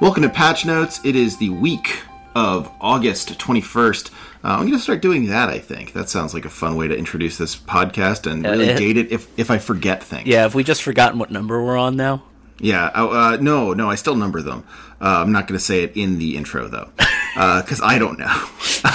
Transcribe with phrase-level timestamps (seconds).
[0.00, 1.00] Welcome to Patch Notes.
[1.04, 2.00] It is the week
[2.34, 4.10] of August 21st.
[4.10, 5.92] Uh, I'm going to start doing that, I think.
[5.92, 9.12] That sounds like a fun way to introduce this podcast and really it- date it
[9.12, 10.26] if, if I forget things.
[10.26, 12.24] Yeah, have we just forgotten what number we're on now?
[12.60, 12.86] Yeah.
[12.94, 14.64] Uh, uh, no, no, I still number them.
[15.00, 16.90] Uh, I'm not going to say it in the intro, though,
[17.34, 18.48] because I don't know.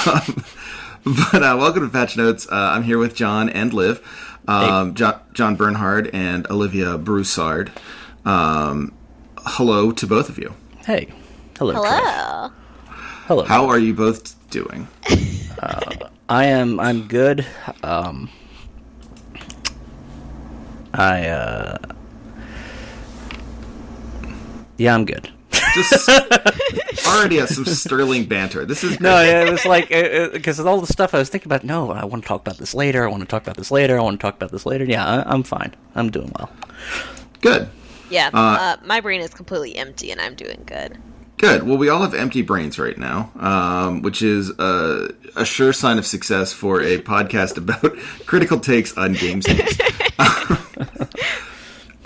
[0.05, 0.43] um,
[1.31, 2.47] but uh, welcome to Patch Notes.
[2.49, 4.01] Uh, I'm here with John and Liv,
[4.47, 7.71] um, John, John Bernhard and Olivia Broussard.
[8.23, 8.93] Um,
[9.37, 10.53] hello to both of you.
[10.85, 11.09] Hey.
[11.57, 11.73] Hello.
[11.73, 11.83] Trev.
[11.83, 12.51] Hello.
[13.27, 13.43] Hello.
[13.43, 14.87] How are you both doing?
[16.29, 17.45] I am I'm good.
[17.83, 18.29] Um
[20.93, 21.77] I uh
[24.77, 25.31] Yeah, I'm good.
[25.73, 26.09] Just
[27.07, 28.65] already has some sterling banter.
[28.65, 31.63] This is No, yeah, it was like because all the stuff I was thinking about.
[31.63, 33.03] No, I want to talk about this later.
[33.03, 33.97] I want to talk about this later.
[33.97, 34.85] I want to talk about this later.
[34.85, 35.75] Yeah, I, I'm fine.
[35.95, 36.49] I'm doing well.
[37.41, 37.69] good.
[38.09, 40.97] Yeah, uh, my brain is completely empty and I'm doing good.
[41.37, 41.63] Good.
[41.63, 45.97] Well, we all have empty brains right now, um, which is a, a sure sign
[45.97, 49.77] of success for a podcast about critical takes on games news.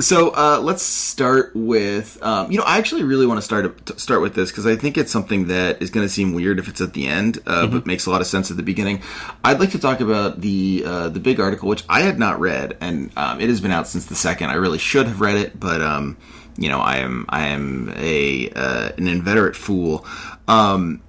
[0.02, 4.00] So uh, let's start with, um, you know, I actually really want to start to
[4.00, 6.68] start with this because I think it's something that is going to seem weird if
[6.68, 9.02] it's at the end, uh, but makes a lot of sense at the beginning.
[9.44, 12.78] I'd like to talk about the uh, the big article, which I had not read,
[12.82, 14.50] and um, it has been out since the second.
[14.50, 15.82] I really should have read it, but.
[15.82, 16.18] Um,
[16.58, 20.06] you know, I am I am a uh, an inveterate fool.
[20.50, 21.02] Um,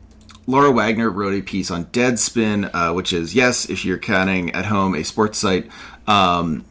[0.47, 4.67] Laura Wagner wrote a piece on Deadspin, uh, which is yes, if you're counting at
[4.67, 5.69] home, a sports site.
[6.07, 6.65] Um,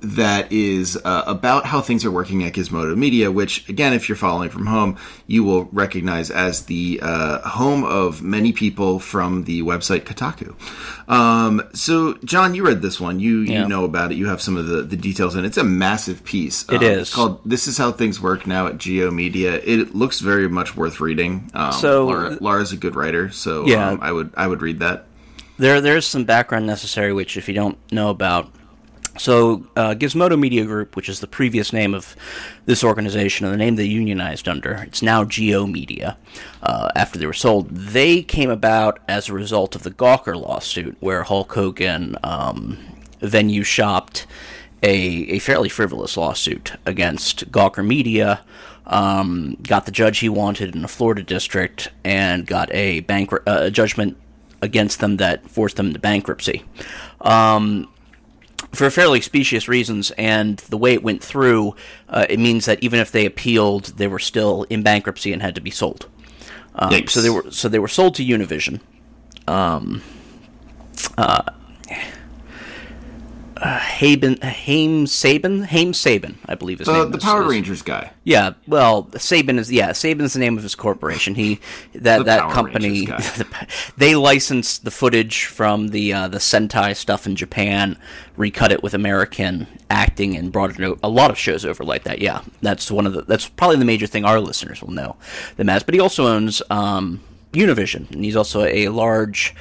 [0.00, 4.16] that is uh, about how things are working at Gizmodo Media, which, again, if you're
[4.16, 4.96] following from home,
[5.26, 10.54] you will recognize as the uh, home of many people from the website Kotaku.
[11.10, 13.18] Um, so, John, you read this one.
[13.20, 13.62] You Yeah.
[13.62, 14.16] you know about it.
[14.16, 16.64] You have some of the, the details, and it's a massive piece.
[16.68, 16.98] It Um, is.
[17.02, 20.76] It's called "This Is How Things Work Now at G/O Media." It looks very much
[20.76, 21.50] worth reading.
[21.54, 23.88] Um, So- Laura, Laura's a good writer, so Yeah.
[23.90, 25.06] um, I would I would read that.
[25.58, 28.50] There, there's some background necessary, which if you don't know about.
[29.18, 32.16] So, uh, Gizmodo Media Group, which is the previous name of
[32.66, 36.16] this organization and the name they unionized under, it's now G/O Media.
[36.62, 40.96] Uh, after they were sold, they came about as a result of the Gawker lawsuit,
[41.00, 42.78] where Hulk Hogan um,
[43.20, 44.26] venue shopped
[44.82, 48.40] a, a fairly frivolous lawsuit against Gawker Media.
[48.86, 53.64] Um, got the judge he wanted in a Florida district and got a bankru- uh,
[53.64, 54.16] a judgment
[54.62, 56.64] against them that forced them into bankruptcy.
[57.20, 57.88] Um,
[58.72, 61.74] for fairly specious reasons, and the way it went through,
[62.08, 65.54] uh, it means that even if they appealed, they were still in bankruptcy and had
[65.54, 66.08] to be sold.
[66.74, 68.80] Um, so they were so they were sold to Univision.
[69.48, 70.02] Um,
[71.16, 71.42] uh,
[73.60, 77.82] Haben, Haim Saban, Haim Saban, I believe his The, name the is- Power is- Rangers
[77.82, 78.12] guy.
[78.24, 81.34] yeah, well, Saban is yeah, Saban is the name of his corporation.
[81.34, 81.60] He
[81.94, 83.08] that The that Power company
[83.96, 87.98] they licensed the footage from the uh, the Sentai stuff in Japan,
[88.36, 92.20] recut it with American acting, and brought it a lot of shows over like that.
[92.20, 95.16] Yeah, that's one of the that's probably the major thing our listeners will know
[95.56, 95.82] them as.
[95.82, 97.20] But he also owns um,
[97.52, 99.54] Univision, and he's also a large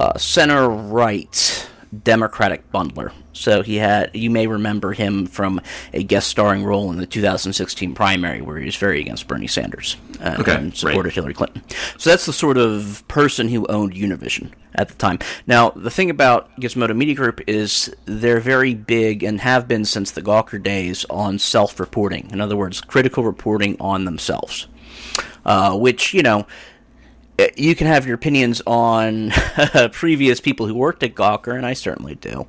[0.00, 1.68] uh, center right
[2.02, 3.12] Democratic bundler.
[3.32, 5.60] So he had, you may remember him from
[5.92, 9.96] a guest starring role in the 2016 primary where he was very against Bernie Sanders
[10.20, 11.14] uh, Okay, and supported right.
[11.14, 11.62] Hillary Clinton.
[11.98, 15.18] So that's the sort of person who owned Univision at the time.
[15.46, 20.10] Now, the thing about Gizmodo Media Group is they're very big and have been since
[20.10, 22.30] the Gawker days on self-reporting.
[22.30, 24.68] In other words, critical reporting on themselves.
[25.44, 26.46] Uh, which, you know,
[27.56, 29.32] you can have your opinions on
[29.92, 32.46] previous people who worked at Gawker, and I certainly do.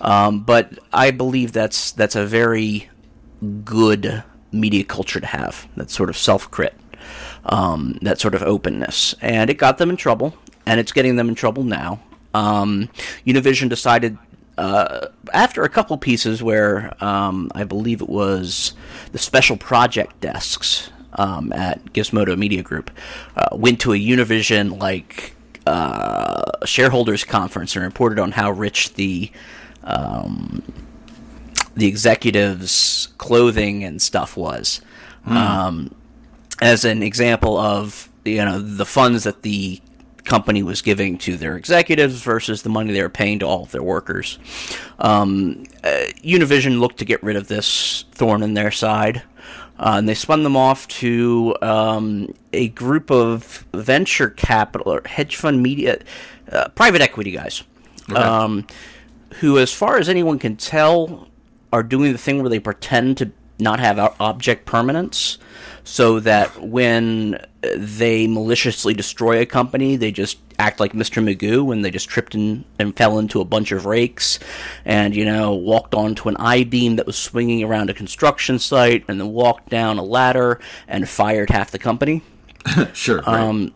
[0.00, 2.88] Um, but I believe that's that's a very
[3.64, 4.22] good
[4.52, 5.66] media culture to have.
[5.76, 6.74] That sort of self crit,
[7.46, 10.36] um, that sort of openness, and it got them in trouble,
[10.66, 12.00] and it's getting them in trouble now.
[12.34, 12.88] Um,
[13.26, 14.18] Univision decided.
[14.58, 18.72] Uh, after a couple pieces where um, I believe it was
[19.12, 22.90] the special project desks um, at Gizmodo Media Group
[23.36, 25.34] uh, went to a Univision like
[25.66, 29.30] uh, shareholders conference and reported on how rich the
[29.84, 30.62] um,
[31.74, 34.80] the executives' clothing and stuff was,
[35.26, 35.94] um,
[36.60, 39.80] as an example of you know the funds that the
[40.26, 43.72] company was giving to their executives versus the money they were paying to all of
[43.72, 44.38] their workers.
[44.98, 49.22] Um, uh, Univision looked to get rid of this thorn in their side.
[49.78, 55.36] Uh, and they spun them off to um, a group of venture capital or hedge
[55.36, 55.98] fund media,
[56.50, 57.62] uh, private equity guys,
[58.14, 58.66] um,
[59.40, 61.28] who, as far as anyone can tell,
[61.72, 65.38] are doing the thing where they pretend to not have object permanence,
[65.84, 67.38] so that when
[67.76, 71.22] they maliciously destroy a company, they just act like Mr.
[71.22, 74.38] Magoo when they just tripped in and fell into a bunch of rakes
[74.84, 79.04] and, you know, walked onto an I beam that was swinging around a construction site
[79.08, 82.22] and then walked down a ladder and fired half the company.
[82.94, 83.18] Sure.
[83.18, 83.28] right.
[83.28, 83.72] Um,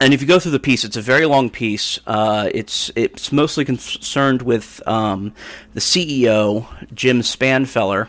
[0.00, 1.98] and if you go through the piece, it's a very long piece.
[2.06, 5.34] Uh, it's it's mostly concerned with um,
[5.74, 8.08] the CEO Jim Spanfeller.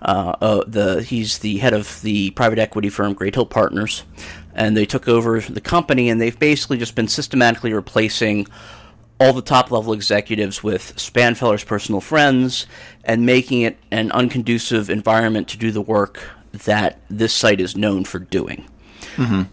[0.00, 4.02] Uh, uh, the he's the head of the private equity firm Great Hill Partners,
[4.60, 8.46] and they took over the company, and they've basically just been systematically replacing
[9.18, 12.66] all the top level executives with Spanfeller's personal friends,
[13.02, 16.22] and making it an unconducive environment to do the work
[16.52, 18.66] that this site is known for doing.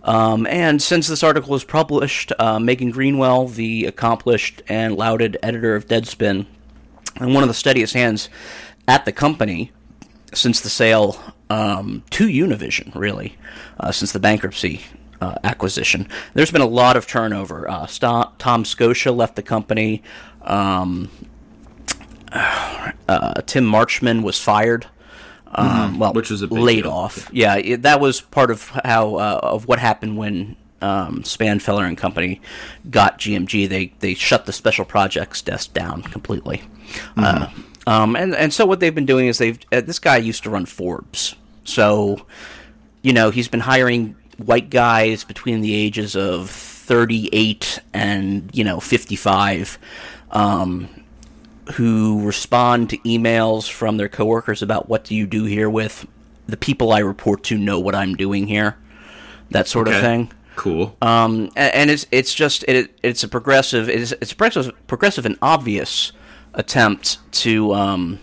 [0.04, 5.74] Um, and since this article was published, uh, Megan Greenwell, the accomplished and lauded editor
[5.74, 6.45] of Deadspin,
[7.15, 8.27] and one of the steadiest hands
[8.89, 9.71] at the company
[10.33, 11.18] since the sale
[11.50, 13.38] um, to Univision, really,
[13.80, 14.81] uh, since the bankruptcy
[15.21, 16.07] uh, acquisition.
[16.33, 17.69] There's been a lot of turnover.
[17.69, 20.03] Uh, Sto- Tom Scocca left the company.
[20.41, 21.09] Um,
[22.31, 24.87] uh, Tim Marchman was fired.
[25.47, 26.91] Um, Well, Which was a laid deal.
[26.91, 27.29] off.
[27.31, 31.97] Yeah, it, that was part of how uh, of what happened when um, Spanfeller and
[31.97, 32.41] Company
[32.89, 33.67] got GMG.
[33.69, 36.63] They they shut the special projects desk down completely.
[37.15, 37.47] Uh,
[37.87, 40.49] um, and and so what they've been doing is they've uh, this guy used to
[40.49, 42.25] run Forbes, so
[43.01, 48.79] you know he's been hiring white guys between the ages of 38 and you know
[48.79, 49.77] 55
[50.31, 50.89] um,
[51.73, 56.05] who respond to emails from their coworkers about what do you do here with
[56.47, 58.77] the people I report to know what I'm doing here,
[59.51, 60.31] that sort of thing.
[60.55, 60.95] cool.
[61.01, 65.37] Um, and it's it's just it, it's a progressive it's it's a progressive, progressive and
[65.41, 66.13] obvious
[66.53, 68.19] attempt to um,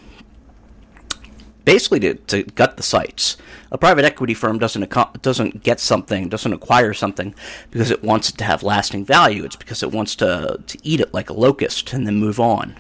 [1.65, 3.37] basically to, to gut the sites.
[3.71, 4.89] A private equity firm doesn't
[5.23, 7.35] doesn't get something, doesn't acquire something
[7.71, 9.45] because it wants it to have lasting value.
[9.45, 12.79] It's because it wants to to eat it like a locust and then move on.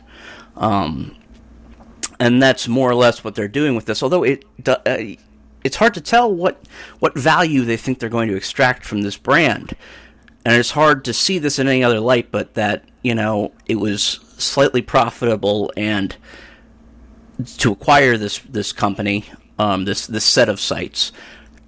[0.56, 1.16] Um,
[2.20, 4.02] and that's more or less what they're doing with this.
[4.02, 4.98] Although it uh,
[5.64, 6.62] it's hard to tell what
[7.00, 9.74] what value they think they're going to extract from this brand,
[10.44, 13.76] and it's hard to see this in any other light but that you know it
[13.76, 16.16] was slightly profitable and
[17.58, 19.24] to acquire this this company,
[19.58, 21.12] um, this this set of sites,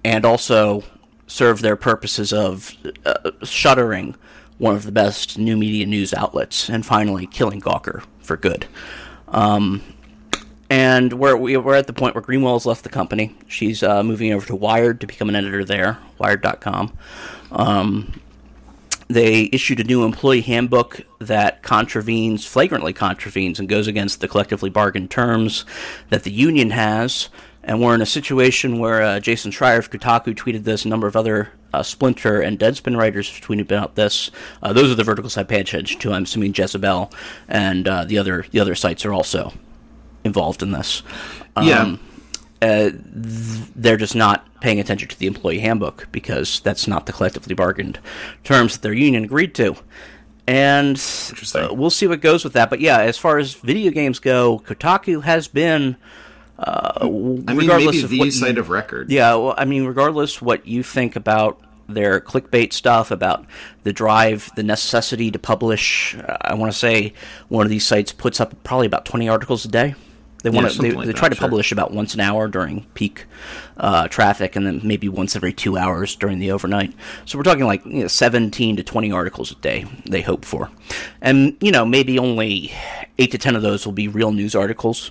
[0.05, 0.85] and also
[1.27, 2.73] serve their purposes of
[3.05, 4.15] uh, shuttering
[4.59, 8.67] one of the best new media news outlets, and finally killing Gawker for good.
[9.29, 9.83] Um,
[10.71, 13.35] and we're we- we're at the point where Greenwell's left the company.
[13.49, 16.93] She's uh, moving over to Wired to become an editor there, Wired.com.
[17.53, 18.21] Um,
[19.09, 24.71] they issued a new employee handbook that contravenes, flagrantly contravenes, and goes against the collectively
[24.71, 25.65] bargained terms
[26.11, 27.29] that the union has.
[27.63, 31.07] And we're in a situation where uh, Jason Schreier of Kotaku tweeted this, a number
[31.07, 34.31] of other uh, Splinter and Deadspin writers have tweeted about this.
[34.63, 36.13] Uh, those are the verticals I pay attention to.
[36.13, 37.13] I'm assuming Jezebel
[37.49, 39.53] and uh, the other the other sites are also
[40.25, 41.03] involved in this.
[41.57, 41.97] yeah.
[42.67, 42.91] Uh,
[43.77, 47.99] they're just not paying attention to the employee handbook because that's not the collectively bargained
[48.45, 49.77] terms that their union agreed to.
[50.49, 50.97] And
[51.55, 52.71] uh, we'll see what goes with that.
[52.71, 55.97] But yeah, as far as video games go, Kotaku has been.
[56.59, 59.11] Uh, I mean, regardless maybe of the what you- of record.
[59.11, 63.45] yeah, well, I mean, regardless what you think about their clickbait stuff, about
[63.85, 67.13] the drive, the necessity to publish, uh, I want to say
[67.49, 69.95] one of these sites puts up probably about 20 articles a day.
[70.47, 71.49] They want to they, like they that, try to sure.
[71.49, 73.25] publish about once an hour during peak
[73.79, 76.95] uh, traffic, and then maybe once every two hours during the overnight.
[77.25, 79.87] So we're talking like you know, 17 to 20 articles a day.
[80.05, 80.71] They hope for,
[81.21, 82.73] and you know maybe only
[83.19, 85.11] eight to 10 of those will be real news articles,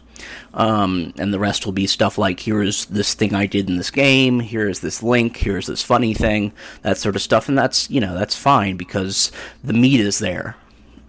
[0.53, 3.75] um, and the rest will be stuff like here is this thing I did in
[3.75, 7.49] this game, here is this link, here is this funny thing, that sort of stuff,
[7.49, 10.55] and that's you know that's fine because the meat is there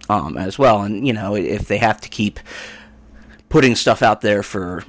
[0.09, 2.41] um, as well, and you know if they have to keep
[3.49, 4.83] putting stuff out there for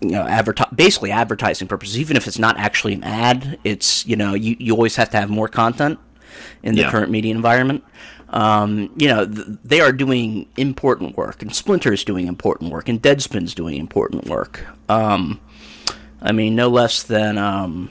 [0.00, 4.16] you know adverti- basically advertising purposes even if it's not actually an ad it's you
[4.16, 5.98] know you, you always have to have more content
[6.62, 6.90] in the Yeah.
[6.90, 7.84] current media environment.
[8.30, 12.88] Um, you know th- they are doing important work and splinter is doing important work
[12.88, 14.66] and deadspin's doing important work.
[14.88, 15.40] Um,
[16.22, 17.90] i mean no less than um,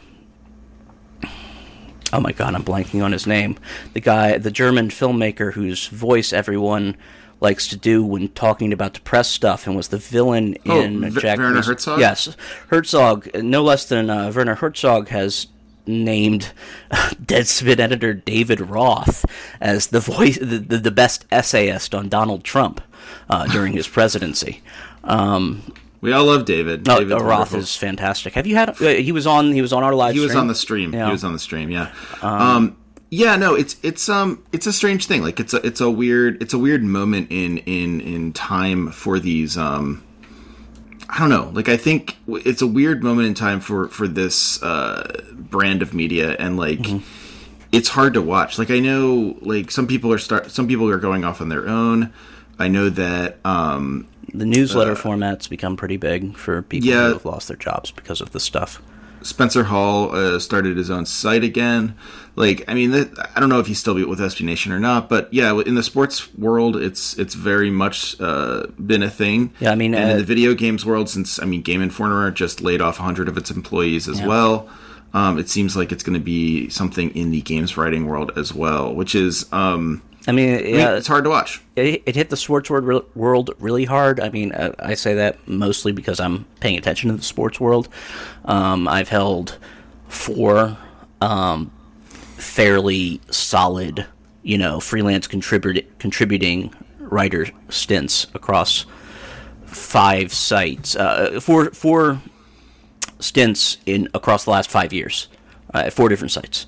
[2.11, 3.57] oh my god i'm blanking on his name.
[3.93, 6.95] The guy the german filmmaker whose voice everyone
[7.43, 11.21] likes to do when talking about depressed stuff, and was the villain Oh, in V-
[11.21, 11.37] Jack.
[11.37, 11.99] Werner Herzog?
[11.99, 12.35] Yes,
[12.69, 13.29] Herzog.
[13.35, 15.47] No less than uh, Werner Herzog has
[15.85, 16.53] named
[16.91, 19.25] Deadspin editor David Roth
[19.59, 22.81] as the voice, the, the, the best essayist on Donald Trump
[23.29, 24.61] uh, during his presidency.
[25.03, 25.61] Um,
[25.99, 26.87] We all love David.
[26.87, 28.33] no, David's uh, Roth is fantastic.
[28.33, 28.69] Have you had?
[28.81, 29.51] Uh, he was on.
[29.51, 30.13] He was on our live.
[30.13, 30.41] he was stream.
[30.41, 30.93] on the stream.
[30.93, 31.05] Yeah.
[31.07, 31.69] He was on the stream.
[31.69, 31.91] Yeah.
[32.21, 32.77] Um,
[33.13, 33.35] yeah.
[33.35, 33.53] No.
[33.55, 35.21] It's it's um it's a strange thing.
[35.21, 39.19] Like it's a it's a weird it's a weird moment in in in time for
[39.19, 40.03] these um.
[41.09, 41.51] I don't know.
[41.53, 45.93] Like I think it's a weird moment in time for for this uh, brand of
[45.93, 47.05] media, and like Mm-hmm.
[47.71, 48.57] it's hard to watch.
[48.57, 51.67] Like I know, like some people are start some people are going off on their
[51.67, 52.11] own.
[52.57, 57.07] I know that um, the newsletter format's become pretty big for people yeah.
[57.07, 58.81] who have lost their jobs because of this stuff.
[59.23, 61.95] Spencer Hall uh, started his own site again.
[62.35, 65.31] Like, I mean, I don't know if he's still with SB Nation or not, but
[65.33, 69.53] yeah, in the sports world, it's it's very much uh, been a thing.
[69.59, 72.31] Yeah, I mean, and in uh, the video games world, since I mean, Game Informer
[72.31, 74.69] just laid off 100 of its employees as well.
[75.13, 78.51] Um, it seems like it's going to be something in the games writing world as
[78.51, 81.61] well, which is, um, I mean, I yeah, it's hard to watch.
[81.75, 84.19] it, it hit the sports world, world really hard.
[84.19, 87.89] I mean, uh, I say that mostly because I'm paying attention to the sports world.
[88.45, 89.57] Um, I've held
[90.07, 90.77] four
[91.19, 91.71] um,
[92.09, 94.05] fairly solid,
[94.43, 98.85] you know, freelance contribut- contributing writer stints across
[99.65, 102.21] five sites, uh, four four
[103.19, 105.27] stints in across the last five years,
[105.73, 106.65] uh, at four different sites,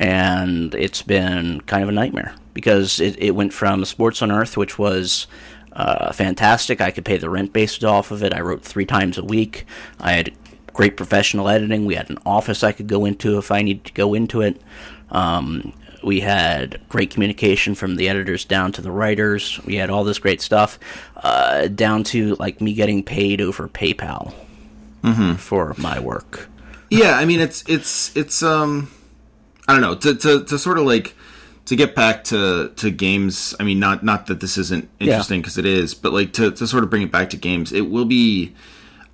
[0.00, 4.56] and it's been kind of a nightmare because it, it went from Sports on Earth,
[4.56, 5.26] which was
[5.72, 6.80] uh, fantastic.
[6.80, 8.32] I could pay the rent based off of it.
[8.34, 9.64] I wrote three times a week.
[10.00, 10.32] I had
[10.72, 11.84] great professional editing.
[11.86, 14.60] We had an office I could go into if I needed to go into it.
[15.10, 15.72] Um,
[16.04, 19.60] we had great communication from the editors down to the writers.
[19.64, 20.78] We had all this great stuff,
[21.16, 24.32] uh, down to like me getting paid over PayPal
[25.38, 26.48] for my work.
[26.90, 28.90] yeah i mean it's it's it's um
[29.68, 31.14] i don't know to to, to sort of like
[31.66, 35.58] to get back to to games i mean not not that this isn't interesting because
[35.58, 38.04] it is but like to, to sort of bring it back to games it will
[38.06, 38.54] be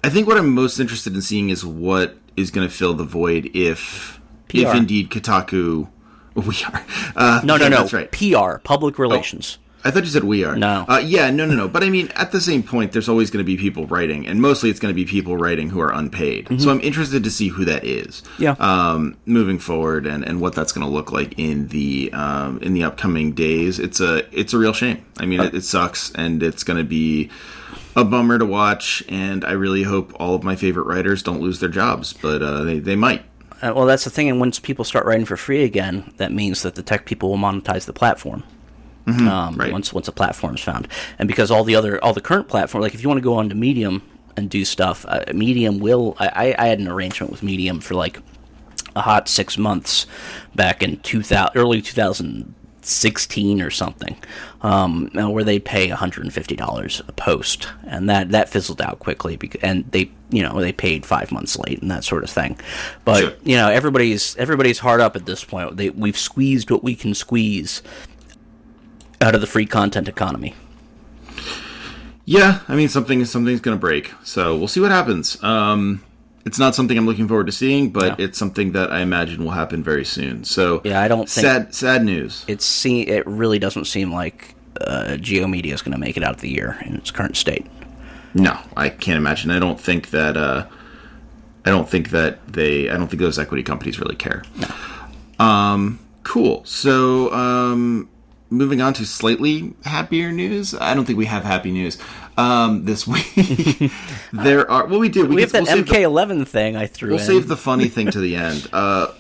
[0.02, 3.04] i think what i'm most interested in seeing is what is going to fill the
[3.04, 4.20] void if
[4.52, 5.88] if indeed kotaku
[6.34, 6.84] we are
[7.16, 7.76] uh, No, no, yeah, no.
[7.78, 9.58] that's right PR, public relations.
[9.84, 10.56] I thought you said we are.
[10.56, 10.86] No.
[10.88, 11.68] Uh, yeah, no, no, no.
[11.68, 14.40] But I mean, at the same point, there's always going to be people writing, and
[14.40, 16.48] mostly it's going to be people writing who are unpaid.
[16.60, 18.22] So I'm interested to see who that is.
[18.22, 18.42] Mm-hmm.
[18.42, 18.56] Yeah.
[18.58, 22.72] Um, moving forward, and, and what that's going to look like in the um, in
[22.72, 23.78] the upcoming days.
[23.78, 25.04] It's a it's a real shame.
[25.18, 27.30] I mean, it, it sucks, and it's going to be
[27.94, 29.04] a bummer to watch.
[29.08, 32.62] And I really hope all of my favorite writers don't lose their jobs, but uh,
[32.62, 33.24] they they might.
[33.62, 34.28] Uh, well, that's the thing.
[34.28, 37.38] And once people start writing for free again, that means that the tech people will
[37.38, 38.44] monetize the platform.
[39.06, 39.61] Um, Mm-hmm.
[39.61, 39.73] right.
[39.73, 42.82] Once once a platform is found, and because all the other all the current platform,
[42.82, 44.02] like if you want to go on to Medium
[44.37, 46.16] and do stuff, uh, Medium will.
[46.18, 48.18] I, I I had an arrangement with Medium for like
[48.96, 50.06] a hot six months
[50.54, 54.16] back in two thousand early two thousand sixteen or something,
[54.62, 58.49] um, uh, where they pay one hundred and fifty dollars a post, and that that
[58.49, 59.37] fizzled out quickly.
[59.37, 62.58] Because, and they you know they paid five months late and that sort of thing.
[63.04, 63.32] But Sure.
[63.42, 65.76] you know everybody's everybody's hard up at this point.
[65.76, 67.82] They, we've squeezed what we can squeeze
[69.21, 70.54] out of the free content economy.
[72.25, 74.12] Yeah, I mean something something's going to break.
[74.23, 75.42] So we'll see what happens.
[75.42, 76.02] Um,
[76.47, 78.26] it's not something I'm looking forward to seeing, but Yeah.
[78.26, 80.44] it's something that I imagine will happen very soon.
[80.44, 82.44] So Yeah, I don't think- sad sad news.
[82.49, 86.25] It se- it really doesn't seem like uh, G/O Media is going to make it
[86.25, 87.66] out of the year in its current state.
[88.35, 89.50] No, I can't imagine.
[89.50, 90.37] I don't think that.
[90.37, 90.64] Uh,
[91.66, 92.90] I don't think that they.
[92.90, 94.42] I don't think those equity companies really care.
[95.38, 95.99] Um.
[96.25, 96.62] Cool.
[96.64, 98.09] So, um,
[98.54, 100.75] moving on to slightly happier news.
[100.75, 101.99] I don't think we have happy news.
[102.37, 103.92] Um, this week
[104.32, 104.87] there are.
[104.87, 105.26] Well, we do.
[105.26, 107.25] We have that we'll the- MK11 thing I threw We'll in.
[107.26, 108.68] save the funny thing to the end.
[108.73, 109.12] Uh,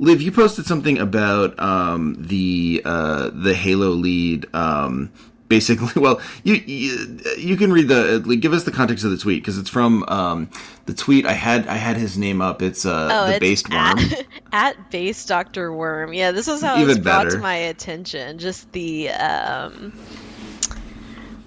[0.00, 4.46] Liv, you posted something about um, the uh, the Halo lead.
[4.52, 5.12] Um,
[5.54, 9.18] basically, well, you, you you can read the like, give us the context of the
[9.18, 10.50] tweet because it's from um,
[10.86, 11.26] the tweet.
[11.26, 12.62] I had I had his name up.
[12.62, 13.98] It's uh, Oh, the it's based worm.
[13.98, 15.72] At, at base Dr.
[15.72, 16.12] Worm.
[16.12, 17.36] Yeah, this was how it Even was brought better.
[17.36, 18.38] to my attention.
[18.38, 19.92] Just the um,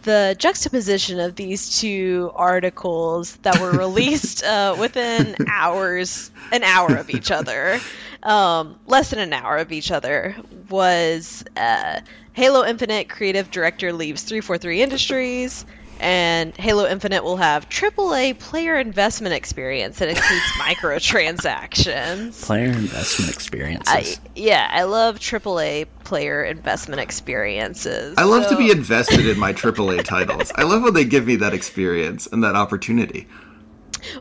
[0.03, 7.09] the juxtaposition of these two articles that were released uh, within hours, an hour of
[7.09, 7.79] each other,
[8.23, 10.35] um, less than an hour of each other,
[10.69, 11.99] was uh,
[12.37, 15.65] Halo Infinite creative director leaves 343 Industries.
[15.99, 22.45] And Halo Infinite will have AAA player investment experience that includes microtransactions.
[22.45, 23.87] Player investment experiences.
[23.87, 28.13] I, yeah, I love AAA player investment experiences.
[28.19, 30.51] I love to be invested in my AAA titles.
[30.53, 33.25] I love when they give me that experience and that opportunity.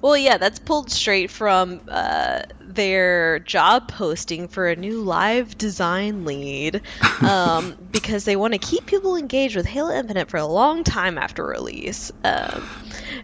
[0.02, 6.24] Well, yeah, that's pulled straight from uh, their job posting for a new live design
[6.24, 6.82] lead
[7.20, 11.18] um, because they want to keep people engaged with Halo Infinite for a long time
[11.18, 12.12] after release.
[12.24, 12.68] Um,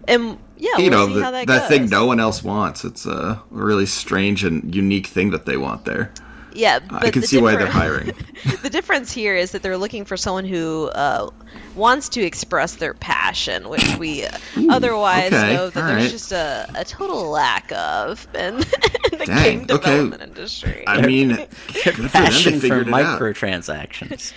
[0.08, 2.84] and yeah, you we'll know, the, that, that thing no one else wants.
[2.84, 6.12] It's a really strange and unique thing that they want there.
[6.54, 8.12] Yeah, but I can see why they're hiring.
[8.62, 11.30] the difference here is that they're looking for someone who uh,
[11.74, 14.38] wants to express their passion, which we uh,
[14.70, 16.10] otherwise okay, know that there's right.
[16.10, 18.54] just a, a total lack of in,
[19.12, 19.90] in the Dang, game okay.
[19.90, 20.84] development industry.
[20.86, 21.28] I mean,
[21.84, 23.20] good for Passion for figured it out.
[23.20, 24.32] microtransactions.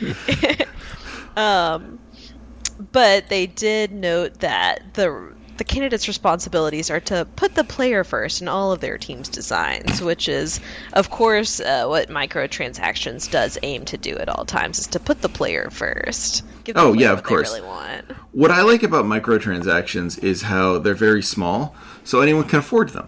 [2.92, 8.42] but they did note that the the candidates' responsibilities are to put the player first
[8.42, 10.60] in all of their team's designs, which is,
[10.94, 15.22] of course, uh, what microtransactions does aim to do at all times, is to put
[15.22, 16.44] the player first.
[16.64, 17.50] Give Oh, yeah, of what they course.
[17.54, 18.06] really want.
[18.32, 23.08] What I like about microtransactions is how they're very small, so anyone can afford them.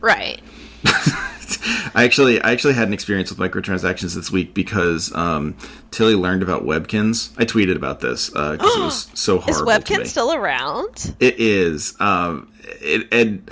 [0.00, 0.40] Right.
[1.94, 5.56] I actually, I actually had an experience with microtransactions this week because um,
[5.90, 7.32] Tilly learned about Webkinz.
[7.38, 10.04] I tweeted about this because it was so Is horrible to me.
[10.04, 11.14] Still around?
[11.20, 11.94] It is.
[12.00, 13.50] Um, it, and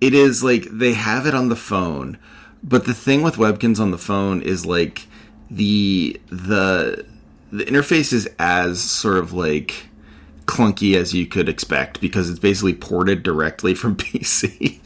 [0.00, 2.18] it is like they have it on the phone,
[2.62, 5.06] but the thing with Webkinz on the phone is like
[5.50, 7.06] the the
[7.52, 9.88] the interface is as sort of like
[10.46, 14.80] clunky as you could expect because it's basically ported directly from PC.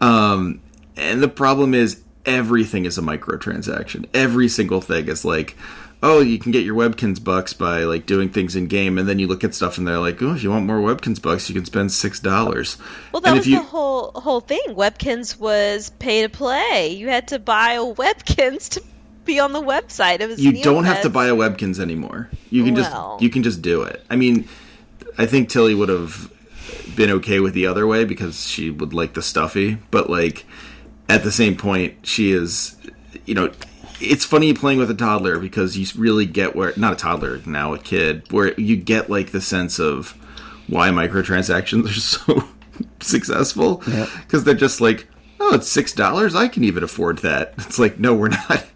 [0.00, 0.60] Um,
[0.96, 4.06] and the problem is everything is a microtransaction.
[4.14, 5.56] Every single thing is like,
[6.02, 9.18] oh, you can get your Webkinz bucks by like doing things in game, and then
[9.18, 11.54] you look at stuff and they're like, oh, if you want more Webkinz bucks, you
[11.54, 12.76] can spend six dollars.
[13.12, 14.62] Well, that and was you, the whole whole thing.
[14.68, 16.94] Webkinz was pay to play.
[16.96, 18.82] You had to buy a Webkinz to
[19.24, 20.20] be on the website.
[20.20, 22.30] It was you don't have to buy a Webkinz anymore.
[22.50, 23.12] You can Well.
[23.14, 24.04] just you can just do it.
[24.10, 24.48] I mean,
[25.16, 26.30] I think Tilly would have
[26.94, 30.44] been okay with the other way because she would like the stuffy, but like
[31.08, 32.76] at the same point, she is,
[33.26, 33.50] you know,
[34.00, 37.72] it's funny playing with a toddler because you really get where not a toddler now
[37.74, 40.12] a kid where you get like the sense of
[40.66, 42.48] why microtransactions are so
[43.00, 43.82] successful.
[44.22, 45.06] Because they're just like
[45.40, 46.34] oh it's six dollars?
[46.34, 47.54] I can even afford that.
[47.58, 48.66] It's like no we're not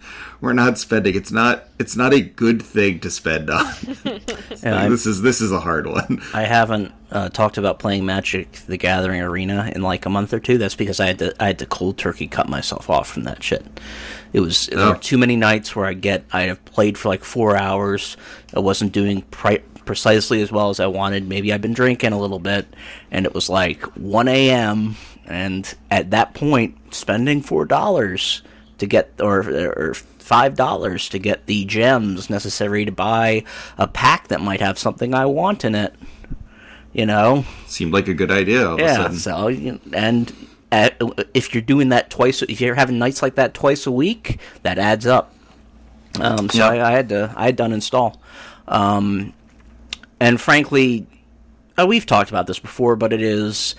[0.40, 3.66] we're not spending it's not it's not a good thing to spend on
[4.62, 8.05] And I'm- this is this is a hard one I haven't uh, talked about playing
[8.05, 10.59] Magic: The Gathering Arena in like a month or two.
[10.59, 13.42] That's because I had to I had to cold turkey cut myself off from that
[13.42, 13.64] shit.
[14.35, 14.90] It was there Oh.
[14.92, 18.18] were too many nights where I get I have played for like four hours.
[18.55, 21.27] I wasn't doing pri- precisely as well as I wanted.
[21.27, 22.66] Maybe I've been drinking a little bit,
[23.11, 24.96] and it was like 1 a.m.
[25.27, 28.42] And at that point, spending four dollars
[28.78, 33.44] to get or, or five dollars to get the gems necessary to buy
[33.76, 35.94] a pack that might have something I want in it.
[36.92, 39.10] You know, seemed like a good idea all of a yeah.
[39.10, 39.48] So
[39.92, 40.32] and
[40.72, 40.90] uh,
[41.34, 44.78] if you're doing that twice, if you're having nights like that twice a week, that
[44.78, 45.34] adds up.
[46.20, 46.64] Um, so.
[46.64, 48.20] I, I had to I had done install,
[48.66, 49.32] um,
[50.18, 51.06] and frankly,
[51.78, 53.76] uh, we've talked about this before, but it is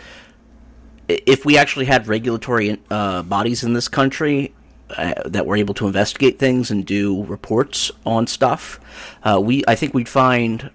[1.07, 4.53] if we actually had regulatory uh, bodies in this country
[4.97, 8.79] uh, that were able to investigate things and do reports on stuff,
[9.23, 10.69] uh, we I think we'd find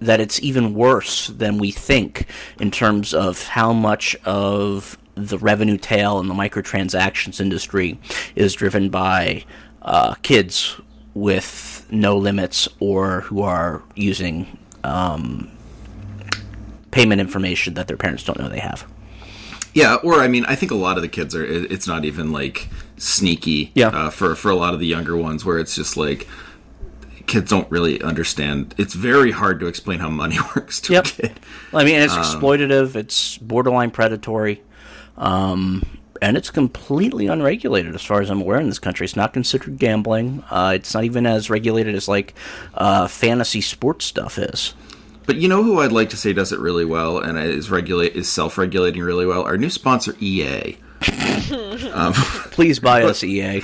[0.00, 2.26] that it's even worse than we think
[2.60, 7.98] in terms of how much of the revenue tail in the microtransactions industry
[8.34, 9.44] is driven by
[9.82, 10.80] uh, kids
[11.14, 15.50] with no limits or who are using um,
[16.90, 18.86] payment information that their parents don't know they have.
[19.72, 21.44] Yeah, or I mean, I think a lot of the kids are.
[21.44, 23.70] It's not even like sneaky.
[23.74, 23.88] Yeah.
[23.88, 26.26] Uh, for for a lot of the younger ones, where it's just like
[27.26, 28.74] kids don't really understand.
[28.78, 31.06] It's very hard to explain how money works to Yep.
[31.06, 31.40] a kid.
[31.72, 32.96] I mean, it's exploitative.
[32.96, 34.62] It's borderline predatory,
[35.16, 35.84] um,
[36.20, 39.04] and it's completely unregulated as far as I'm aware in this country.
[39.04, 40.44] It's not considered gambling.
[40.50, 42.34] Uh, it's not even as regulated as like
[42.74, 44.74] uh, fantasy sports stuff is.
[45.26, 48.14] But you know who I'd like to say does it really well and is regulate
[48.14, 49.42] is self regulating really well.
[49.44, 50.76] Our new sponsor EA.
[52.50, 53.62] Please buy us, EA.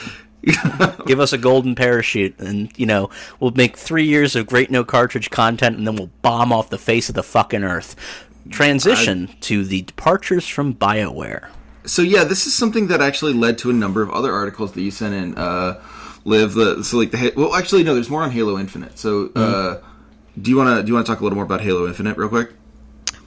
[1.07, 4.85] Give us a golden parachute, and you know we'll make three years of great no
[4.85, 7.97] cartridge content, and then we'll bomb off the face of the fucking earth.
[8.49, 11.49] Transition to the departures from Bioware.
[11.85, 14.81] So yeah, this is something that actually led to a number of other articles that
[14.81, 15.37] you sent in.
[15.37, 15.83] Uh,
[16.25, 18.99] Live the so like the well, actually no, there's more on Halo Infinite.
[18.99, 19.81] So uh,
[20.41, 22.19] do you want to do you want to talk a little more about Halo Infinite
[22.19, 22.53] real quick?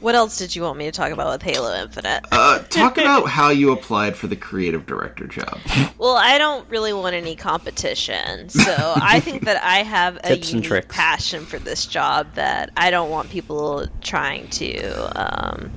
[0.03, 2.25] What else did you want me to talk about with Halo Infinite?
[2.29, 5.57] Uh, talk about how you applied for the creative director job.
[5.97, 10.47] Well, I don't really want any competition, so I think that I have a Tips
[10.47, 10.87] and unique tricks.
[10.93, 14.81] passion for this job that I don't want people trying to,
[15.15, 15.71] um,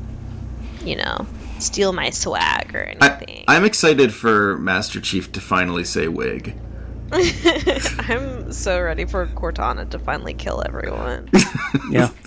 [0.85, 1.25] you know,
[1.61, 3.45] steal my swag or I, anything.
[3.47, 6.57] I'm excited for Master Chief to finally say wig.
[7.13, 11.29] I'm so ready for Cortana to finally kill everyone.
[11.91, 12.09] Yeah.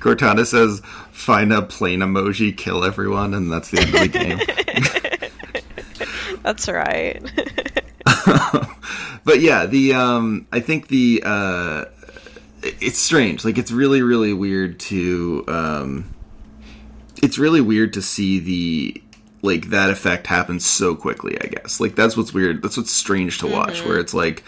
[0.00, 4.40] Cortana says, "Find a plane emoji, kill everyone," and that's the end of the game.
[6.42, 7.22] That's right.
[9.24, 11.84] but yeah, the um, I think the uh,
[12.62, 13.44] it's strange.
[13.44, 16.14] Like it's really, really weird to um,
[17.22, 19.02] it's really weird to see the
[19.42, 21.38] like that effect happens so quickly.
[21.40, 22.62] I guess like that's what's weird.
[22.62, 23.84] That's what's strange to watch.
[23.84, 24.44] Where it's like.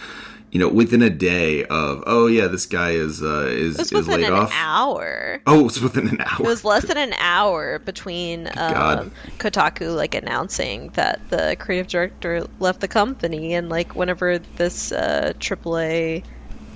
[0.54, 3.92] You know, within a day of oh yeah, this guy is uh, is It was
[3.92, 4.52] is within laid an off.
[4.54, 5.40] hour.
[5.46, 6.40] Oh, it's within an hour.
[6.40, 12.46] It was less than an hour between um, Kotaku like announcing that the creative director
[12.60, 16.22] left the company and like whenever this uh, AAA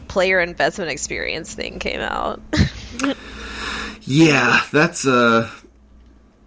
[0.08, 2.40] player investment experience thing came out.
[4.08, 5.50] Yeah, that's uh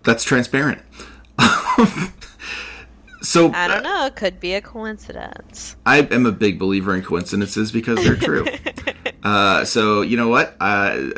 [0.04, 0.82] that's transparent.
[3.22, 4.06] so I don't know.
[4.06, 5.76] It could be a coincidence.
[5.86, 8.46] I am a big believer in coincidences because they're true.
[9.24, 10.56] uh, so you know what?
[10.60, 11.10] Uh,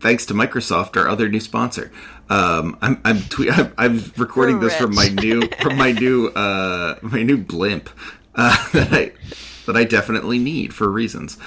[0.00, 1.90] thanks to Microsoft, our other new sponsor.
[2.28, 6.28] Um, I'm I'm, twe- I'm I'm recording We're this from my new from my new
[6.36, 7.90] uh, my new blimp
[8.34, 9.12] uh, that I
[9.66, 11.38] that I definitely need for reasons.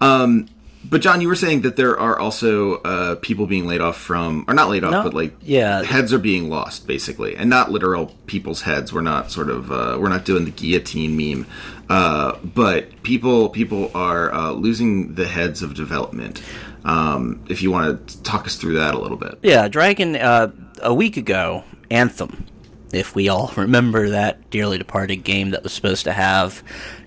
[0.00, 0.48] Um,
[0.88, 4.44] but John, you were saying that there are also uh, people being laid off from,
[4.48, 5.82] or not laid off, No, but like yeah.
[5.82, 8.92] heads are being lost basically, and not literal people's heads.
[8.92, 11.46] We're not sort of uh, we're not doing the guillotine meme,
[11.88, 16.42] uh, but people people are uh, losing the heads of development.
[16.84, 20.52] Um, if you want to talk us through that a little bit, Yeah, Dragon, uh,
[20.82, 22.46] a week ago, Anthem,
[22.92, 26.62] if we all remember that dearly departed game that was supposed to have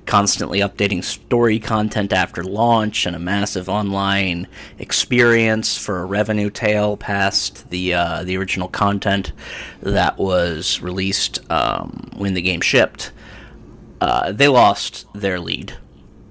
[0.09, 4.47] constantly updating story content after launch and a massive online
[4.79, 9.31] experience for a revenue tail past the uh, the original content
[9.83, 13.11] that was released um, when the game shipped.
[14.01, 15.77] Uh, they lost their lead.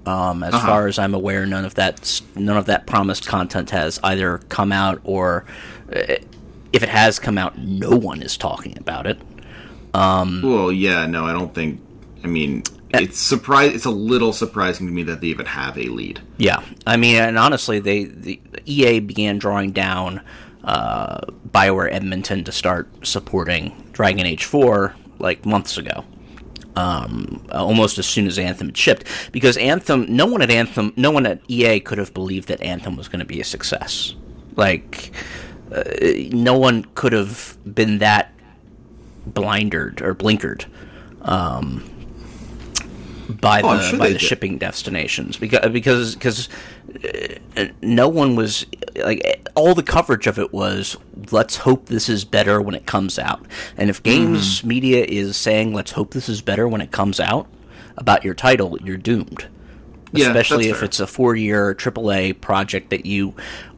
[0.05, 3.97] Um, as far as I'm aware, none of that none of that promised content has
[4.03, 5.45] either come out or,
[5.95, 6.15] uh,
[6.73, 9.21] if it has come out, no one is talking about it.
[10.43, 11.79] well, yeah, no, I don't think.
[12.25, 13.73] I mean, it's surprise.
[13.73, 16.21] It's a little surprising to me that they even have a lead.
[16.37, 20.21] Yeah, I mean, and honestly, they the EA began drawing down
[20.63, 21.21] uh,
[21.51, 26.03] Bioware Edmonton to start supporting Dragon Age Four like months ago.
[26.75, 31.11] Um, almost as soon as Anthem had shipped, because Anthem, no one at Anthem, no
[31.11, 34.15] one at EA could have believed that Anthem was going to be a success.
[34.55, 35.11] Like,
[35.73, 35.83] uh,
[36.31, 38.33] no one could have been that
[39.27, 40.65] blindered or blinkered
[41.23, 41.83] um,
[43.29, 44.21] by the Oh, I'm sure by the did.
[44.21, 46.49] shipping destinations because because because
[47.57, 48.65] uh, no one was
[48.95, 50.97] like all the coverage of it was
[51.31, 53.45] let's hope this is better when it comes out
[53.77, 54.67] and if games Hmm.
[54.67, 57.47] media is saying let's hope this is better when it comes out
[57.97, 59.45] about your title you're doomed
[60.11, 60.85] Yeah, especially if fair.
[60.85, 63.35] it's a four-year AAA project that you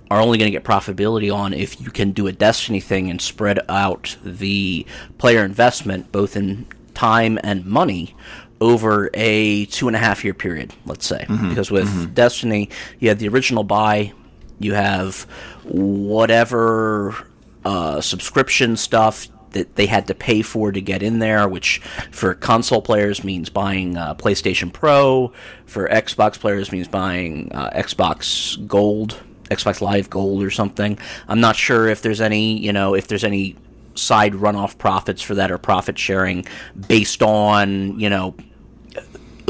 [0.09, 3.21] are only going to get profitability on if you can do a Destiny thing and
[3.21, 4.85] spread out the
[5.17, 8.13] player investment both in time and money
[8.61, 11.25] over a two and a half year period, let's say.
[11.27, 11.49] Mm-hmm.
[11.49, 12.69] Because with Destiny,
[12.99, 14.13] you had the original buy,
[14.59, 15.23] you have
[15.63, 17.27] whatever
[17.65, 21.79] uh, subscription stuff that they had to pay for to get in there, which
[22.11, 25.33] for console players means buying uh, PlayStation Pro,
[25.65, 30.97] for Xbox players means buying uh, Xbox Gold, Xbox Live Gold or something.
[31.27, 33.57] I'm not sure if there's any, you know, if there's any
[33.95, 36.45] side runoff profits for that or profit sharing
[36.87, 38.33] based on, you know,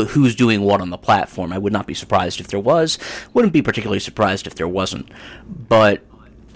[0.09, 1.53] who's doing what on the platform.
[1.53, 2.97] I would not be surprised if there was.
[3.33, 5.09] Wouldn't be particularly surprised if there wasn't.
[5.47, 6.03] But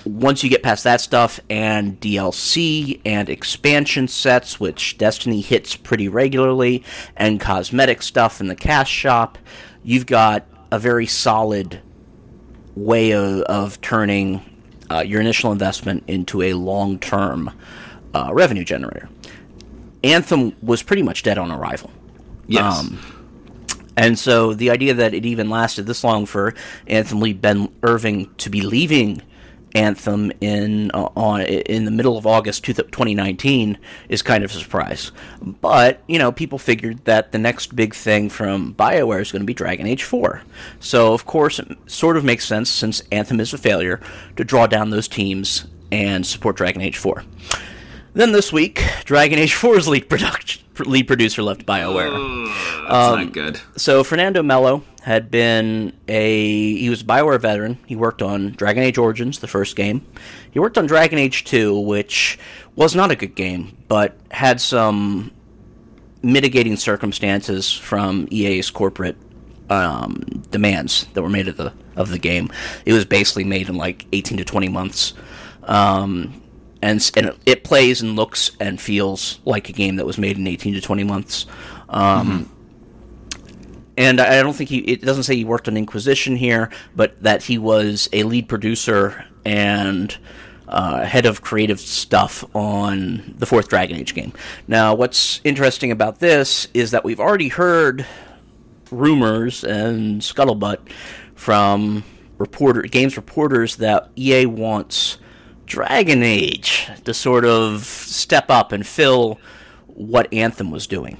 [0.06, 6.08] once you get past that stuff and DLC and expansion sets, which Destiny hits pretty
[6.08, 6.84] regularly,
[7.16, 9.38] and cosmetic stuff in the cash shop,
[9.84, 11.82] you've got a very solid
[12.76, 14.42] way of, of turning
[14.92, 17.52] uh, your initial investment into a long term
[18.14, 19.10] uh, revenue generator.
[20.04, 21.92] Anthem was pretty much dead on arrival.
[22.48, 22.80] Yes.
[22.80, 23.00] Um,
[23.98, 26.54] And so the idea that it even lasted this long for
[26.88, 29.22] Anthem lead Ben Irving to be leaving
[29.76, 33.78] Anthem in uh, on in the middle of August 2019
[34.08, 35.12] is kind of a surprise.
[35.42, 39.46] But you know, people figured that the next big thing from BioWare is going to
[39.46, 40.42] be Dragon Age 4.
[40.80, 44.00] So of course, it sort of makes sense since Anthem is a failure
[44.38, 47.24] to draw down those teams and support Dragon Age 4.
[48.14, 52.48] Then this week, Dragon Age 4's lead production lead producer left BioWare.
[52.88, 53.62] That's um, not good.
[53.76, 57.78] So Fernando Melo had been a he was a Bioware veteran.
[57.86, 60.06] He worked on Dragon Age Origins, the first game.
[60.52, 62.40] He worked on Dragon Age 2, which
[62.76, 65.32] was not a good game, but had some
[66.24, 69.16] mitigating circumstances from EA's corporate
[69.70, 72.50] um, demands that were made of the of the game.
[72.86, 75.14] It was basically made in like 18 to 20 months.
[75.64, 76.42] Um,
[76.86, 80.48] and, and it plays and looks and feels like a game that was made in
[80.48, 81.46] 18 to 20 months.
[81.90, 82.52] Um, mm-hmm
[83.98, 84.80] and I don't think he.
[84.80, 89.24] It doesn't say he worked on Inquisition here, but that he was a lead producer
[89.46, 90.16] and
[90.68, 94.34] uh, head of creative stuff on the fourth Dragon Age game.
[94.68, 98.06] Now, what's interesting about this is that we've already heard
[98.92, 100.80] rumors and scuttlebutt
[101.36, 102.04] from
[102.38, 105.18] reporter games reporters that EA wants
[105.66, 109.40] Dragon Age to sort of step up and fill
[109.88, 111.18] what Anthem was doing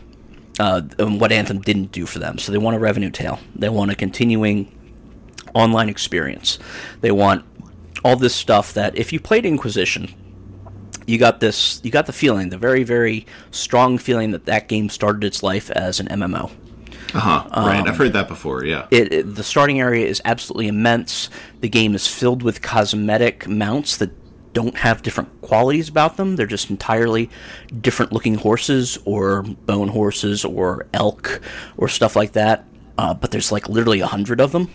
[0.60, 2.38] uh, what Anthem didn't do for them.
[2.38, 3.40] So they want a revenue tail.
[3.56, 4.72] They want a continuing
[5.54, 6.60] online experience.
[7.02, 7.46] They want
[8.04, 10.14] all this stuff that if you played Inquisition,
[11.06, 11.82] you got this.
[11.84, 15.70] You got the feeling, the very very strong feeling that that game started its life
[15.72, 16.52] as an MMO.
[17.14, 17.50] Uh huh.
[17.56, 17.80] Right.
[17.80, 18.66] Um, I've heard that before.
[18.66, 18.88] Yeah.
[18.92, 21.30] It, it, the starting area is absolutely immense.
[21.62, 24.12] The game is filled with cosmetic mounts that
[24.56, 26.38] don't have different qualities about them.
[26.38, 27.30] They're just entirely
[27.82, 31.42] different looking horses or bone horses or elk
[31.78, 32.66] or stuff like that.
[32.98, 34.70] Uh, but there's like literally a hundred of them,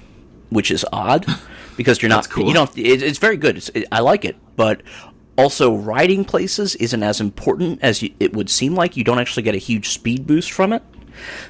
[0.50, 1.26] which is odd
[1.78, 2.28] because you're not.
[2.28, 2.46] Cool.
[2.46, 2.78] You don't.
[2.78, 3.56] It, it's very good.
[3.56, 4.82] It's, it, I like it, but
[5.38, 8.98] also riding places isn't as important as you, it would seem like.
[8.98, 10.82] You don't actually get a huge speed boost from it.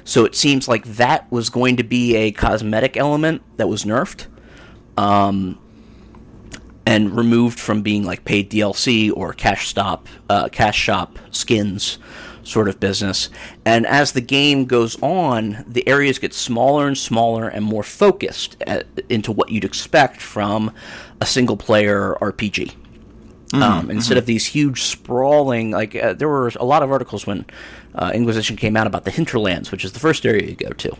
[0.05, 4.27] So it seems like that was going to be a cosmetic element that was nerfed.
[4.97, 5.59] Um,
[6.91, 11.99] and removed from being like paid DLC or cash stop, uh, cash shop skins
[12.43, 13.29] sort of business.
[13.63, 18.57] And as the game goes on, the areas get smaller and smaller and more focused
[18.67, 20.73] at, uh, into what you'd expect from
[21.21, 22.73] a single player RPG.
[22.73, 24.19] Mm-hmm, um, instead mm-hmm.
[24.19, 27.45] of these huge sprawling, like uh, there were a lot of articles when
[27.95, 30.97] uh, Inquisition came out about the hinterlands, which is the first area you go to,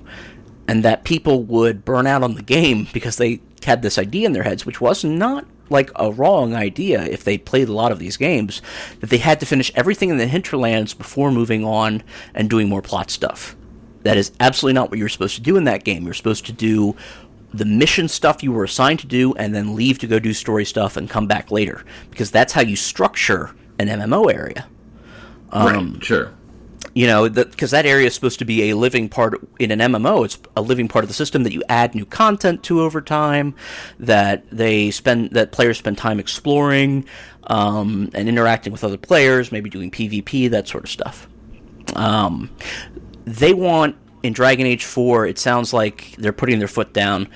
[0.69, 4.33] and that people would burn out on the game because they had this idea in
[4.33, 7.99] their heads, which was not like a wrong idea if they played a lot of
[7.99, 8.61] these games
[8.99, 12.81] that they had to finish everything in the hinterlands before moving on and doing more
[12.81, 13.55] plot stuff.
[14.03, 16.03] That is absolutely not what you're supposed to do in that game.
[16.03, 16.95] You're supposed to do
[17.53, 20.65] the mission stuff you were assigned to do and then leave to go do story
[20.65, 24.67] stuff and come back later because that's how you structure an MMO area.
[25.51, 26.33] Um, right, sure
[26.93, 30.25] you know, because that, area is supposed to be a living part in an MMO.
[30.25, 33.55] It's a living part of the system that you add new content to over time.
[33.99, 37.05] That they spend that players spend time exploring
[37.43, 41.27] um, and interacting with other players, maybe doing PvP, that sort of stuff.
[41.95, 42.49] Um,
[43.25, 47.27] they want in Dragon Age 4, it sounds like they're putting their foot down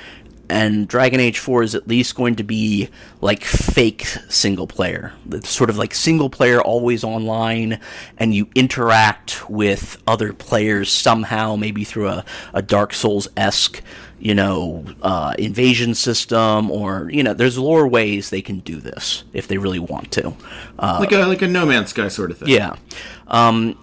[0.49, 2.89] and Dragon Age 4 is at least going to be
[3.21, 5.13] like fake single player.
[5.31, 7.79] It's sort of like single player always online
[8.17, 13.81] and you interact with other players somehow, maybe through a, a Dark Souls esque,
[14.19, 19.23] you know, uh, invasion system or, you know, there's lore ways they can do this
[19.33, 20.33] if they really want to.
[20.77, 22.49] Uh, like a like a No Man's Sky sort of thing.
[22.49, 22.75] Yeah.
[23.27, 23.77] Um,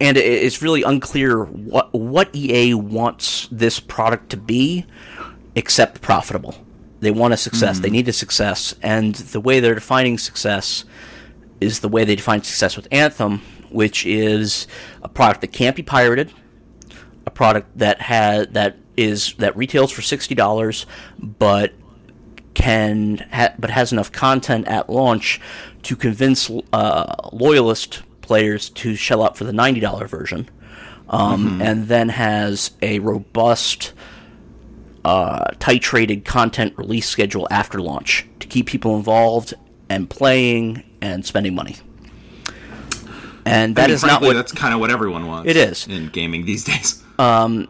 [0.00, 4.86] and it's really unclear what what EA wants this product to be,
[5.54, 6.54] except profitable.
[7.00, 7.78] They want a success.
[7.78, 7.82] Mm.
[7.82, 10.84] They need a success, and the way they're defining success
[11.60, 14.66] is the way they define success with Anthem, which is
[15.02, 16.32] a product that can't be pirated,
[17.26, 20.86] a product that has that is that retails for sixty dollars,
[21.18, 21.72] but
[22.54, 25.40] can ha- but has enough content at launch
[25.82, 30.48] to convince uh, loyalist players to shell out for the $90 version,
[31.08, 31.62] um, mm-hmm.
[31.62, 33.92] and then has a robust,
[35.04, 39.54] uh, titrated content release schedule after launch to keep people involved
[39.88, 41.76] and playing and spending money.
[43.46, 45.50] And that I mean, is frankly, not what that's kind of what everyone wants.
[45.50, 47.02] It is in gaming these days.
[47.18, 47.68] Um,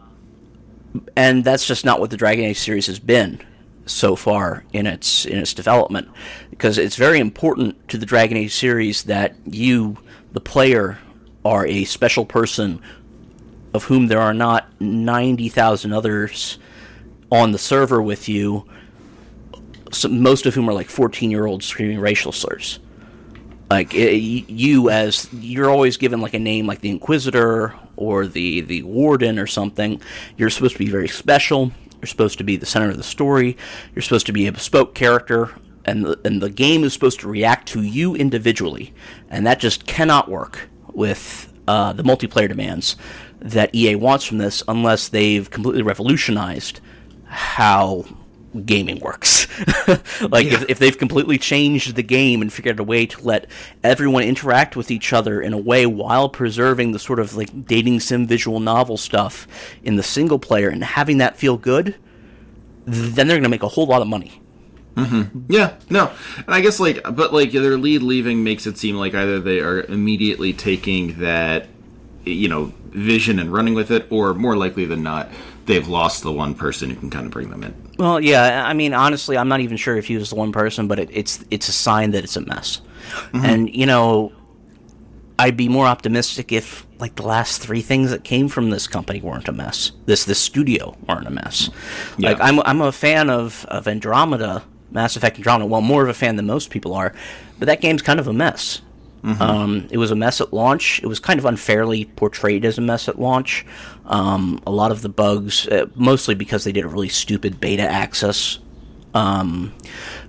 [1.17, 3.40] and that's just not what the Dragon Age series has been
[3.87, 6.09] so far in its in its development
[6.51, 9.97] because it's very important to the Dragon Age series that you
[10.35, 10.99] the player
[11.44, 12.83] are a special person
[13.73, 16.59] of whom there are not 90,000 others
[17.33, 18.68] on the server with you
[19.94, 22.81] some, most of whom are like 14 year olds screaming racial slurs.
[23.70, 28.61] Like it, you, as you're always given like a name like the Inquisitor or the
[28.61, 30.01] the Warden or something.
[30.37, 31.73] You're supposed to be very special.
[32.01, 33.57] You're supposed to be the center of the story.
[33.94, 37.29] You're supposed to be a bespoke character, and the, and the game is supposed to
[37.29, 38.92] react to you individually,
[39.29, 42.97] and that just cannot work with uh, the multiplayer demands
[43.40, 46.81] that EA wants from this unless they've completely revolutionized
[47.27, 48.05] how
[48.64, 49.47] gaming works.
[50.31, 50.55] like yeah.
[50.55, 53.47] if, if they've completely changed the game and figured out a way to let
[53.83, 58.01] everyone interact with each other in a way while preserving the sort of like dating
[58.01, 59.47] sim visual novel stuff
[59.83, 61.97] in the single player and having that feel good,
[62.87, 64.40] then they're going to make a whole lot of money.
[64.94, 65.52] Mm-hmm.
[65.52, 69.14] Yeah, no, and I guess like, but like their lead leaving makes it seem like
[69.14, 71.66] either they are immediately taking that,
[72.24, 75.28] you know, vision and running with it, or more likely than not,
[75.66, 77.74] they've lost the one person who can kind of bring them in.
[77.98, 78.64] Well, yeah.
[78.66, 81.09] I mean, honestly, I'm not even sure if he was the one person, but it,
[81.12, 82.80] it's it's a sign that it's a mess.
[83.33, 83.44] Mm-hmm.
[83.44, 84.33] And you know,
[85.38, 89.20] I'd be more optimistic if like the last three things that came from this company
[89.20, 89.92] weren't a mess.
[90.07, 91.70] This this studio weren't a mess.
[92.18, 92.30] Yeah.
[92.30, 94.62] Like I'm I'm a fan of of Andromeda,
[94.94, 95.66] Mass Effect Andromeda.
[95.66, 97.12] Well, more of a fan than most people are,
[97.59, 98.80] but that game's kind of a mess.
[99.22, 99.42] Mm-hmm.
[99.42, 101.00] Um, it was a mess at launch.
[101.02, 103.64] It was kind of unfairly portrayed as a mess at launch.
[104.04, 107.83] Um, a lot of the bugs, uh, mostly because they did a really stupid beta
[107.83, 108.59] access
[109.14, 109.72] um,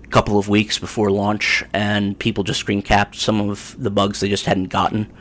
[0.01, 4.21] a couple of weeks before launch, and people just screen capped some of the bugs
[4.21, 5.11] they just hadn't gotten.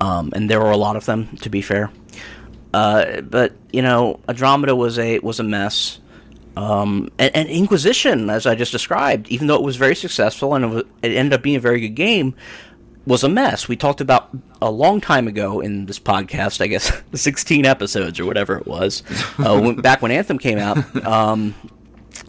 [0.00, 1.90] Um, and there were a lot of them, to be fair.
[2.72, 5.98] Uh, but you know, Andromeda was a was a mess.
[6.58, 10.64] Um, and, and, Inquisition, as I just described, even though it was very successful and
[10.64, 12.34] it, was, it, ended up being a very good game,
[13.06, 13.68] was a mess.
[13.68, 18.26] We talked about a long time ago in this podcast, I guess 16 episodes or
[18.26, 19.04] whatever it was,
[19.38, 21.06] uh, when, back when Anthem came out.
[21.06, 21.54] Um,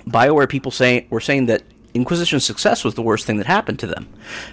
[0.05, 1.63] Bioware people say were saying that
[1.95, 4.07] Inquisition's success was the worst thing that happened to them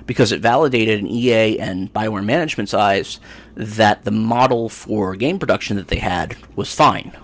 [0.06, 3.20] because it validated in EA and Bioware management's eyes
[3.54, 7.14] that the model for game production that they had was fine,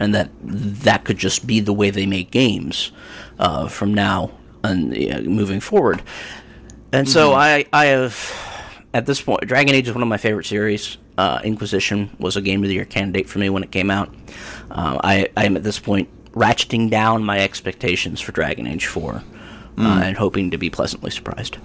[0.00, 2.90] and that that could just be the way they make games
[3.38, 4.32] uh, from now
[4.64, 6.02] and uh, moving forward.
[6.92, 7.12] And mm-hmm.
[7.12, 10.96] so I, I have, at this point, Dragon Age is one of my favorite series.
[11.16, 14.12] Uh, Inquisition was a Game of the Year candidate for me when it came out.
[14.70, 19.14] Uh, I, I am at this point ratcheting down my expectations for Dragon Age 4
[19.14, 19.20] uh,
[19.76, 20.02] mm.
[20.02, 21.58] and hoping to be pleasantly surprised.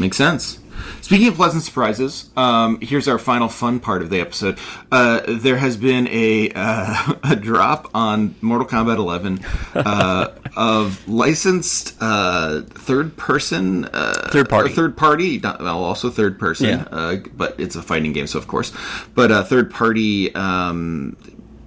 [0.00, 0.58] Makes sense.
[1.00, 4.58] Speaking of pleasant surprises, um, here's our final fun part of the episode.
[4.90, 9.40] Uh, there has been a uh, a drop on Mortal Kombat 11
[9.74, 16.38] uh, of licensed uh, third person, uh, third party, third party, not, well, also third
[16.38, 16.84] person, yeah.
[16.90, 18.72] Uh, but it's a fighting game, so of course,
[19.14, 20.34] but third party.
[20.34, 21.16] Um,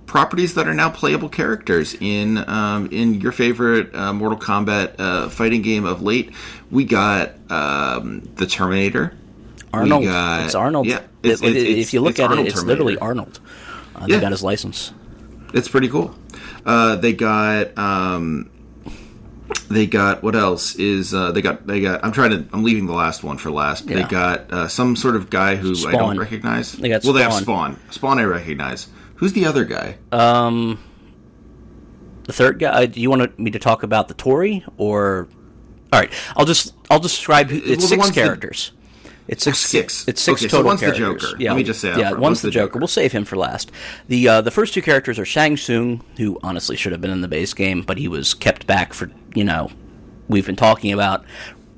[0.10, 5.30] properties that are now playable characters in um, in your favorite uh, Mortal Kombat uh,
[5.30, 6.34] fighting game of late.
[6.72, 9.16] We got um, the Terminator.
[9.72, 10.04] Arnold.
[10.04, 10.88] Got, it's Arnold.
[10.88, 12.84] Yeah, it's, it, it's, if you look at Arnold it, it's Terminator.
[12.84, 13.40] literally Arnold.
[13.96, 14.20] Uh, they yeah.
[14.20, 14.92] got his license.
[15.54, 16.14] It's pretty cool.
[16.66, 17.78] Uh, they got.
[17.78, 18.52] Um,
[19.68, 22.88] they got what else is uh, they got they got I'm trying to I'm leaving
[22.88, 23.88] the last one for last.
[23.88, 23.98] Yeah.
[23.98, 25.96] They got uh, some sort of guy who Spawn.
[25.96, 26.74] I don't recognize.
[26.74, 27.80] They got well, they have Spawn.
[27.92, 28.88] Spawn I recognize.
[29.20, 29.98] Who's the other guy?
[30.14, 30.80] Um,
[32.24, 32.86] the third guy.
[32.86, 35.28] Do you want me to talk about the Tory or?
[35.92, 37.52] All right, I'll just I'll just describe.
[37.52, 38.72] It's well, six characters.
[39.28, 39.60] It's six.
[39.60, 40.08] six.
[40.08, 41.22] It's six okay, total so one's characters.
[41.22, 41.36] the Joker.
[41.38, 42.00] Yeah, Let me just say.
[42.00, 42.68] Yeah, one's the, Joker.
[42.68, 42.80] Joker.
[42.80, 43.72] We'll save him for last.
[44.08, 47.22] The uh, the first two characters are Shang Tsung, who honestly should have been in
[47.22, 49.70] the base game, but he was kept back for you know
[50.30, 51.26] we've been talking about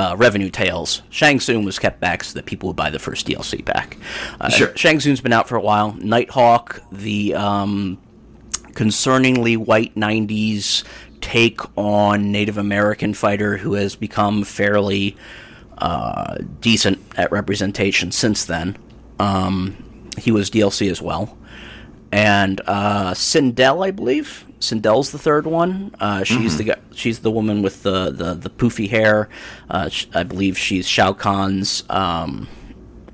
[0.02, 1.04] uh, revenue tails.
[1.12, 3.98] Shang Tsung was kept back so that people would buy the first DLC pack.
[4.40, 4.76] Uh, sure.
[4.76, 5.94] Shang Tsung's been out for a while.
[5.94, 8.00] Nighthawk, the um,
[8.72, 10.84] concerningly white 90s
[11.22, 15.16] take on Native American fighter who has become fairly
[15.78, 18.78] uh, decent at representation since then.
[19.20, 21.38] Um, he was DLC as well.
[22.12, 25.96] And uh, Sindel, I believe, Sindel's the third one.
[26.00, 26.70] Uh, she's mm-hmm.
[26.70, 29.30] the she's the woman with the the, the poofy hair.
[29.70, 32.48] Uh, I believe she's Shao Kahn's um,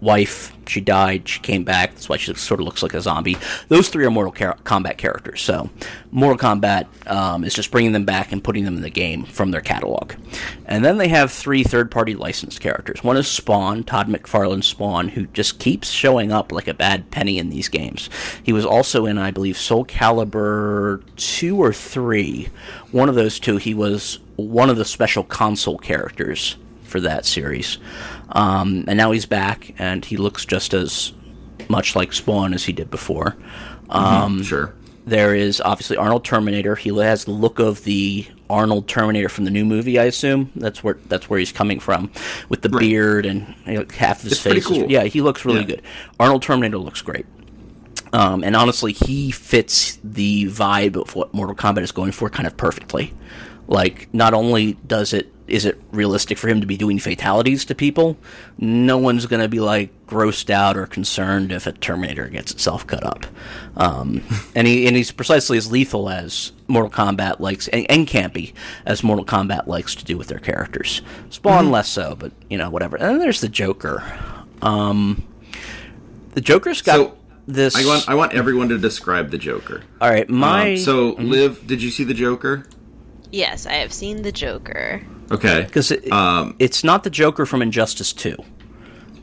[0.02, 0.54] wife.
[0.68, 1.28] She died.
[1.28, 1.92] She came back.
[1.92, 3.38] That's why she sort of looks like a zombie.
[3.70, 5.42] Those three are Mortal Kombat characters.
[5.42, 5.70] So
[6.12, 9.52] Mortal Kombat um, is just bringing them back and putting them in the game from
[9.52, 10.14] their catalog.
[10.66, 13.04] And then they have three third-party licensed characters.
[13.04, 17.38] One is Spawn, Todd McFarlane's Spawn, who just keeps showing up like a bad penny
[17.38, 18.10] in these games.
[18.44, 22.50] He was also in, I believe, Soul Calibur two or three.
[22.92, 27.78] One of those two, he was one of the special console characters for that series.
[28.30, 31.14] Um, and now he's back, and he looks just as
[31.70, 33.36] much like Spawn as he did before.
[33.90, 34.74] Um, mm-hmm, sure.
[35.06, 36.76] There is obviously Arnold Terminator.
[36.76, 39.98] He has the look of the Arnold Terminator from the new movie.
[39.98, 42.12] I assume that's where that's where he's coming from,
[42.50, 42.82] with the Right.
[42.82, 44.58] beard and you know, half his It's face.
[44.58, 44.86] is- cool.
[44.92, 45.66] yeah, he looks really Yeah.
[45.68, 45.82] good.
[46.20, 47.26] Arnold Terminator looks great.
[48.14, 52.48] Um, and honestly, he fits the vibe of what Mortal Kombat is going for kind
[52.48, 53.14] of perfectly.
[53.68, 57.76] Like, not only does it is it realistic for him to be doing fatalities to
[57.76, 58.18] people,
[58.58, 62.86] no one's going to be like grossed out or concerned if a Terminator gets itself
[62.88, 63.26] cut up.
[63.76, 64.24] Um,
[64.56, 68.54] and he and he's precisely as lethal as Mortal Kombat likes and, and campy
[68.86, 71.02] as Mortal Kombat likes to do with their characters.
[71.30, 72.98] Spawn less so, but you know whatever.
[72.98, 74.04] And then there's the Joker.
[74.62, 75.28] Um,
[76.34, 77.18] the Joker's got So,
[77.48, 77.76] this.
[77.76, 79.84] I want I want everyone to describe the Joker.
[80.02, 82.66] all right, my Um, so, Liv, did you see the Joker?
[83.32, 85.02] Yes, I have seen the Joker.
[85.32, 85.64] Okay.
[85.64, 88.38] because it, Um, it's not the Joker from Injustice Two.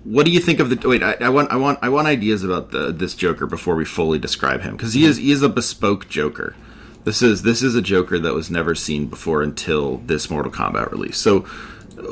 [0.05, 0.89] What do you think of the?
[0.89, 3.87] Wait, I, I want, I want, I want ideas about the this Joker before we
[3.87, 6.55] fully describe him because he is he is a bespoke Joker.
[7.05, 10.91] This is this is a Joker that was never seen before until this Mortal Kombat
[10.91, 11.17] release.
[11.17, 11.41] So,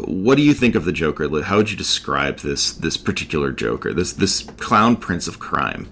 [0.06, 1.42] what do you think of the Joker?
[1.42, 3.92] How would you describe this this particular Joker?
[3.92, 5.88] This this clown prince of crime.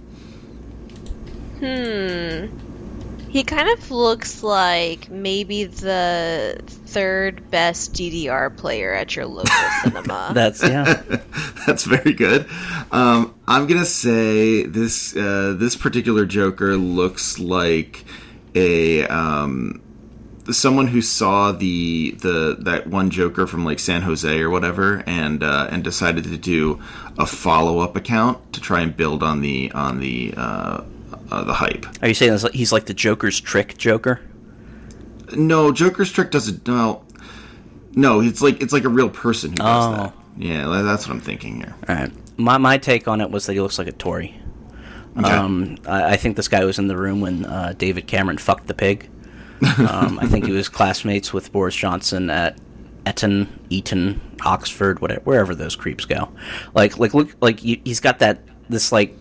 [3.30, 10.32] He kind of looks like maybe the third best DDR player at your local cinema.
[10.34, 11.00] That's yeah.
[11.66, 12.48] That's very good.
[12.90, 18.04] Um, I'm gonna say this uh, this particular Joker looks like
[18.56, 19.80] a um,
[20.50, 25.44] someone who saw the the that one Joker from like San Jose or whatever, and
[25.44, 26.80] uh, and decided to do
[27.16, 30.82] a follow up account to try and build on the on the uh,
[31.30, 31.86] uh, the hype.
[32.02, 34.20] Are you saying he's like the Joker's trick Joker?
[35.36, 36.66] No, Joker's trick doesn't.
[36.66, 37.04] No,
[37.94, 39.92] no, it's like it's like a real person who does Oh.
[39.96, 40.14] that.
[40.36, 41.74] Yeah, that's what I'm thinking here.
[41.88, 42.10] All right.
[42.38, 44.40] My my take on it was that he looks like a Tory.
[45.18, 45.28] Okay.
[45.30, 48.66] Um, I, I think this guy was in the room when uh, David Cameron fucked
[48.68, 49.08] the pig.
[49.78, 52.56] Um, I think he was classmates with Boris Johnson at
[53.06, 56.30] Eton, Eton, Oxford, whatever, wherever those creeps go.
[56.74, 59.14] Like, like, look, like he, he's got that this like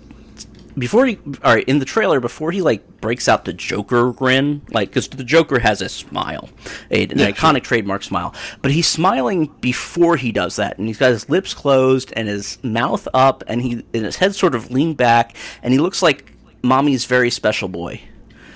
[0.78, 4.61] before he, all right, in the trailer before he like breaks out the Joker grin,
[4.72, 6.49] like because the Joker has a smile,
[6.91, 10.97] a, an Yeah, iconic trademark smile, but he's smiling before he does that, and he's
[10.97, 14.72] got his lips closed and his mouth up, and he and his head sort of
[14.72, 18.01] leaned back, and he looks like mommy's very special boy.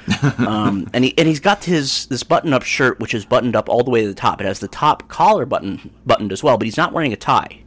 [0.40, 3.70] um, and he and he's got his this button up shirt which is buttoned up
[3.70, 4.42] all the way to the top.
[4.42, 7.60] It has the top collar button buttoned as well, but he's not wearing a tie.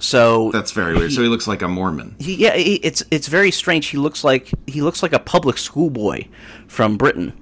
[0.00, 1.12] So That's very weird.
[1.12, 2.16] So he looks like a Mormon.
[2.18, 3.86] he, yeah, he, it's it's very strange.
[3.88, 6.26] He looks like he looks like a public school boy
[6.66, 7.32] from Britain,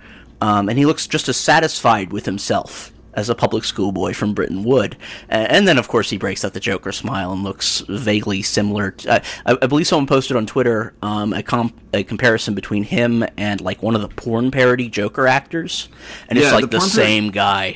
[0.40, 4.32] um, and he looks just as satisfied with himself as a public school boy from
[4.32, 4.96] Britain would.
[5.28, 8.92] And, and then, of course, he breaks out the Joker smile and looks vaguely similar.
[8.92, 13.24] To, I, I believe someone posted on Twitter um, a, comp, a comparison between him
[13.36, 15.88] and like one of the porn parody Joker actors,
[16.28, 17.74] and it's like the the, porn par- same guy.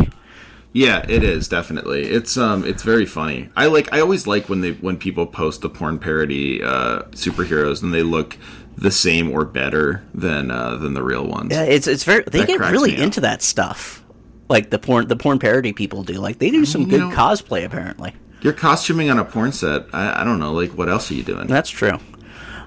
[0.74, 2.04] Yeah, it is definitely.
[2.04, 3.50] It's um, it's very funny.
[3.54, 3.92] I like.
[3.92, 8.02] I always like when they when people post the porn parody uh, superheroes and they
[8.02, 8.38] look
[8.78, 11.52] the same or better than uh, than the real ones.
[11.52, 13.02] Yeah, it's it's very they That get really up.
[13.02, 14.02] into that stuff.
[14.48, 16.14] Like the porn the porn parody people do.
[16.14, 18.14] Like they do some you good know- cosplay apparently.
[18.40, 19.86] You're costuming on a porn set.
[19.92, 20.52] I, I don't know.
[20.52, 21.46] Like, what else are you doing?
[21.48, 21.98] That's true.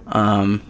[0.08, 0.62] Um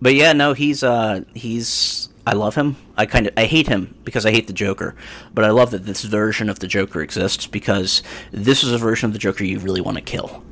[0.00, 2.76] but yeah, no, he's uh he's I love him.
[2.94, 4.94] I kind of I hate him because I hate the Joker,
[5.32, 8.02] but I love that this version of the Joker exists because
[8.32, 10.44] this is a version of the Joker you really want to kill.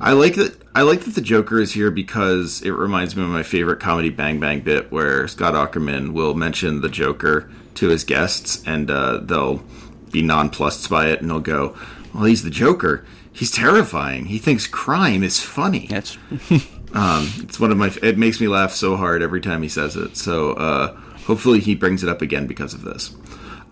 [0.00, 0.56] I like that.
[0.72, 4.10] I like that the Joker is here because it reminds me of my favorite comedy
[4.10, 9.18] Bang Bang bit, where Scott Aukerman will mention the Joker to his guests, and uh,
[9.18, 9.64] they'll
[10.12, 11.74] be nonplussed by it, and they'll go,
[12.14, 13.04] "Well, he's the Joker.
[13.32, 14.26] He's terrifying.
[14.26, 16.16] He thinks crime is funny." That's
[16.94, 17.92] It's one of my.
[18.02, 20.16] It makes me laugh so hard every time he says it.
[20.16, 20.94] So uh,
[21.26, 23.14] hopefully he brings it up again because of this.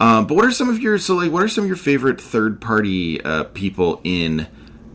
[0.00, 2.20] Um, but what are some of your so like what are some of your favorite
[2.20, 4.46] third party uh, people in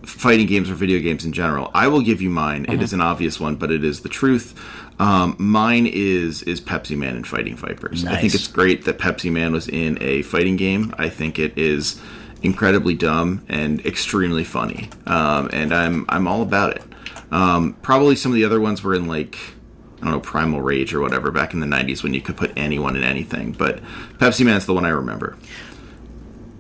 [0.03, 1.71] fighting games or video games in general?
[1.74, 2.65] I will give you mine.
[2.69, 4.57] It is an obvious one, but it is the truth.
[4.99, 8.05] Um, mine is is Pepsi Man and Fighting Vipers.
[8.05, 10.93] I think it's great that Pepsi Man was in a fighting game.
[10.97, 11.99] I think it is
[12.41, 16.84] incredibly dumb and extremely funny, um, and I'm I'm all about it.
[17.34, 19.38] Um, probably some of the other ones were in like
[20.02, 22.54] I don't know Primal Rage or whatever back in the '90s when you could put
[22.56, 23.54] anyone in anything.
[23.54, 23.82] But
[24.20, 25.36] Pepsi Man's the one I remember.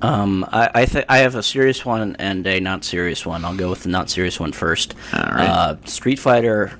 [0.01, 3.45] Um, I I, th- I have a serious one and a not serious one.
[3.45, 4.95] I'll go with the not serious one first.
[5.13, 5.47] All right.
[5.47, 6.79] Uh, Street Fighter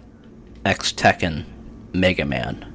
[0.65, 1.45] X Tekken
[1.93, 2.69] Mega Man.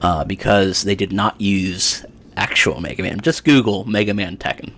[0.00, 2.04] Uh, because they did not use
[2.36, 3.20] actual Mega Man.
[3.20, 4.72] Just Google Mega Man Tekken.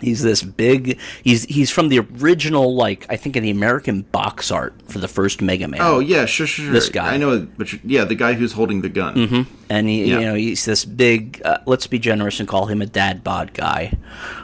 [0.00, 0.98] He's this big.
[1.24, 5.08] He's he's from the original, like I think, in the American box art for the
[5.08, 5.80] first Mega Man.
[5.82, 6.64] Oh yeah, sure, sure.
[6.66, 6.72] sure.
[6.72, 7.14] This guy.
[7.14, 9.14] I know, but yeah, the guy who's holding the gun.
[9.14, 9.42] Mm-hmm.
[9.70, 10.18] and he, Yeah.
[10.18, 11.40] you know, he's this big.
[11.44, 13.92] Uh, let's be generous and call him a dad bod guy.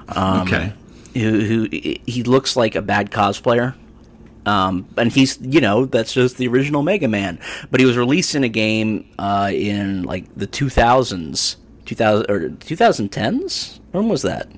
[0.08, 0.72] Um, Okay.
[1.14, 3.74] who, who he looks like a bad cosplayer.
[4.44, 7.38] Um, and he's, you know, that's just the original Mega Man.
[7.70, 13.78] But he was released in a game uh, in like the 2000s, 2000 or 2010s.
[13.92, 14.48] When was that?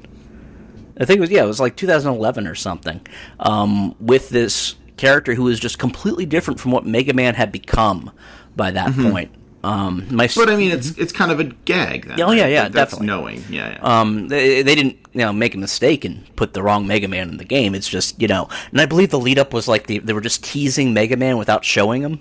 [1.01, 3.01] I think it was yeah, it was like 2011 or something.
[3.40, 8.11] Um, with this character who was just completely different from what Mega Man had become
[8.57, 9.30] by that point.
[9.64, 12.07] Um, my But I mean, it's it's kind of a gag.
[12.07, 13.07] Then, Oh, yeah, yeah, that's definitely.
[13.07, 13.45] knowing.
[13.49, 14.01] Yeah, yeah.
[14.01, 17.30] um, they, they didn't you know make a mistake and put the wrong Mega Man
[17.30, 17.74] in the game.
[17.74, 20.20] It's just you know, and I believe the lead up was like the, they were
[20.20, 22.20] just teasing Mega Man without showing him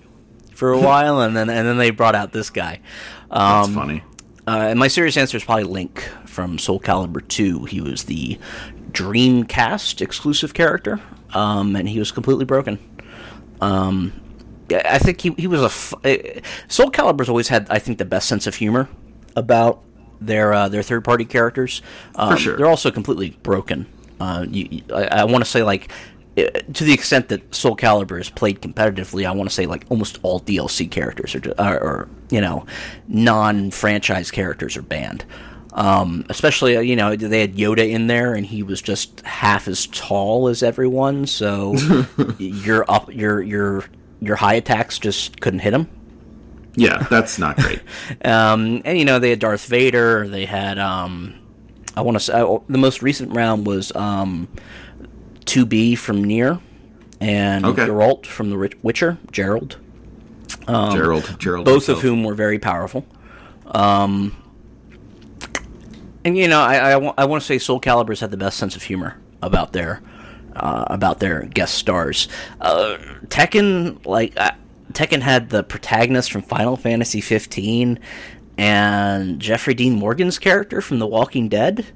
[0.53, 2.79] for a while, and then and then they brought out this guy.
[3.29, 4.03] that's Um, funny.
[4.47, 7.65] uh, and my serious answer is probably Link from Soul Calibur 2.
[7.65, 8.37] He was the
[8.91, 10.99] Dreamcast exclusive character,
[11.33, 12.79] um, and he was completely broken.
[13.61, 14.13] Um,
[14.71, 15.65] I think he, he was a.
[15.65, 18.89] F- uh, Soul Calibur's always had, I think, the best sense of humor
[19.35, 19.81] about
[20.21, 21.81] their uh, their third party characters.
[22.15, 22.57] Um, sure.
[22.57, 23.85] They're also completely broken.
[24.19, 25.91] Uh, you, I, I want to say like.
[26.37, 29.85] uh, To the extent that Soul Calibur is played competitively, I want to say like
[29.89, 32.65] almost all DLC characters are, or you know,
[33.07, 35.25] non-franchise characters are banned.
[35.75, 39.87] Um, especially, you know, they had Yoda in there, and he was just half as
[39.87, 41.25] tall as everyone.
[41.25, 41.73] So
[42.37, 43.85] your up, your your
[44.21, 45.89] your high attacks just couldn't hit him.
[46.75, 47.81] Yeah, that's not great.
[48.25, 50.27] Um, and you know, they had Darth Vader.
[50.27, 51.35] They had um,
[51.95, 54.47] I want to say uh, the most recent round was um,
[55.45, 56.61] 2B from NieR
[57.19, 57.85] and Okay.
[57.85, 59.77] Geralt from The Witcher, Gerald.
[60.67, 63.05] Gerald, Gerald, both of whom were very powerful.
[63.65, 64.35] Um,
[66.25, 68.75] and you know, I, I, I want to say Soul Calibur's had the best sense
[68.75, 70.01] of humor about their
[70.55, 72.27] uh, about their guest stars.
[72.61, 72.97] Uh,
[73.27, 74.51] Tekken, like uh,
[74.93, 77.99] Tekken, had the protagonist from Final Fantasy 15
[78.57, 81.87] and Jeffrey Dean Morgan's character from The Walking Dead,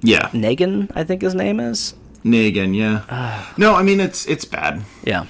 [0.00, 1.94] Yeah, Negan, I think his name is.
[2.24, 2.74] Negan.
[2.74, 3.52] Yeah.
[3.56, 4.82] no, I mean it's it's bad.
[5.04, 5.26] Yeah.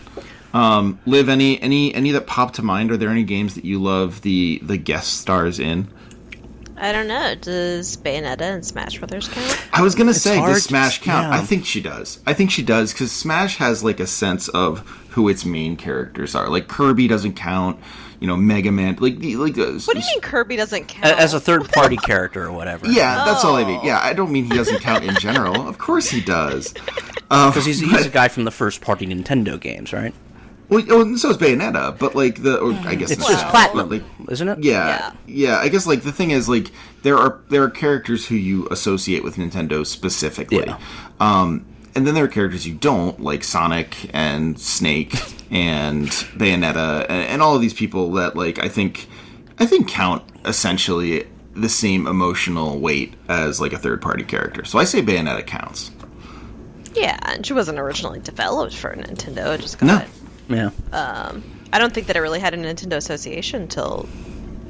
[0.54, 2.90] Um, Liv, any any any that pop to mind?
[2.90, 5.88] Are there any games that you love the the guest stars in?
[6.82, 7.34] I don't know.
[7.36, 9.68] Does Bayonetta and Smash Brothers count?
[9.72, 11.28] I was gonna say, hard does Smash count?
[11.32, 11.38] yeah.
[11.38, 12.18] I think she does.
[12.26, 14.80] I think she does because Smash has like a sense of
[15.10, 16.48] who its main characters are.
[16.48, 17.78] Like Kirby doesn't count.
[18.18, 18.96] You know, Mega Man.
[19.00, 19.58] Like the- like.
[19.58, 21.18] Uh, What do you mean Kirby doesn't count?
[21.18, 22.86] As a third party character or whatever.
[22.88, 23.80] Yeah, that's all I mean.
[23.82, 23.86] Oh.
[23.86, 25.66] Yeah, I don't mean he doesn't count in general.
[25.68, 26.74] Of course he does.
[27.32, 30.12] Because he's, he's a guy from the first party Nintendo games, right?
[30.68, 33.50] Well, oh, and so is Bayonetta, but like the, or I guess It's just Smash,
[33.50, 34.58] platinum, but, like, isn't it?
[34.64, 35.12] Yeah, Yeah.
[35.26, 36.70] yeah, I guess like the thing is like
[37.02, 40.78] there are there are characters who you associate with Nintendo specifically, Yeah.
[41.20, 45.12] um, and then there are characters you don't, like Sonic and Snake
[45.50, 49.08] and Bayonetta, and, and all of these people that like I think
[49.58, 54.64] I think count essentially the same emotional weight as like a third party character.
[54.64, 55.90] So I say Bayonetta counts.
[56.94, 59.54] yeah, and she wasn't originally developed for Nintendo.
[59.54, 59.86] It just got.
[59.86, 60.04] No.
[60.48, 60.70] Yeah.
[60.92, 64.08] Um, I don't think that it really had a Nintendo association until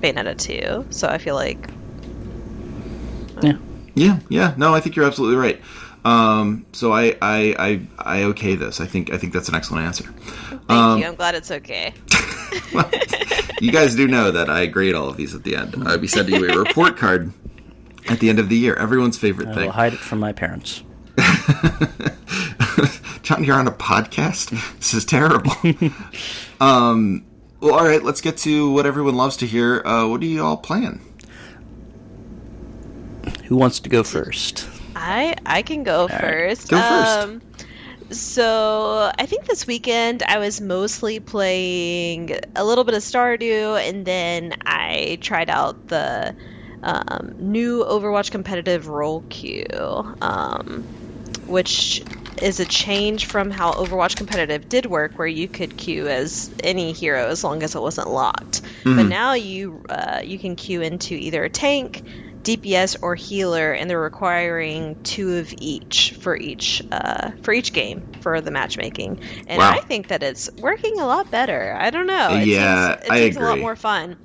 [0.01, 0.87] Bayonetta 2.
[0.91, 1.68] So I feel like
[3.43, 3.55] Yeah.
[3.95, 4.55] Yeah, yeah.
[4.57, 5.61] No, I think you're absolutely right.
[6.05, 8.81] Um, so I, I, I, I okay this.
[8.81, 10.05] I think, I think that's an excellent answer.
[10.05, 11.07] thank Um, you.
[11.07, 11.93] I'm glad it's okay.
[13.61, 15.77] You guys do know that I grade all of these at the end.
[15.87, 17.33] I'll be sending you a report card
[18.09, 18.75] at the end of the year.
[18.75, 19.64] Everyone's favorite I thing.
[19.66, 20.83] will hide it from my parents.
[23.23, 24.51] John, you're on a podcast.
[24.79, 25.53] This is terrible.
[26.61, 27.25] um,
[27.61, 28.03] well, all right.
[28.03, 29.81] Let's get to what everyone loves to hear.
[29.85, 31.01] Uh, what are you all playing?
[33.45, 34.68] Who wants to go first?
[34.97, 36.20] I I can go right.
[36.20, 36.68] first.
[36.68, 37.11] Go first.
[37.11, 37.43] Um,
[38.11, 44.05] so I think this weekend I was mostly playing a little bit of Stardew, and
[44.05, 46.35] then I tried out the
[46.83, 49.66] um, new Overwatch competitive role queue,
[50.20, 50.83] um,
[51.47, 52.03] which
[52.41, 56.93] is a change from how Overwatch competitive did work, where you could queue as any
[56.93, 58.62] hero as long as it wasn't locked.
[58.85, 62.03] But now you uh, you can queue into either a tank,
[62.43, 68.03] DPS, or healer, and they're requiring two of each for each uh, for each game
[68.20, 69.20] for the matchmaking.
[69.47, 69.70] And Wow.
[69.72, 71.76] I think that it's working a lot better.
[71.78, 72.30] I don't know.
[72.33, 74.16] It Yeah, seems, it I seems a lot more fun.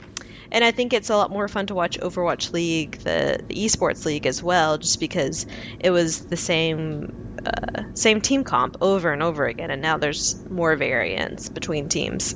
[0.52, 4.06] And I think it's a lot more fun to watch Overwatch League, the, the esports
[4.06, 5.46] league as well, just because
[5.80, 7.08] it was the same
[7.46, 12.36] uh, same team comp over and over again, and now there's more variance between teams.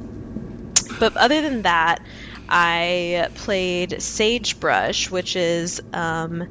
[1.00, 2.00] But other than that,
[2.48, 6.46] I played Sagebrush, which is um,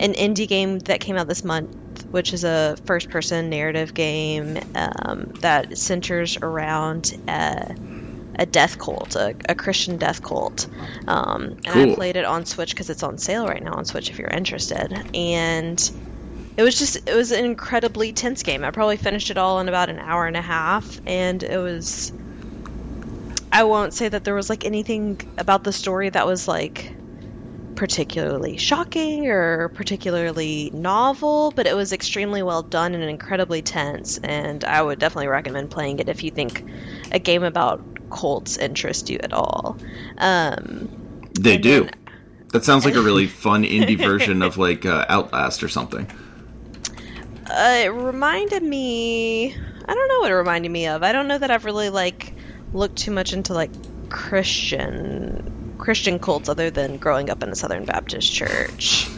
[0.00, 1.70] an indie game that came out this month
[2.10, 7.74] which is a first-person narrative game um, that centers around a,
[8.36, 10.66] a death cult, a, a Christian death cult.
[11.06, 11.92] Um, and Cool.
[11.92, 14.28] I played it on Switch because it's on sale right now on Switch if you're
[14.28, 14.92] interested.
[15.14, 15.90] And
[16.56, 18.64] it was just it was an incredibly tense game.
[18.64, 22.12] I probably finished it all in about an hour and a half, and it was.
[23.54, 26.94] I won't say that there was like anything about the story that was like
[27.74, 34.18] particularly shocking or particularly novel, but it was extremely well done and incredibly tense.
[34.18, 36.64] And I would definitely recommend playing it if you think
[37.10, 39.76] a game about cults interest you at all.
[40.18, 40.88] Um,
[41.40, 41.84] They do.
[41.84, 41.90] then-
[42.52, 46.06] That sounds like a really fun indie version of like uh, Outlast or something.
[47.50, 49.54] uh, it reminded me.
[49.88, 51.02] I don't know what it reminded me of.
[51.02, 52.34] I don't know that I've really like
[52.72, 53.70] looked too much into like
[54.10, 59.08] Christian Christian cults other than growing up in a Southern Baptist church.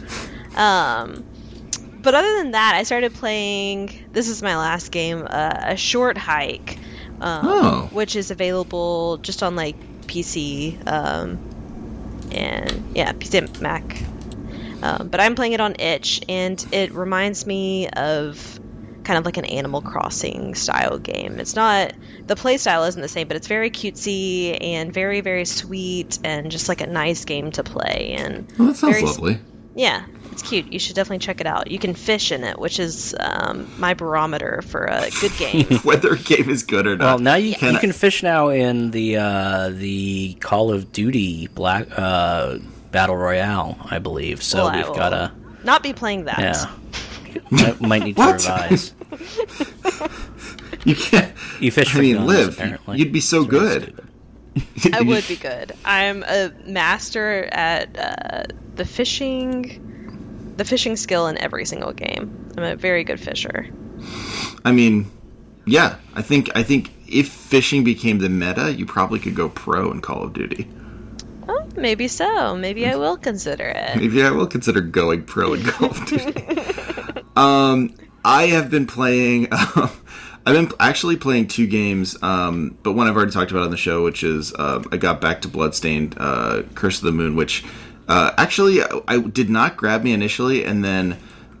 [0.55, 1.23] Um,
[2.01, 3.91] but other than that, I started playing.
[4.11, 6.77] This is my last game, uh, a short hike,
[7.21, 7.89] um, Oh.
[7.91, 9.75] which is available just on like
[10.07, 11.39] PC um,
[12.31, 13.83] and yeah, PC and Mac.
[14.83, 18.59] Um, but I'm playing it on itch, and it reminds me of
[19.03, 21.39] kind of like an Animal Crossing style game.
[21.39, 21.93] It's not
[22.27, 26.51] the play style isn't the same, but it's very cutesy and very very sweet and
[26.51, 28.15] just like a nice game to play.
[28.17, 29.39] And Well, that sounds very lovely.
[29.75, 30.05] yeah,
[30.35, 30.71] it's cute.
[30.71, 31.71] You should definitely check it out.
[31.71, 35.65] You can fish in it, which is um, my barometer for a good game.
[35.83, 37.05] Whether a game is good or not.
[37.05, 40.91] Well, now you, Can you I- can fish now in the uh, the Call of
[40.91, 42.57] Duty Black uh,
[42.91, 44.43] Battle Royale, I believe.
[44.43, 45.31] So Well, we've got to
[45.63, 46.39] not be playing that.
[46.39, 47.39] yeah.
[47.49, 48.33] might, might need to What?
[48.43, 48.93] revise.
[50.83, 51.33] You can't.
[51.59, 52.99] You fish I mean, guns, Liv, apparently.
[52.99, 54.07] you'd be so It's good.
[54.93, 55.71] I would be good.
[55.83, 58.43] I'm a master at uh,
[58.75, 59.84] the fishing,
[60.57, 62.51] the fishing skill in every single game.
[62.57, 63.67] I'm a very good fisher.
[64.63, 65.09] I mean,
[65.65, 65.97] yeah.
[66.13, 70.01] I think I think if fishing became the meta, you probably could go pro in
[70.01, 70.67] Call of Duty.
[71.45, 72.55] Well, maybe so.
[72.55, 73.95] Maybe I will consider it.
[73.99, 77.21] Maybe I will consider going pro in Call of Duty.
[77.35, 77.93] um,
[78.23, 79.47] I have been playing.
[79.51, 79.91] Um,
[80.47, 83.77] I've been actually playing two games, um, but one I've already talked about on the
[83.77, 87.65] show, which is uh, I got back to Bloodstained, uh, Curse of the Moon, which
[88.07, 91.13] uh, actually I, I did not grab me initially, and then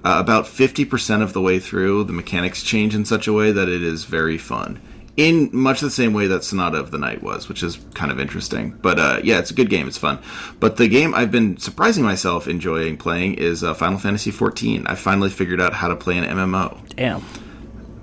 [0.03, 3.51] uh, about fifty percent of the way through, the mechanics change in such a way
[3.51, 4.81] that it is very fun.
[5.17, 8.19] In much the same way that Sonata of the Night was, which is kind of
[8.19, 8.71] interesting.
[8.71, 9.87] But uh, yeah, it's a good game.
[9.87, 10.19] It's fun.
[10.59, 14.83] But the game I've been surprising myself enjoying playing is uh, Final Fantasy XIV.
[14.87, 16.95] I finally figured out how to play an MMO.
[16.95, 17.23] Damn.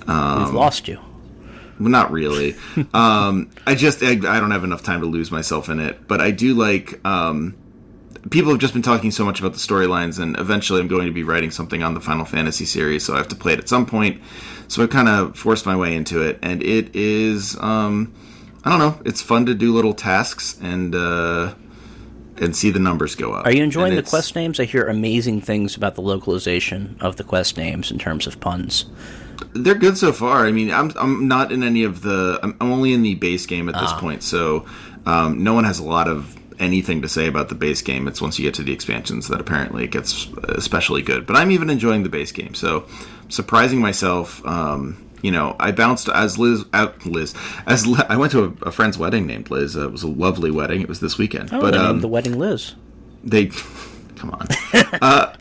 [0.07, 0.99] Um, We've lost you.
[1.79, 2.57] Well, not really.
[2.95, 6.21] um, I just I, I don't have enough time to lose myself in it, but
[6.21, 7.05] I do like.
[7.07, 7.57] Um,
[8.31, 11.13] people have just been talking so much about the storylines, and eventually I'm going to
[11.13, 13.69] be writing something on the Final Fantasy series, so I have to play it at
[13.69, 14.21] some point.
[14.69, 17.57] So I kind of forced my way into it, and it is.
[17.61, 18.13] Um,
[18.65, 19.01] I don't know.
[19.05, 21.55] It's fun to do little tasks and uh,
[22.39, 23.45] and see the numbers go up.
[23.45, 24.59] Are you enjoying And the quest names?
[24.61, 28.87] I hear amazing things about the localization of the quest names in terms of puns.
[29.55, 30.47] They're good so far.
[30.47, 32.39] I mean, I'm I'm not in any of the.
[32.43, 33.99] I'm, only in the base game at this Ah.
[34.01, 34.65] point, so
[35.07, 38.09] um, no one has a lot of anything to say about the base game.
[38.09, 41.27] It's once you get to the expansions that apparently it gets especially good.
[41.27, 42.87] But I'm even enjoying the base game, so
[43.29, 44.45] surprising myself.
[44.47, 46.65] Um, you know, I bounced as Liz.
[46.73, 47.35] Uh, Liz,
[47.67, 49.77] as I went to a, a friend's wedding named Liz.
[49.77, 50.81] Uh, it was a lovely wedding.
[50.81, 51.51] It was this weekend.
[51.53, 52.75] Oh, but they named um, the wedding Liz.
[53.23, 53.47] they
[54.17, 54.47] come on
[55.01, 55.35] uh,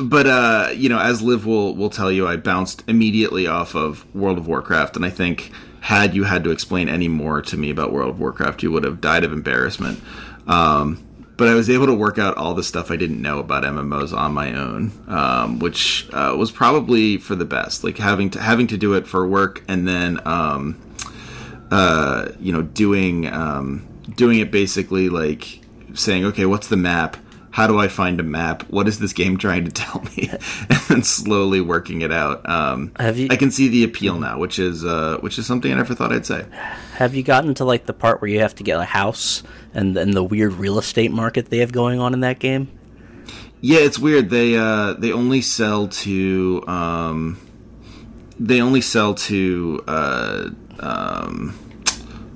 [0.00, 4.12] but uh you know as liv will will tell you i bounced immediately off of
[4.14, 7.70] world of warcraft and i think had you had to explain any more to me
[7.70, 10.00] about world of warcraft you would have died of embarrassment
[10.48, 11.04] um
[11.38, 14.12] but I was able to work out all the stuff I didn't know about MMOs
[14.12, 17.84] on my own, um, which uh, was probably for the best.
[17.84, 20.80] Like having to having to do it for work and then um,
[21.70, 23.86] uh, you know doing um,
[24.16, 25.60] doing it basically like
[25.94, 27.16] saying, okay, what's the map?
[27.50, 28.62] How do I find a map?
[28.70, 30.28] What is this game trying to tell me?
[30.30, 32.48] and then slowly working it out.
[32.48, 35.72] Um, Have you- I can see the appeal now, which is uh, which is something
[35.72, 36.44] I never thought I'd say.
[36.96, 39.42] Have you gotten to like the part where you have to get a house
[39.74, 42.68] and then the weird real estate market they have going on in that game?
[43.60, 44.30] Yeah, it's weird.
[44.30, 47.38] They uh, they only sell to um,
[48.38, 51.58] they only sell to uh, um,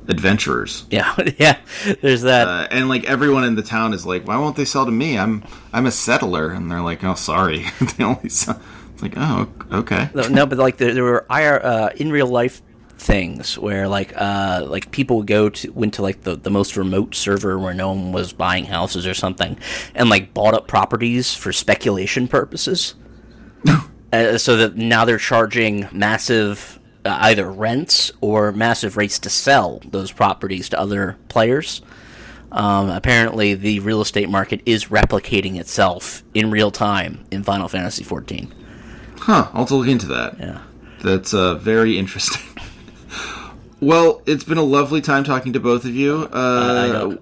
[0.08, 0.86] adventurers.
[0.90, 1.58] Yeah, yeah.
[2.00, 2.46] There's that.
[2.46, 5.18] uh, and like everyone in the town is like, why won't they sell to me?
[5.18, 5.42] I'm
[5.72, 8.60] I'm a settler, and they're like, oh, sorry, they only sell.
[8.92, 10.10] It's like, oh, okay.
[10.14, 12.62] No, no, but like there, there were IR, uh, in real life
[12.98, 16.76] things where like uh like people would go to went to like the, the most
[16.76, 19.58] remote server where no one was buying houses or something
[19.96, 22.94] and like bought up properties for speculation purposes
[24.12, 30.12] uh, so that now they're charging massive either rents or massive rates to sell those
[30.12, 31.82] properties to other players.
[32.52, 38.04] Um, apparently, the real estate market is replicating itself in real time in Final Fantasy
[38.04, 38.52] XIV.
[39.18, 39.48] Huh.
[39.52, 40.38] I'll have to look into that.
[40.38, 40.62] Yeah.
[41.02, 42.42] That's uh, very interesting.
[43.80, 46.28] well, it's been a lovely time talking to both of you.
[46.32, 47.20] Uh, I don't.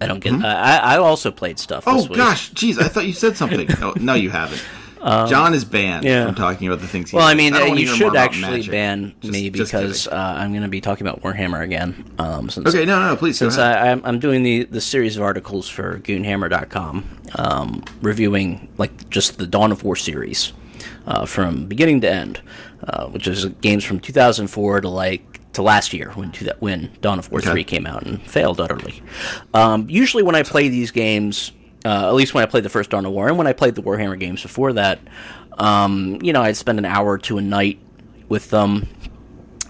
[0.00, 0.34] I don't get.
[0.44, 1.84] I, I also played stuff.
[1.84, 3.68] This oh gosh, jeez, I thought you said something.
[3.80, 4.62] no, no, you haven't.
[5.06, 6.26] John is banned Um, yeah.
[6.26, 7.10] from talking about the things.
[7.10, 10.62] He Well, I mean, wanna you should actually ban Just- me because uh, I'm going
[10.62, 12.04] to be talking about Warhammer again.
[12.18, 13.56] Um, since okay, no, no, please since.
[13.58, 17.04] I, I'm, I'm doing the, the series of articles for Goonhammer.com,
[17.36, 20.52] um, reviewing like just the Dawn of War series
[21.06, 22.40] uh, from beginning to end,
[22.86, 26.90] uh, which is games from 2004 to like to last year when to that when
[27.00, 27.50] Dawn of War Okay.
[27.50, 29.02] 3 came out and failed utterly.
[29.54, 31.52] Um, usually, when I play these games,
[31.86, 33.76] uh, at least when I played the first Dawn of War and when I played
[33.76, 34.98] the Warhammer games before that,
[35.56, 37.78] um, you know, I'd spend an hour to a night
[38.28, 38.88] with them.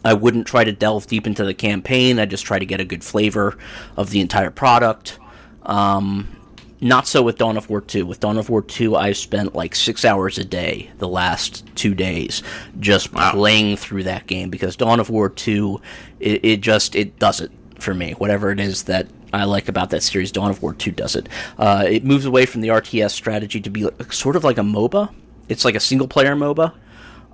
[0.03, 2.19] I wouldn't try to delve deep into the campaign.
[2.19, 3.59] I just try to get a good flavor
[3.97, 5.19] of the entire product.
[5.63, 6.37] Um,
[6.81, 8.07] not so with Dawn of War 2.
[8.07, 11.95] With Dawn of War 2, I've spent like six hours a day the last two
[11.95, 12.43] days
[12.81, 15.81] just playing through that game because Dawn of War 2,
[16.21, 18.13] it, it just it does it for me.
[18.13, 19.07] Whatever it is that
[19.37, 21.29] I like about that series, Dawn of War 2 does it.
[21.59, 24.63] Uh, it moves away from the RTS strategy to be like, sort of like a
[24.63, 25.13] MOBA.
[25.49, 26.73] It's like a single player MOBA.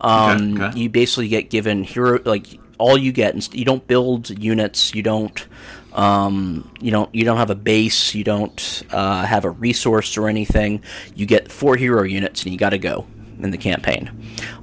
[0.00, 0.78] Um, Okay, okay.
[0.80, 2.46] You basically get given hero like
[2.78, 3.54] all you get.
[3.54, 4.94] You don't build units.
[4.94, 5.46] You don't.
[5.92, 7.14] Um, you don't.
[7.14, 8.14] You don't have a base.
[8.14, 10.82] You don't uh, have a resource or anything.
[11.14, 13.06] You get four hero units, and you got to go
[13.40, 14.10] in the campaign.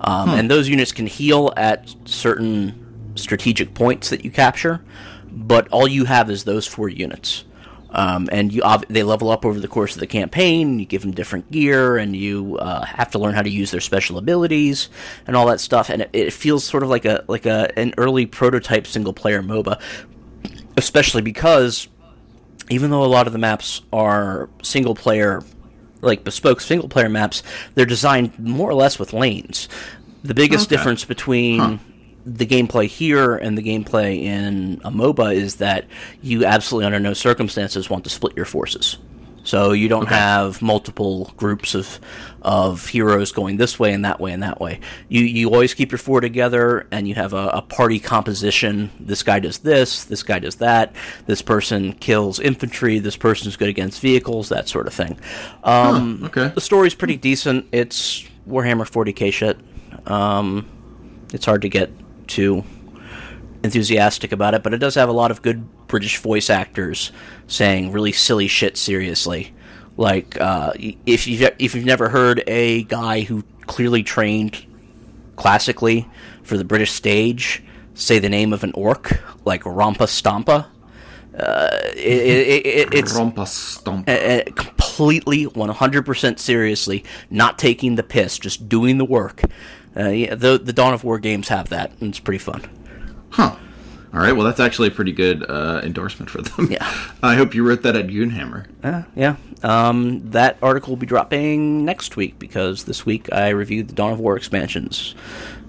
[0.01, 4.81] Um, And those units can heal at certain strategic points that you capture,
[5.39, 7.45] but all you have is those four units.
[7.91, 10.77] Um, and you they level up over the course of the campaign.
[10.79, 13.81] You give them different gear, and you uh, have to learn how to use their
[13.81, 14.89] special abilities
[15.25, 15.89] and all that stuff.
[15.89, 19.41] And it, it feels sort of like a like a an early prototype single player
[19.41, 19.81] MOBA,
[20.77, 21.87] especially because
[22.69, 25.41] even though a lot of the maps are single player,
[26.01, 27.41] like bespoke single player maps,
[27.73, 29.67] they're designed more or less with lanes.
[30.23, 30.75] The biggest Okay.
[30.75, 31.79] difference between
[32.25, 35.85] the gameplay here and the gameplay in a MOBA is that
[36.21, 38.97] you absolutely under no circumstances want to split your forces.
[39.43, 41.99] So you don't have multiple groups of
[42.41, 44.79] of heroes going this way and that way and that way.
[45.07, 48.91] You you always keep your four together, and you have a, a party composition.
[48.99, 50.03] This guy does this.
[50.03, 50.93] This guy does that.
[51.25, 52.99] This person kills infantry.
[52.99, 54.49] This person's good against vehicles.
[54.49, 55.19] That sort of thing.
[55.63, 56.49] Um, okay.
[56.53, 57.67] The story's pretty decent.
[57.71, 59.57] It's Warhammer 40k shit.
[60.05, 60.67] Um,
[61.33, 61.91] it's hard to get
[62.29, 62.63] too
[63.63, 67.11] enthusiastic about it, but it does have a lot of good British voice actors
[67.47, 69.53] saying really silly shit seriously.
[69.97, 70.71] Like uh,
[71.05, 74.65] if you if you've never heard a guy who clearly trained
[75.35, 76.07] classically
[76.43, 77.63] for the British stage
[77.93, 80.67] say the name of an orc like Rompa Stompa,
[81.37, 84.09] uh, it, it, it, it's Rompa stomp.
[84.09, 89.41] uh, completely 100% seriously, not taking the piss, just doing the work.
[89.99, 92.63] Uh, yeah, the the Dawn of War games have that, and it's pretty fun.
[93.31, 93.55] Huh.
[94.13, 94.35] All right.
[94.35, 96.71] Well, that's actually a pretty good uh, endorsement for them.
[96.71, 96.87] Yeah.
[97.23, 98.65] I hope you wrote that at Goonhammer.
[98.83, 103.89] Uh, yeah, um, that article will be dropping next week because this week I reviewed
[103.89, 105.15] the Dawn of War expansions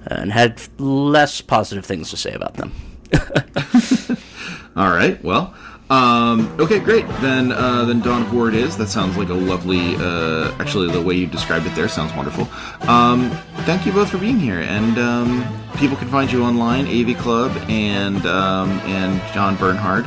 [0.07, 2.73] and had less positive things to say about them.
[4.77, 5.23] All right.
[5.25, 5.55] Well.
[5.91, 7.07] Um, okay, great.
[7.21, 8.77] Then, uh, then Dawn of War it is.
[8.77, 9.97] That sounds like a lovely.
[9.97, 12.49] Uh, actually, the way you described it there sounds wonderful.
[12.89, 13.31] Um,
[13.67, 14.61] thank you both for being here.
[14.61, 15.45] And um,
[15.77, 20.07] people can find you online, AV Club and um, and John Bernhardt.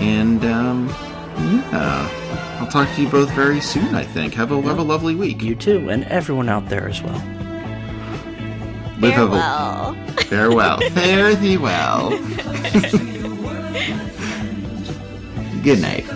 [0.00, 0.88] And um,
[1.38, 2.08] yeah,
[2.60, 3.96] I'll talk to you both very soon.
[3.96, 4.34] I think.
[4.34, 5.42] Have a have a lovely week.
[5.42, 7.20] You too, and everyone out there as well.
[8.98, 9.94] Live have Farewell.
[10.28, 10.80] Farewell.
[10.90, 12.12] Fare thee well.
[15.66, 16.06] Good night.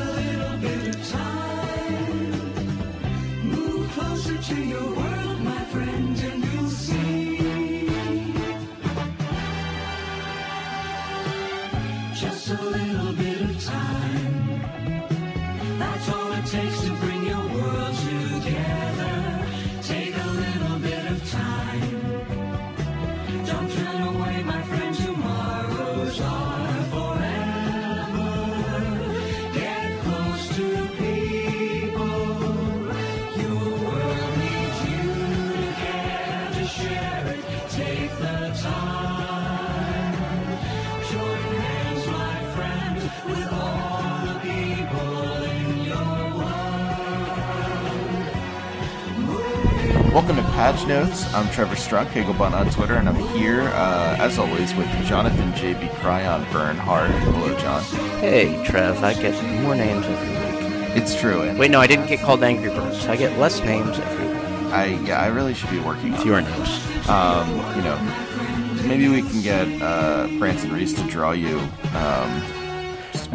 [50.60, 51.24] Patch Notes.
[51.32, 55.86] I'm Trevor Strunk, Hagelbun on Twitter, and I'm here, uh, as always, with Jonathan J.B.
[55.86, 57.10] Cryon Bernhardt.
[57.10, 57.82] Hello, John.
[58.20, 60.94] Hey, Trev, I get more names every week.
[60.98, 61.40] It's true.
[61.40, 63.06] And Wait, no, I didn't get called Angry Birds.
[63.06, 64.36] I get less names every week.
[64.70, 66.20] I yeah, I really should be working on.
[66.20, 67.08] Fewer names.
[67.08, 71.58] Um, you know, maybe we can get uh, Branson Reese to draw you
[71.94, 72.42] um,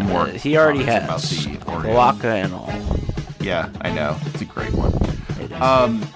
[0.06, 0.28] more.
[0.28, 1.04] Uh, he already has.
[1.04, 1.94] about the Oregon.
[1.96, 2.72] Waka and all.
[3.40, 4.16] Yeah, I know.
[4.28, 4.94] It's a great one.
[5.44, 5.60] It is.
[5.60, 6.08] Um,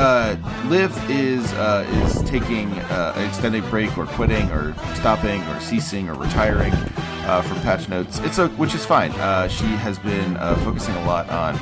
[0.00, 0.36] uh,
[0.68, 6.08] Liv is uh, is taking uh, an extended break, or quitting, or stopping, or ceasing,
[6.08, 8.18] or retiring uh, from Patch Notes.
[8.20, 9.12] It's a, which is fine.
[9.12, 11.54] Uh, she has been uh, focusing a lot on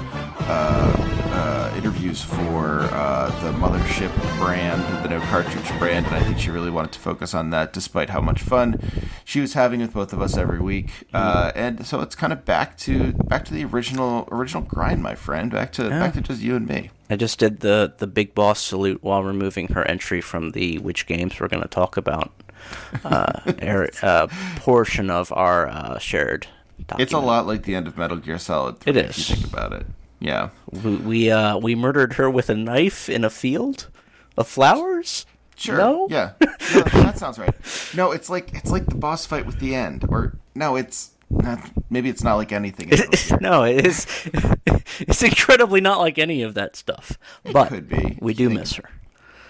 [1.99, 6.71] interviews for uh, the Mothership brand, the No Cartridge brand, and I think she really
[6.71, 8.81] wanted to focus on that, despite how much fun
[9.25, 10.93] she was having with both of us every week.
[11.13, 15.17] Uh, and so it's kind of back to back to the original original grind, my
[15.17, 15.51] friend.
[15.51, 16.91] Back to back to just you and me.
[17.11, 21.07] I just did the, the big boss salute while removing her entry from the which
[21.07, 22.31] games we're going to talk about
[23.03, 26.47] uh, er, uh, portion of our uh, shared
[26.87, 27.01] document.
[27.01, 29.53] It's a lot like the end of Metal Gear Solid 3, It if you think
[29.53, 29.87] about it.
[30.21, 30.51] Yeah.
[30.71, 33.89] We we, uh, we murdered her with a knife in a field
[34.37, 35.27] of flowers.
[35.57, 35.77] Sure.
[35.79, 36.07] No?
[36.11, 36.33] Yeah.
[36.69, 37.55] That sounds right.
[37.97, 40.05] No, it's like it's like the boss fight with the end.
[40.09, 41.61] Or no, it's not,
[41.91, 42.91] maybe it's not like anything.
[42.91, 42.99] in
[43.41, 44.07] no, it is.
[45.01, 47.19] It's incredibly not like any of that stuff.
[47.53, 48.19] But could be.
[48.21, 48.91] we do miss her.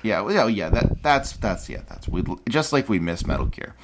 [0.03, 0.69] Yeah, well, yeah, yeah.
[0.69, 1.81] That that's that's yeah.
[1.89, 3.75] That's we just like we miss Metal Gear.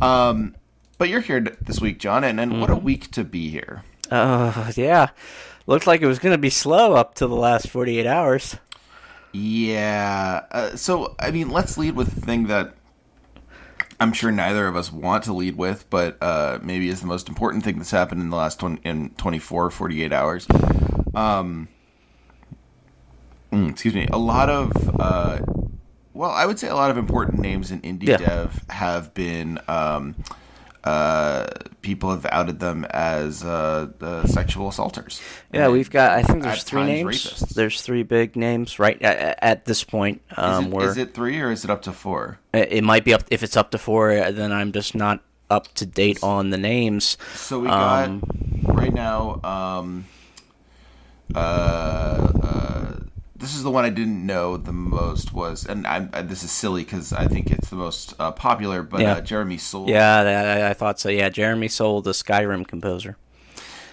[0.00, 0.54] Um,
[0.98, 2.60] but you're here this week, John, and, and Mm-hmm.
[2.60, 3.82] what a week to be here.
[4.10, 5.08] Uh, yeah.
[5.68, 8.56] Looked like it was going to be slow up to the last 48 hours.
[9.34, 10.46] Yeah.
[10.50, 12.74] Uh, so, I mean, let's lead with the thing that
[14.00, 17.28] I'm sure neither of us want to lead with, but uh, maybe is the most
[17.28, 20.46] important thing that's happened in the last 20, in 24, 48 hours.
[21.14, 21.68] Um,
[23.52, 24.08] mm, excuse me.
[24.10, 25.40] A lot of, uh,
[26.14, 28.16] well, I would say a lot of important names in indie Yeah.
[28.16, 29.58] dev have been.
[29.68, 30.14] Um,
[30.84, 31.46] uh,
[31.82, 35.20] people have outed them as uh, uh, sexual assaulters.
[35.52, 36.12] Yeah, And we've got.
[36.12, 37.06] I think there's three names.
[37.08, 37.54] rapists.
[37.54, 40.22] There's three big names right at, at this point.
[40.32, 42.38] Is, Um, it, where is it three or is it up to four?
[42.52, 43.22] it, it might be up.
[43.30, 45.20] If it's up to four, uh, then I'm just not
[45.50, 47.16] up to date on the names.
[47.34, 48.22] So we got Um,
[48.64, 49.40] right now.
[49.42, 50.04] Um,
[51.34, 51.38] uh,
[52.42, 52.92] uh,
[53.38, 56.50] this is the one I didn't know the most was, and I'm, uh, this is
[56.50, 58.82] silly because I think it's the most uh, popular.
[58.82, 59.12] But Yeah.
[59.14, 60.20] uh, Jeremy Soule, Yeah,
[60.66, 61.08] I, I thought so.
[61.08, 63.16] Yeah, Jeremy Soule, the Skyrim composer.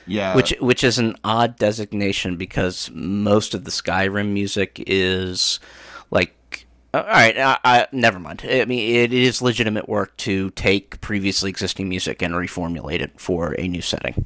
[0.07, 5.59] yeah, which which is an odd designation because most of the Skyrim music is
[6.11, 10.51] like uh, all right I, I never mind I mean it is legitimate work to
[10.51, 14.25] take previously existing music and reformulate it for a new setting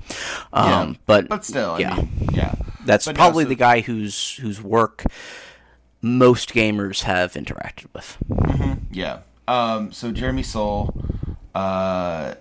[0.61, 0.81] yeah.
[0.81, 2.55] um but but still, I yeah mean, yeah,
[2.85, 5.03] that's But no, probably so- the guy whose whose work
[6.01, 8.17] most gamers have interacted with
[8.91, 9.19] Yeah.
[9.47, 10.93] Um, so Jeremy Soule,
[11.55, 12.35] uh,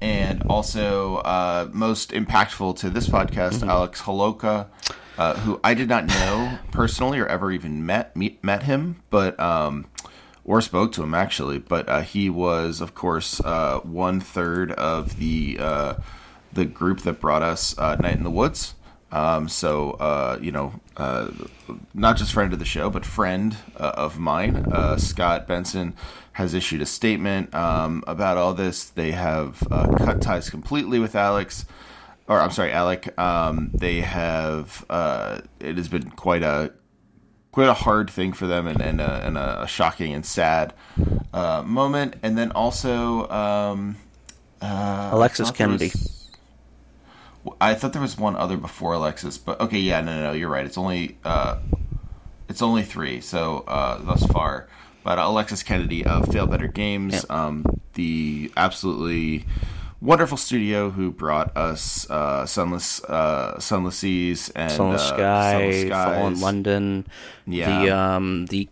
[0.00, 4.66] and also uh, most impactful to this podcast, Alex Holowka,
[5.18, 9.38] uh, who I did not know personally or ever even met meet, met him, but
[9.40, 9.86] um,
[10.44, 11.58] or spoke to him actually.
[11.58, 15.94] But uh, he was, of course, uh, one third of the uh,
[16.52, 18.74] the group that brought us uh, Night in the Woods.
[19.12, 21.28] Um, so uh, you know, uh,
[21.94, 25.94] not just friend of the show, but friend uh, of mine, uh, Scott Benson,
[26.32, 28.84] has issued a statement um, about all this.
[28.84, 31.64] They have uh, cut ties completely with Alex,
[32.28, 33.18] or I'm sorry, Alec.
[33.18, 34.84] Um, they have.
[34.88, 36.72] Uh, it has been quite a
[37.52, 40.72] quite a hard thing for them and, and, a, and a shocking and sad
[41.34, 42.14] uh, moment.
[42.22, 43.96] And then also um,
[44.62, 45.86] uh, Alexis I thought there Kennedy.
[45.86, 46.19] was-
[47.60, 50.48] I thought there was one other before Alexis, but okay, yeah, no, no, no you're
[50.50, 50.66] right.
[50.66, 51.58] It's only uh,
[52.48, 54.68] it's only three, so uh, thus far.
[55.02, 57.64] But Alexis Kennedy of Failbetter Games, um,
[57.94, 59.46] the absolutely
[60.02, 65.88] wonderful studio who brought us uh, Sunless uh, Sunless Seas and Sunless uh, Sky, Sunless
[65.90, 66.42] Fallen Skies.
[66.42, 67.06] London,
[67.46, 67.82] Yeah.
[67.84, 68.68] the um the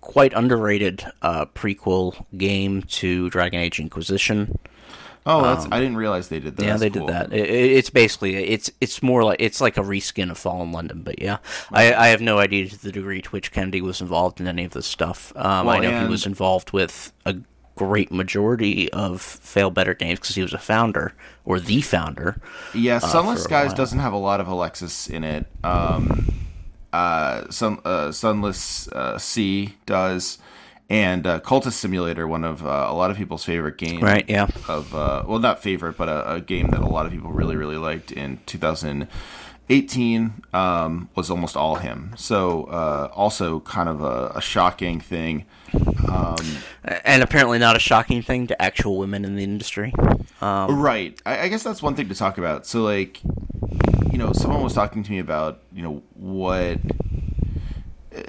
[0.00, 4.56] quite underrated uh, prequel game to Dragon Age Inquisition.
[5.26, 6.62] Oh, that's I didn't realize they did that.
[6.62, 7.06] Um, yeah, That's they cool.
[7.08, 7.32] did that.
[7.32, 11.02] It, it- it's basically it's it's more like it's like a reskin of Fallen London,
[11.02, 11.38] but yeah,
[11.72, 14.64] I, I have no idea to the degree to which Kennedy was involved in any
[14.64, 15.32] of this stuff.
[15.36, 17.36] Um, I Well, know he was involved with a
[17.74, 21.12] great majority of Failbetter games because he was a founder
[21.44, 22.40] or the founder.
[22.72, 25.46] Yeah, Sunless Uh, Skies doesn't have a lot of Alexis in it.
[25.64, 26.32] Um,
[26.92, 30.38] uh, Sun, uh, Sunless uh, Sea does,
[30.88, 34.02] and uh, Cultist Simulator, one of uh, a lot of people's favorite games.
[34.02, 34.48] Right, yeah.
[34.68, 37.56] Of uh, well, not favorite, but a, a game that a lot of people really,
[37.56, 42.12] really liked in 2018 um, was almost all him.
[42.16, 45.44] So uh, also kind of a, a shocking thing.
[46.84, 49.92] and apparently not a shocking thing to actual women in the industry.
[50.40, 51.20] Um, Right.
[51.26, 52.66] I, I guess that's one thing to talk about.
[52.66, 53.20] So, like,
[54.12, 56.78] you know, someone was talking to me about, you know, what.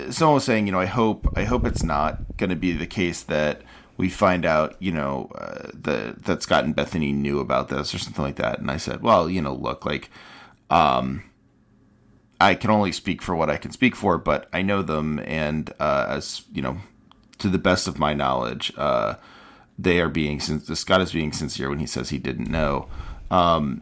[0.09, 2.87] Someone was saying, you know, I hope, I hope it's not going to be the
[2.87, 3.61] case that
[3.97, 8.23] we find out, you know, uh, that Scott and Bethany knew about this or something
[8.23, 8.59] like that.
[8.59, 10.09] And I said, well, you know, look, like,
[10.69, 11.23] um,
[12.39, 15.71] I can only speak for what I can speak for, but I know them, and
[15.79, 16.77] uh, as you know,
[17.39, 19.15] to the best of my knowledge, uh,
[19.79, 22.87] they are being Scott is being sincere when he says he didn't know,
[23.31, 23.81] um,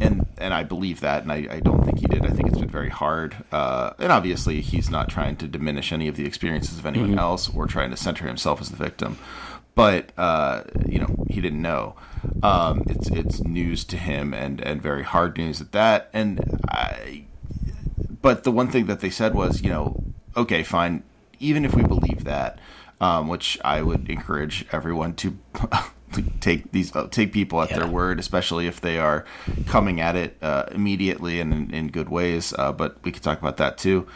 [0.00, 2.24] and and I believe that, and I, I don't think he did.
[2.24, 6.08] I think it's been very hard, uh, and obviously he's not trying to diminish any
[6.08, 9.18] of the experiences of anyone else or trying to center himself as the victim,
[9.74, 11.94] but uh, you know he didn't know.
[12.42, 17.24] Um, it's it's news to him, and and very hard news at that, and I
[18.22, 20.02] but the one thing that they said was, you know,
[20.36, 21.02] okay, fine,
[21.40, 22.58] even if we believe that,
[23.00, 25.36] um, which I would encourage everyone to,
[26.12, 29.24] to take these uh, take people at their word, especially if they are
[29.66, 32.54] coming at it uh, immediately and in, in good ways.
[32.58, 34.06] Uh, but we could talk about that too.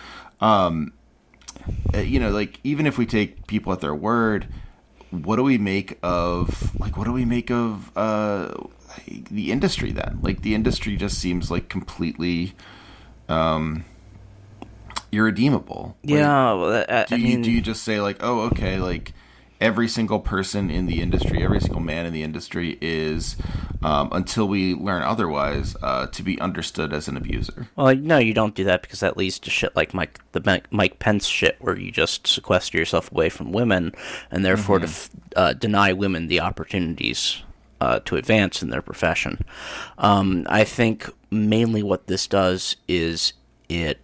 [0.41, 0.93] Um,
[1.95, 4.47] uh, you know, like even if we take people at their word,
[5.11, 8.55] what do we make of like what do we make of uh,
[9.31, 10.19] the industry then?
[10.23, 12.55] Like the industry just seems like completely
[13.29, 13.85] um,
[15.13, 15.97] irredeemable.
[16.05, 19.13] Like, yeah, well, I, do I mean, do you just say like, oh, okay, like
[19.61, 23.37] every single person in the industry, every single man in the industry is,
[23.83, 27.69] um, until we learn otherwise, uh, to be understood as an abuser.
[27.77, 30.99] Well, no, you don't do that because that leads to shit like Mike the Mike,
[30.99, 33.93] Pence shit, where you just sequester yourself away from women
[34.31, 37.43] and therefore to f- uh, deny women the opportunities
[37.81, 39.45] uh, to advance in their profession.
[39.99, 43.33] Um, I think mainly what this does is
[43.69, 43.99] it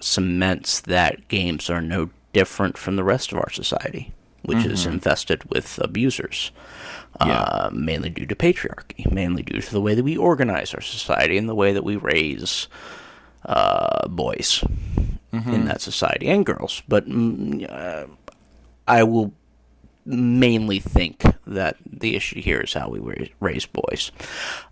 [0.00, 4.12] cements that games are no different from the rest of our society,
[4.42, 6.50] which is infested with abusers.
[7.24, 7.40] Yeah.
[7.42, 11.36] Uh, mainly due to patriarchy, mainly due to the way that we organize our society
[11.36, 12.68] and the way that we raise
[13.44, 14.64] uh, boys
[15.32, 16.82] in that society and girls.
[16.88, 18.06] But mm, uh,
[18.86, 19.32] I will
[20.06, 24.12] mainly think that the issue here is how we raise boys.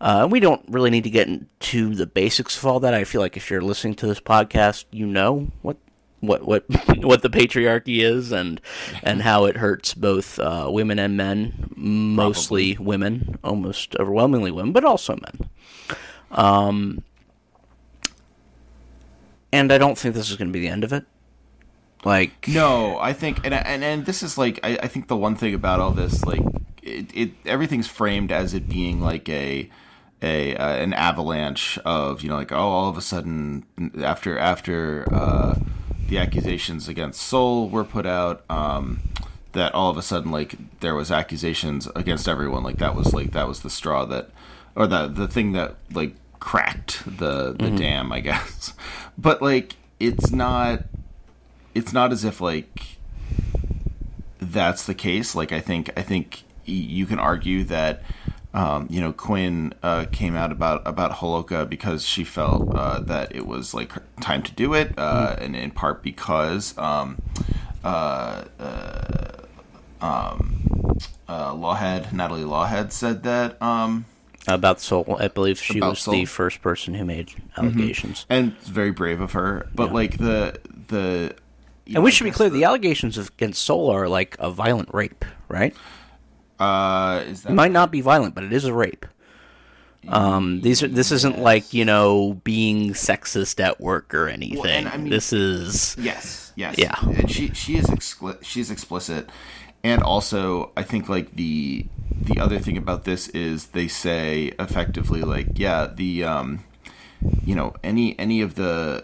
[0.01, 2.95] Uh, we don't really need to get into the basics of all that.
[2.95, 5.77] I feel like if you're listening to this podcast, you know what.
[6.21, 6.64] What what
[7.05, 8.61] what the patriarchy is and
[9.03, 14.85] and how it hurts both uh, women and men, mostly women, almost overwhelmingly women, but
[14.85, 15.51] also men.
[16.31, 17.05] Um,
[19.53, 21.05] and I don't think this is going to be the end of it.
[22.05, 25.35] Like No, I think, and and and this is like, I, I think the one
[25.35, 26.43] thing about all this, like,
[26.83, 29.69] it, it everything's framed as it being like a
[30.23, 33.64] a uh, an avalanche of you know like oh all of a sudden
[34.03, 35.55] after after uh,
[36.09, 39.00] the accusations against Soule were put out um,
[39.52, 42.62] that all of a sudden like there was accusations against everyone.
[42.62, 44.30] Like that was like that was the straw that
[44.74, 48.72] or the the thing that like cracked the the dam I guess.
[49.16, 50.84] But like it's not
[51.74, 52.98] it's not as if like
[54.40, 55.34] that's the case.
[55.34, 58.02] Like I think I think you can argue that
[58.55, 63.34] um, you know Quinn uh, came out about about Holowka because she felt uh, that
[63.34, 67.18] it was like time to do it, uh, and in part because um,
[67.84, 69.32] uh, uh,
[70.01, 70.96] um,
[71.28, 73.61] uh, Lawhead Nathalie Lawhead said that.
[73.62, 74.07] Um,
[74.46, 76.14] about Soule, I believe she was Soule.
[76.14, 78.24] the first person who made allegations.
[78.30, 79.92] and it's very brave of her, but Yeah.
[79.92, 81.34] like the the.
[81.86, 85.24] And know, we should be clear: the allegations against Soule are like a violent rape,
[85.49, 85.74] right?
[86.59, 89.06] Uh, is that It might not be violent, but it is a rape.
[90.09, 94.86] Um, these are this isn't like you know being sexist at work or anything.
[94.86, 96.76] I mean- this is Yes, yes.
[96.78, 96.94] Yeah.
[97.02, 99.28] And she she is excli- she's explicit,
[99.84, 101.86] and also I think like the
[102.22, 106.64] the other thing about this is they say effectively like yeah the um
[107.44, 109.02] you know any any of the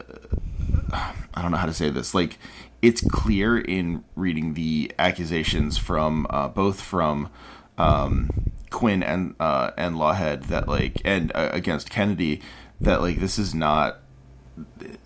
[1.34, 2.38] I don't know how to say this like
[2.84, 7.30] it's clear in reading the accusations from uh, both from
[7.78, 8.28] um,
[8.70, 12.42] Quinn and uh, and Lawhead that like and uh, against Kennedy
[12.82, 14.00] that like this is not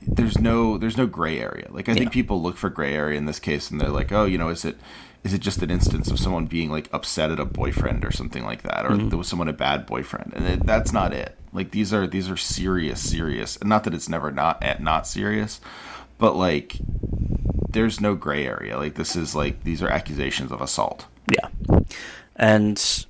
[0.03, 1.68] there's no there's no gray area.
[1.70, 4.24] Like I think people look for gray area in this case, and they're like, oh,
[4.24, 4.76] you know, is it
[5.22, 8.45] is it just an instance of someone being like upset at a boyfriend or something
[8.45, 11.37] like that, or there was someone a bad boyfriend, and it, that's not it.
[11.53, 15.07] Like these are these are serious, serious, and not that it's never not at not
[15.07, 15.61] serious,
[16.19, 16.77] but like
[17.71, 18.77] there's no gray area.
[18.77, 21.07] Like this is like these are accusations of assault.
[21.31, 21.49] yeah,
[22.37, 23.07] and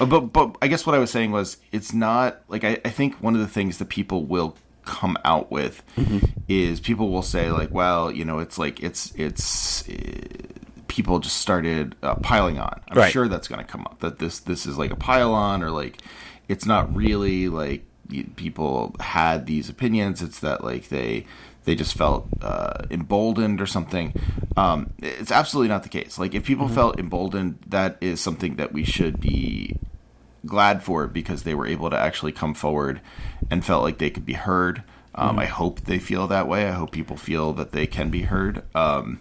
[0.00, 2.90] Uh, But but I guess what I was saying was it's not like I, I
[2.90, 6.18] think one of the things that people will come out with Mm-hmm.
[6.48, 9.94] is people will say like well you know it's like it's it's uh,
[10.86, 13.12] people just started uh, piling on i'm Right.
[13.12, 15.70] sure that's going to come up that this this is like a pile on or
[15.70, 15.98] like
[16.48, 17.84] it's not really like
[18.36, 21.26] people had these opinions it's that like they
[21.64, 24.12] they just felt uh, emboldened or something
[24.56, 28.72] um, it's absolutely not the case like if people felt emboldened that is something that
[28.72, 29.76] we should be
[30.46, 33.00] glad for because they were able to actually come forward
[33.50, 34.82] and felt like they could be heard.
[35.14, 36.68] Um, I hope they feel that way.
[36.68, 38.62] I hope people feel that they can be heard.
[38.74, 39.20] Um,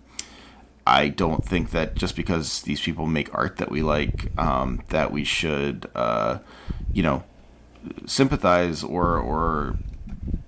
[0.86, 5.11] I don't think that just because these people make art that we like, um, that
[5.11, 6.39] we should, uh,
[6.91, 7.23] you know,
[8.05, 9.77] sympathize or or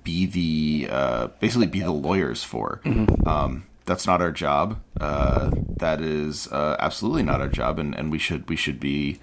[0.03, 2.81] be the uh, basically be the lawyers for.
[3.25, 4.79] Um, that's not our job.
[4.99, 9.19] Uh, that is uh, absolutely not our job, and, and we should we should be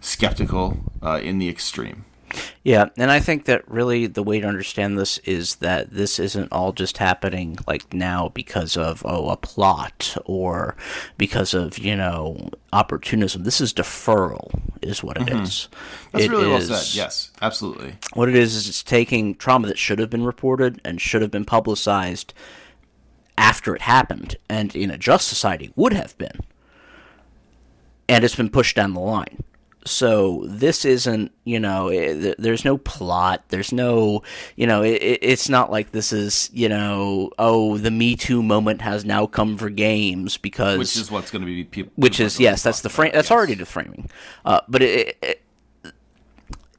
[0.00, 2.04] skeptical uh, in the extreme.
[2.62, 6.52] Yeah, and I think that really the way to understand this is that this isn't
[6.52, 10.76] all just happening like now because of oh a plot or
[11.16, 13.44] because of you know opportunism.
[13.44, 15.42] This is deferral, is what it mm-hmm.
[15.42, 15.68] is.
[16.12, 16.96] That's It really well said.
[16.96, 17.96] Yes, absolutely.
[18.14, 21.30] What it is is it's taking trauma that should have been reported and should have
[21.30, 22.34] been publicized
[23.36, 26.40] after it happened, and in a just society would have been,
[28.08, 29.44] and it's been pushed down the line.
[29.84, 33.44] So this isn't, you know, eh, th- there's no plot.
[33.48, 34.22] There's no,
[34.56, 38.42] you know, it, it- it's not like this is, you know, oh, the Me Too
[38.42, 41.92] moment has now come for games because Which is what's going to be people.
[41.96, 43.12] which is yes, that's the frame.
[43.14, 43.36] That's yes.
[43.36, 44.10] already the framing.
[44.44, 45.42] Uh, but it, it,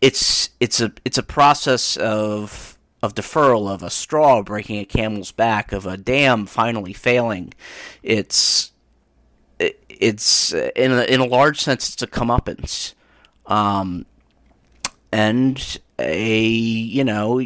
[0.02, 5.32] it's it's a it's a process of of deferral of a straw breaking a camel's
[5.32, 7.54] back of a dam finally failing.
[8.04, 8.72] It's it,
[10.00, 12.96] it's in a, in a large sense it's a comeuppance,
[13.46, 14.06] um,
[15.12, 17.42] and a you know.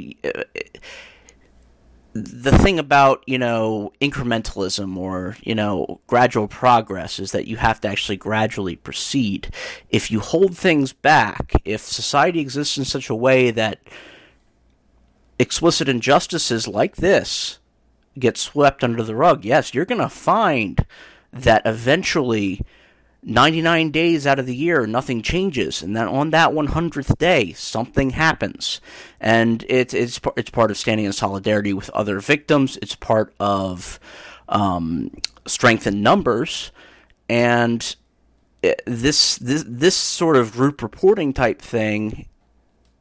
[2.15, 7.81] the thing about you know incrementalism or you know gradual progress is that you have
[7.81, 9.51] to actually gradually proceed
[9.89, 13.79] if you hold things back if society exists in such a way that
[15.39, 17.57] explicit injustices like this
[18.19, 20.85] get swept under the rug yes you're going to find
[21.33, 22.61] that eventually
[23.25, 25.81] 99 days out of the year nothing changes.
[25.81, 28.81] And then on that 100th day something happens.
[29.19, 32.77] And it, it's it's part of standing in solidarity with other victims.
[32.81, 33.99] It's part of
[34.49, 35.11] um,
[35.45, 36.71] strength in numbers.
[37.29, 37.95] And
[38.85, 42.27] this this this sort of group reporting type thing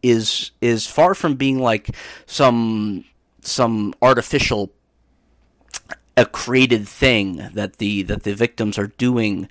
[0.02, 1.94] is is far from being like
[2.26, 3.04] some
[3.40, 4.72] some artificial
[6.16, 9.48] a created thing that the that the victims are doing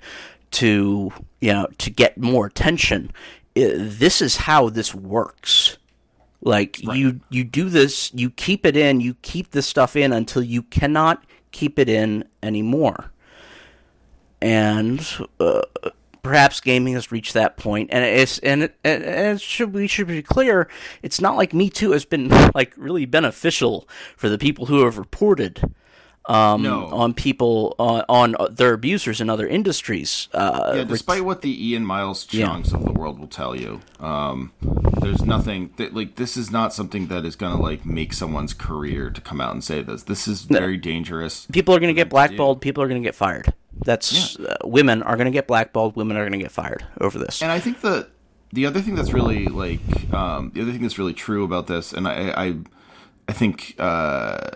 [0.52, 3.12] to you know to get more attention.
[3.54, 5.78] This is how this works.
[6.40, 10.42] Like you you do this you keep it in you keep this stuff in until
[10.42, 13.12] you cannot keep it in anymore.
[14.40, 15.06] And
[15.38, 15.62] uh,
[16.22, 20.06] perhaps gaming has reached that point and it's and it, and it should we should
[20.06, 20.68] be clear
[21.02, 24.98] it's not like me too has been like really beneficial for the people who have
[24.98, 25.74] reported
[26.26, 26.86] um, No.
[26.86, 31.84] on people on, on their abusers in other industries uh, Yeah, despite what the Ian
[31.84, 32.56] Miles Yeah.
[32.56, 34.52] Of the world will tell you, um,
[35.00, 38.54] there's nothing that like this is not something that is going to like make someone's
[38.54, 40.04] career to come out and say this.
[40.04, 41.46] This is very dangerous.
[41.52, 43.52] people are going to get blackballed people are going to get fired
[43.84, 47.18] that's uh, women are going to get blackballed women are going to get fired over
[47.18, 48.08] this And I think the
[48.52, 49.80] the other thing that's really like
[50.12, 52.54] um, the other thing that's really true about this, and I I,
[53.28, 54.50] I think uh,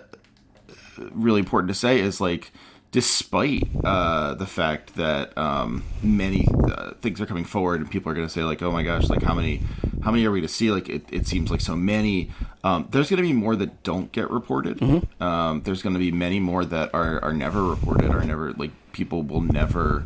[1.13, 2.51] really important to say is like
[2.91, 8.15] despite uh, the fact that um, many uh, things are coming forward and people are
[8.15, 9.61] going to say like oh my gosh like how many
[10.07, 10.71] how many are we to see?
[10.71, 12.31] Like it, it seems like so many.
[12.63, 14.81] Um, there's going to be more that don't get reported.
[15.21, 18.71] Um, there's going to be many more that are, are never reported are never like
[18.93, 20.05] people will never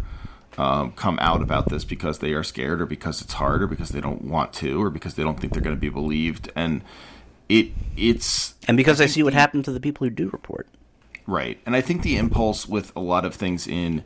[0.57, 3.89] um, come out about this because they are scared or because it's hard or because
[3.89, 6.51] they don't want to or because they don't think they're going to be believed.
[6.55, 6.81] And
[7.47, 10.67] it it's and because i see what happened to the people who do report
[11.27, 11.59] Right.
[11.65, 14.03] And I think the impulse with a lot of things in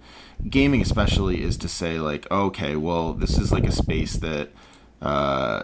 [0.49, 4.49] gaming, especially, is to say, like, okay, well, this is like a space that
[5.01, 5.63] uh,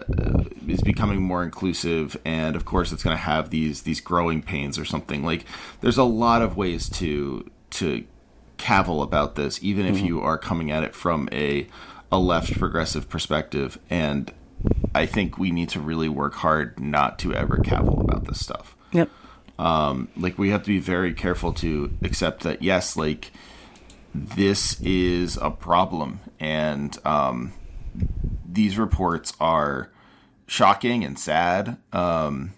[0.66, 4.78] is becoming more inclusive, and of course, it's going to have these these growing pains
[4.78, 5.24] or something.
[5.24, 5.44] Like,
[5.80, 8.04] there's a lot of ways to to
[8.56, 11.66] cavil about this, even if you are coming at it from a
[12.10, 13.78] a left progressive perspective.
[13.90, 14.32] And
[14.94, 18.76] I think we need to really work hard not to ever cavil about this stuff
[18.92, 19.10] yep
[19.58, 23.32] like we have to be very careful to accept that yes like
[24.14, 27.52] this is a problem and um
[28.52, 29.90] these reports are
[30.46, 32.52] shocking and sad, um,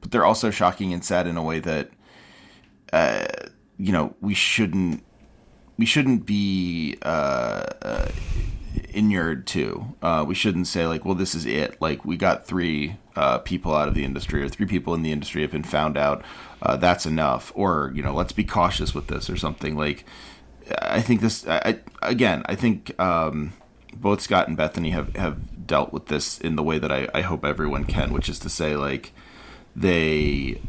[0.00, 1.90] but they're also shocking and sad in a way that,
[2.92, 3.26] uh,
[3.78, 5.04] you know, we shouldn't
[5.76, 8.08] we shouldn't be uh, uh,
[8.88, 9.94] inured to.
[10.02, 11.80] Uh, we shouldn't say like, well, this is it.
[11.80, 15.12] Like we got three uh, people out of the industry, or three people in the
[15.12, 16.22] industry have been found out.
[16.62, 17.52] Uh, that's enough.
[17.54, 20.04] Or you know, let's be cautious with this, or something like.
[20.80, 21.46] I think this.
[21.46, 22.42] I, again.
[22.46, 23.52] I think um,
[23.94, 27.22] both Scott and Bethany have have dealt with this in the way that I, I
[27.22, 29.12] hope everyone can, which is to say, like
[29.74, 30.60] they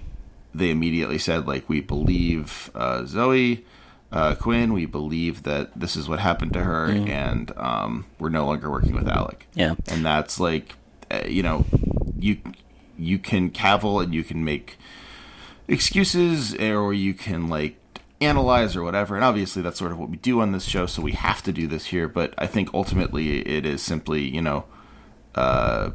[0.53, 3.65] they immediately said like we believe uh, Zoe
[4.11, 4.73] uh, Quinn.
[4.73, 8.95] We believe that this is what happened to her, and um, we're no longer working
[8.95, 9.47] with Alec.
[9.53, 9.76] Yeah.
[9.88, 10.76] and that's like,
[11.11, 11.65] uh, you know,
[12.18, 12.38] you
[12.98, 14.77] you can cavil and you can make
[15.68, 17.76] excuses, or you can like
[18.22, 19.15] analyze or whatever.
[19.15, 21.52] And obviously, that's sort of what we do on this show, so we have to
[21.52, 22.07] do this here.
[22.07, 24.65] But I think ultimately, it is simply, you know.
[25.36, 25.91] Uh,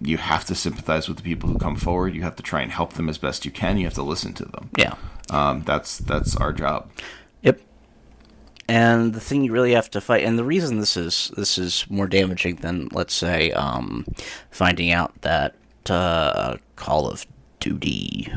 [0.00, 2.14] you have to sympathize with the people who come forward.
[2.14, 3.78] You have to try and help them as best you can.
[3.78, 4.70] You have to listen to them.
[4.76, 4.94] Yeah.
[5.30, 6.90] Um, that's that's our job.
[8.68, 11.86] And the thing you really have to fight, and the reason this is this is
[11.88, 14.04] more damaging than, let's say, um,
[14.50, 15.54] finding out that
[15.88, 17.26] uh, Call of
[17.60, 18.32] Duty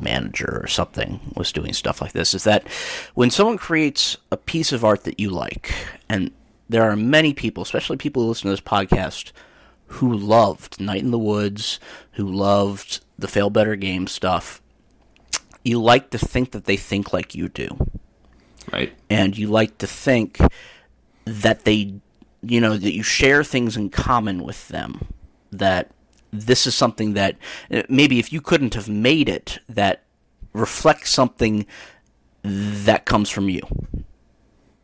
[0.00, 2.66] manager or something was doing stuff like this, is that
[3.14, 5.70] when someone creates a piece of art that you like,
[6.08, 6.30] and
[6.70, 9.32] there are many people, especially people who listen to this podcast,
[9.88, 11.78] who loved Night in the Woods,
[12.12, 14.62] who loved the Failbetter Game stuff,
[15.62, 17.90] you like to think that they think like you do
[18.72, 18.92] Right.
[19.10, 20.38] and you like to think
[21.24, 21.94] that they
[22.42, 25.08] you know that you share things in common with them
[25.50, 25.90] that
[26.32, 27.36] this is something that
[27.88, 30.02] maybe if you couldn't have made it that
[30.52, 31.66] reflects something
[32.42, 33.60] that comes from you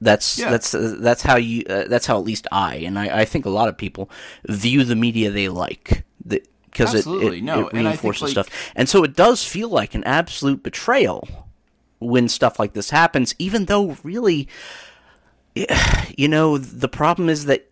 [0.00, 0.50] that's Yeah.
[0.50, 3.46] that's uh, that's how you uh, that's how at least I and I, I think
[3.46, 4.10] a lot of people
[4.48, 7.38] view the media they like because it, Absolutely.
[7.38, 9.94] it, No, it and I think, reinforces like- stuff and so it does feel like
[9.94, 11.28] an absolute betrayal
[12.04, 14.48] when stuff like this happens, even though really,
[16.16, 17.68] you know, the problem is that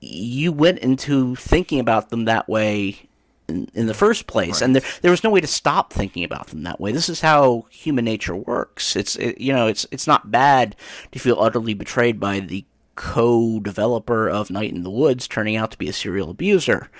[0.00, 3.08] you went into thinking about them that way
[3.48, 6.48] in, in the first place, and there there was no way to stop thinking about
[6.48, 6.92] them that way.
[6.92, 8.96] This is how human nature works.
[8.96, 10.76] It's it, you know, it's it's not bad
[11.12, 12.64] to feel utterly betrayed by the
[12.94, 16.90] co-developer of Night in the Woods turning out to be a serial abuser.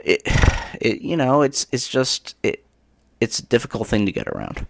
[0.00, 0.22] It,
[0.80, 2.64] it you know, it's it's just it
[3.20, 4.66] it's a difficult thing to get around.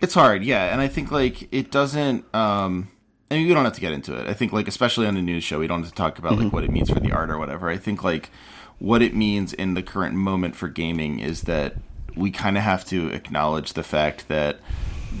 [0.00, 2.32] It's hard, yeah, and I think like it doesn't.
[2.34, 2.90] um
[3.30, 4.26] I mean, we don't have to get into it.
[4.26, 6.52] I think like especially on a news show, we don't have to talk about like
[6.52, 7.68] what it means for the art or whatever.
[7.68, 8.30] I think like
[8.78, 11.74] what it means in the current moment for gaming is that
[12.16, 14.60] we kind of have to acknowledge the fact that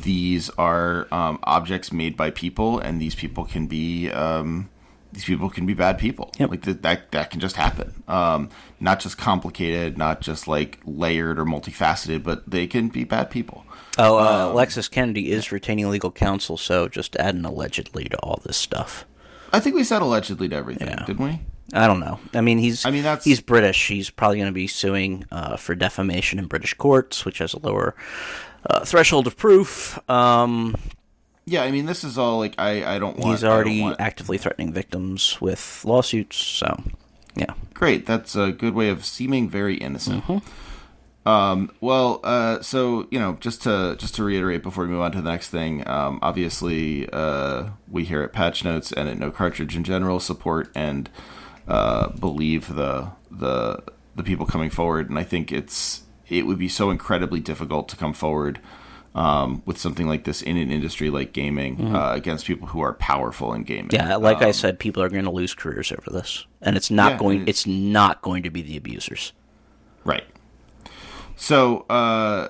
[0.02, 4.70] these are um, objects made by people, and these people can be um,
[5.12, 6.32] these people can be bad people.
[6.38, 6.50] Yep.
[6.50, 8.02] Like that, that that can just happen.
[8.08, 8.50] Um,
[8.80, 13.64] not just complicated, not just like layered or multifaceted, but they can be bad people.
[13.98, 18.40] Oh, uh, Alexis Kennedy is retaining legal counsel, so just add an allegedly to all
[18.44, 19.04] this stuff.
[19.52, 21.04] I think we said allegedly to everything, Yeah.
[21.04, 21.40] didn't we?
[21.74, 22.18] I don't know.
[22.32, 23.88] I mean, he's I mean, that's- he's British.
[23.88, 27.58] He's probably going to be suing uh, for defamation in British courts, which has a
[27.58, 27.94] lower
[28.70, 29.98] uh, threshold of proof.
[30.10, 30.76] Um,
[31.44, 33.30] Yeah, I mean, this is all like I, I don't want.
[33.32, 36.36] he's already want- actively threatening victims with lawsuits.
[36.36, 36.82] So,
[37.34, 37.52] yeah.
[37.74, 38.06] great.
[38.06, 40.24] That's a good way of seeming very innocent.
[40.24, 40.46] Mm-hmm.
[41.28, 45.12] Um, well, uh, so you know, just to just to reiterate before we move on
[45.12, 49.30] to the next thing, um, obviously, uh, we here at Patch Notes and at No
[49.30, 51.10] Cartridge in general support and
[51.66, 53.82] uh, believe the the
[54.16, 57.96] the people coming forward, and I think it's it would be so incredibly difficult to
[57.96, 58.60] come forward.
[59.14, 62.92] Um, with something like this in an industry like gaming uh, against people who are
[62.92, 63.88] powerful in gaming.
[63.88, 64.10] Mm-hmm.
[64.10, 66.90] Yeah, like I Um, said, people are going to lose careers over this, and it's
[66.90, 67.38] not Yeah, going.
[67.40, 69.32] and- It's not going to be the abusers.
[70.04, 70.22] Right.
[71.40, 72.48] So, uh,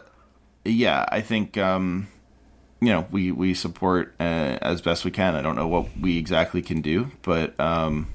[0.65, 2.09] yeah, I think um,
[2.81, 5.35] you know we we support uh, as best we can.
[5.36, 8.09] I don't know what we exactly can do, but um,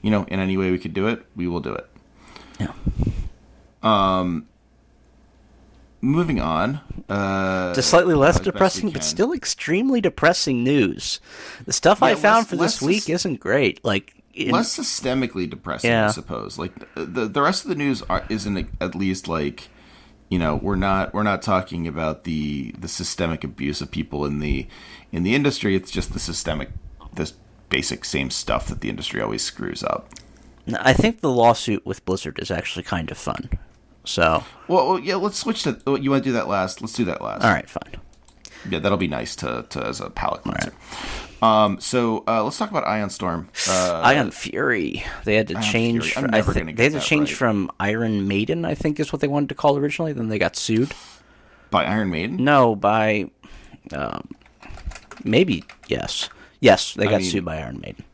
[0.00, 1.86] you know, in any way we could do it, we will do it.
[2.60, 2.72] Yeah.
[3.82, 4.46] Um.
[6.00, 6.80] Moving on.
[7.08, 11.18] Uh, to slightly less as best we depressing, but still extremely depressing news.
[11.64, 13.84] The stuff I found less- for this week sus- isn't great.
[13.84, 16.06] Like, in, less systemically depressing, Yeah.
[16.06, 16.56] I suppose.
[16.56, 19.68] Like the the rest of the news are, isn't at least like
[20.28, 24.40] you know we're not we're not talking about the the systemic abuse of people in
[24.40, 24.66] the
[25.12, 25.74] in the industry.
[25.74, 26.70] It's just the systemic
[27.12, 27.34] this
[27.68, 30.08] basic same stuff that the industry always screws up.
[30.80, 33.48] I think the lawsuit with Blizzard is actually kind of fun.
[34.04, 35.80] So, Well, well yeah, let's switch to.
[35.86, 36.80] oh, You want to do that last?
[36.80, 37.42] Let's do that last.
[37.44, 37.96] all right, fine.
[38.68, 40.72] Yeah, that'll be nice to, to as a palate cleanser.
[41.40, 43.48] Um, so uh, let's talk about Ion Storm.
[43.68, 45.04] Uh, Ion Fury.
[45.24, 46.12] They had to Ion change.
[46.12, 46.24] Fury.
[46.24, 47.38] I'm never think gonna they had to change right.
[47.38, 48.64] from Ion Maiden.
[48.64, 50.12] I think is what they wanted to call originally.
[50.12, 50.92] Then they got sued.
[51.70, 52.42] by Iron Maiden.
[52.44, 53.30] No, by
[53.92, 54.28] um,
[55.24, 56.28] maybe yes,
[56.60, 58.04] yes, they I got mean- sued by Iron Maiden.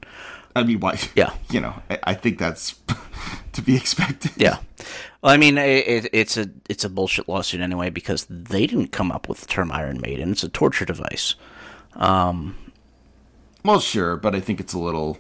[0.56, 0.98] I mean, why?
[1.16, 1.32] Yeah.
[1.50, 2.74] You know, I, I think that's
[3.52, 4.32] to be expected.
[4.36, 4.58] Yeah.
[5.22, 8.88] Well, I mean, it, it, it's a it's a bullshit lawsuit anyway because they didn't
[8.92, 10.32] come up with the term Iron Maiden.
[10.32, 11.34] It's a torture device.
[13.64, 15.18] Well, sure, but I think it's a little.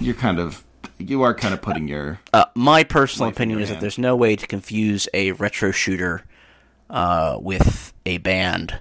[0.00, 0.64] You're kind of.
[0.98, 2.18] You are kind of putting your.
[2.32, 6.24] Uh, my personal opinion is that there's no way to confuse a retro shooter
[6.88, 8.80] uh, with a band,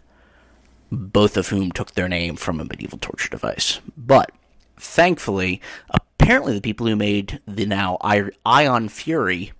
[0.91, 3.81] both of whom took their name from a medieval torture device.
[3.97, 4.31] But
[4.77, 9.51] thankfully, apparently, the people who made the now I- Ion Fury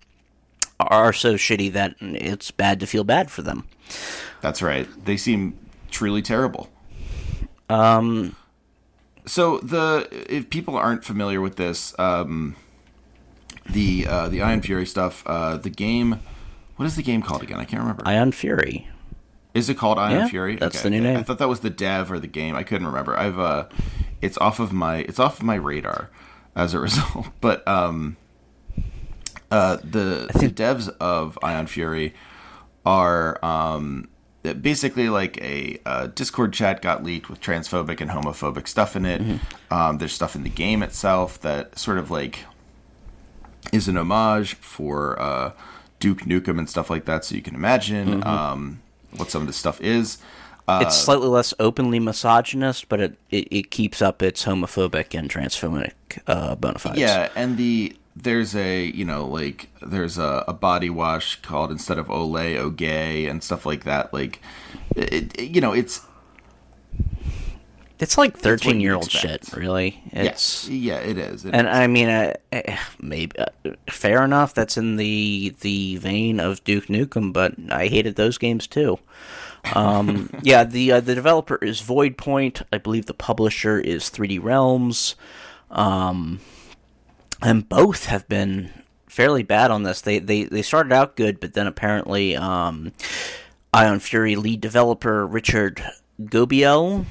[0.80, 3.68] are so shitty that it's bad to feel bad for them.
[4.42, 4.88] That's right.
[5.06, 5.58] They seem
[5.92, 6.70] truly terrible.
[7.70, 8.38] Um.
[9.28, 12.56] So the if people aren't familiar with this, um,
[13.70, 16.20] the uh, the Ion Fury stuff, uh, the game.
[16.78, 17.60] What is the game called again?
[17.60, 18.04] I can't remember.
[18.08, 18.88] Ion Fury.
[19.54, 20.56] Is it called Iron Yeah, Fury?
[20.56, 21.18] that's the new name.
[21.18, 22.56] I thought that was the dev or the game.
[22.56, 23.18] I couldn't remember.
[23.18, 23.66] I've uh,
[24.22, 26.10] it's off of my it's off of my radar
[26.56, 27.28] as a result.
[27.42, 28.16] But um,
[29.52, 32.14] uh, the the devs of Ion Fury
[32.86, 34.08] are um,
[34.54, 39.22] basically like a uh, Discord chat got leaked with transphobic and homophobic stuff in it.
[39.22, 39.74] Mm-hmm.
[39.74, 42.46] Um, there's stuff in the game itself that sort of like
[43.72, 45.52] is an homage for uh,
[46.00, 47.26] Duke Nukem and stuff like that.
[47.26, 48.28] So you can imagine Mm-hmm.
[48.28, 50.18] um, what some of this stuff is.
[50.68, 55.30] Uh, It's slightly less openly misogynist, but it, it, it keeps up its homophobic and
[55.30, 55.94] transphobic
[56.28, 57.00] uh, bona fides.
[57.00, 61.98] Yeah, and the there's a you know like there's a, a body wash called instead
[61.98, 64.14] of Olay Ogay and stuff like that.
[64.14, 64.42] Like,
[64.96, 66.02] it, it- you know, it's
[68.00, 70.02] It's like thirteen year old shit, really.
[70.12, 71.46] It's yeah, yeah, it is.
[71.46, 71.74] It and is.
[71.76, 72.34] I mean, uh,
[73.00, 73.46] maybe uh,
[73.90, 74.54] fair enough.
[74.54, 79.00] That's in the the vein of Duke Nukem, but I hated those games too.
[79.74, 82.62] Um, yeah, the uh, the developer is Voidpoint.
[82.72, 85.16] I believe the publisher is 3D Realms,
[85.72, 86.40] um,
[87.42, 88.72] and both have been
[89.08, 90.02] fairly bad on this.
[90.02, 92.92] They they they started out good, but then apparently, um,
[93.74, 95.84] Ion Fury lead developer Richard
[96.24, 97.06] Gobeille.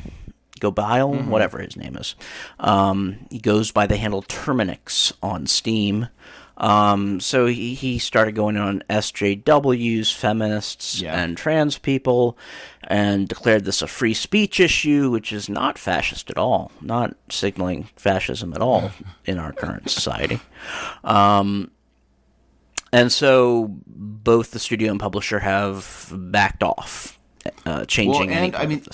[0.59, 2.15] Gobile, whatever his name is.
[2.59, 6.09] Um, he goes by the handle Terminx on Steam.
[6.57, 11.15] Um, so he, he started going on SJWs, feminists, Yeah.
[11.23, 12.39] and trans people,
[12.87, 17.89] and declared this a free speech issue, which is not fascist at all, not signaling
[17.97, 18.91] fascism at all
[19.25, 20.41] in our current society.
[21.05, 21.71] Um,
[22.93, 27.19] and so both the studio and publisher have backed off,
[27.65, 28.85] uh, changing Well, and, I mean,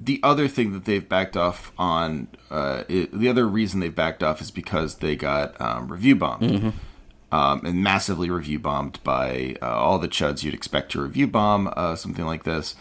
[0.00, 4.22] the other thing that they've backed off on, uh, i the other reason they've backed
[4.22, 6.42] off is because they got um, review bombed.
[6.42, 6.70] Mm-hmm.
[7.32, 11.72] Um, and massively review bombed by uh, all the chuds you'd expect to review bomb
[11.76, 12.74] uh, something like this.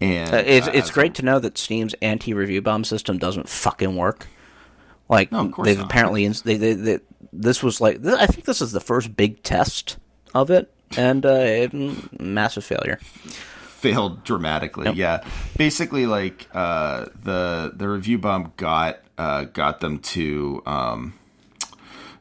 [0.00, 4.26] And Uh, it's it's great to know that Steam's anti-review bomb system doesn't fucking work.
[5.08, 5.86] Like No, they've not.
[5.86, 6.98] apparently they, they, they
[7.32, 9.98] this was like th- I think this is the first big test
[10.34, 12.98] of it, and uh, it, massive failure.
[13.80, 14.90] failed dramatically.
[14.92, 15.24] Yeah,
[15.56, 21.14] basically, like uh, the the review bomb got uh, got them to um,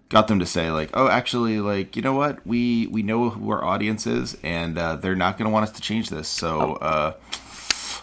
[0.10, 3.51] got them to say like, oh, actually, like you know what, we we know who
[3.51, 6.73] our audience is, and uh, they're not going to want us to change this, so
[6.76, 7.14] uh,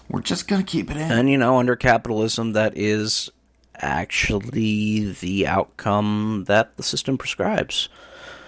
[0.08, 1.10] we're just going to keep it in.
[1.10, 3.30] And you know, under capitalism, that is
[3.76, 7.88] actually the outcome that the system prescribes.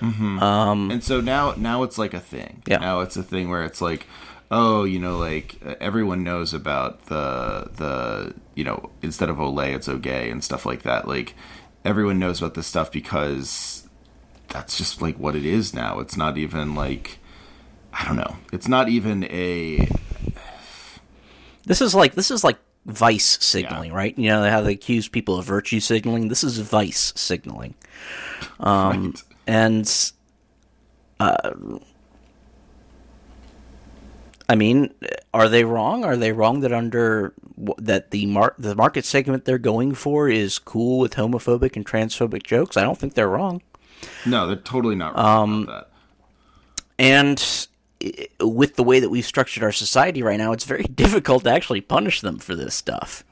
[0.01, 0.39] Mm-hmm.
[0.43, 2.79] Um, and so now now it's like a thing Yeah.
[2.79, 4.07] now it's a thing where it's like
[4.49, 9.89] oh you know like everyone knows about the the you know instead of olay it's
[9.89, 11.35] okay and stuff like that like
[11.85, 13.89] everyone knows about this stuff because
[14.51, 17.19] that's just like what it is now it's not even like
[17.93, 19.89] i don't know it's not even a
[21.69, 24.19] This is like this is like vice signaling, right?
[24.19, 26.29] You know how they accuse people of virtue signaling.
[26.29, 27.75] This is vice signaling.
[28.59, 29.23] Um, right.
[29.47, 30.13] and
[31.21, 31.51] uh,
[34.49, 34.95] I mean,
[35.35, 36.05] are they wrong?
[36.05, 37.35] Are they wrong that under
[37.77, 42.45] that the mar- the market segment they're going for is cool with homophobic and transphobic
[42.45, 42.77] jokes?
[42.77, 43.63] I don't think they're wrong.
[44.25, 47.69] no they're totally not wrong about that And
[48.41, 51.81] with the way that we've structured our society right now, it's very difficult to actually
[51.81, 53.25] punish them for this stuff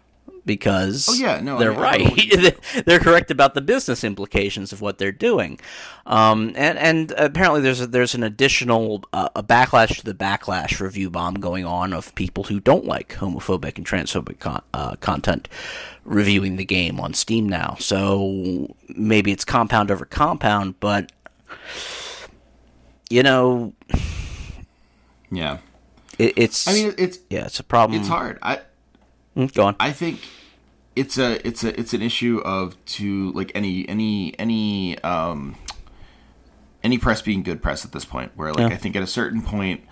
[0.45, 2.59] because Oh, yeah, no, they're I- right.
[2.87, 5.59] they're correct about the business implications of what they're doing.
[6.07, 10.79] Um, and and apparently there's a, there's an additional uh, a backlash to the backlash
[10.79, 15.49] review bomb going on of people who don't like homophobic and transphobic con- uh, content
[16.05, 17.77] reviewing the game on Steam now.
[17.81, 21.11] So maybe it's compound over compound, but
[23.11, 23.73] you know
[25.31, 25.59] Yeah.
[26.19, 27.98] it, it's I mean, it's yeah it's a problem.
[28.01, 28.39] it's hard.
[28.43, 28.61] I
[29.36, 29.77] Mm, Go on.
[29.78, 30.20] I think
[30.94, 35.57] it's a it's a it's an issue of to like any any any um
[36.82, 38.74] any press being good press at this point where like Yeah.
[38.74, 39.82] I think at a certain point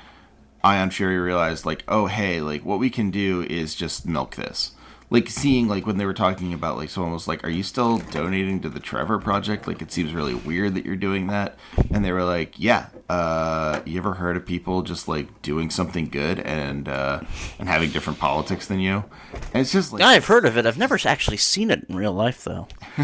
[0.62, 4.70] Ion Fury realized like oh hey like what we can do is just milk this
[5.14, 7.98] like seeing like when they were talking about like someone was like are you still
[7.98, 9.68] donating to the Trevor project?
[9.68, 11.56] Like it seems really weird that you're doing that.
[11.92, 16.06] And they were like yeah uh you ever heard of people just like doing something
[16.06, 17.20] good and uh
[17.60, 19.04] and having different politics than you?
[19.52, 20.66] And it's just like I've heard of it.
[20.66, 22.66] I've never actually seen it in real life, though.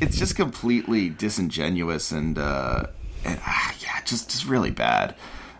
[0.00, 2.86] it's just completely disingenuous and uh
[3.24, 5.14] and ah, yeah just just really bad.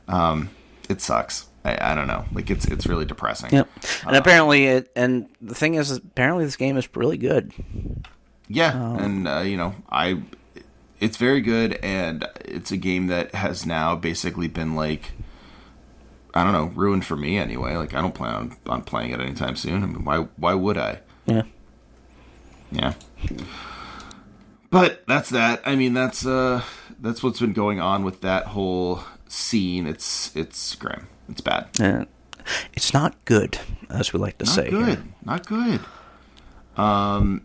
[0.09, 0.51] Um
[0.89, 2.25] it sucks I, I don't know.
[2.33, 3.51] Like it's it's really depressing.
[3.53, 3.69] Yep.
[4.07, 4.93] And apparently, it.
[4.95, 7.53] And the thing is, apparently, this game is really good.
[8.47, 10.21] yeah and uh, you know i
[11.01, 15.13] it's very good and it's a game that has now basically been like
[16.35, 17.75] i don't know ruined for me anyway.
[17.77, 19.83] Like i don't plan on, on playing it anytime soon.
[19.83, 21.01] I mean why why would i?
[21.27, 21.43] Yeah.
[22.71, 22.93] yeah.
[24.71, 25.63] But that's that.
[25.65, 26.63] I mean that's uh
[27.01, 29.87] that's what's been going on with that whole scene.
[29.87, 32.05] It's it's grim it's bad Uh,
[32.75, 34.65] it's not good, as we like to say.
[34.65, 34.71] not say.
[34.71, 35.05] good here.
[35.25, 35.81] not good
[36.77, 37.43] um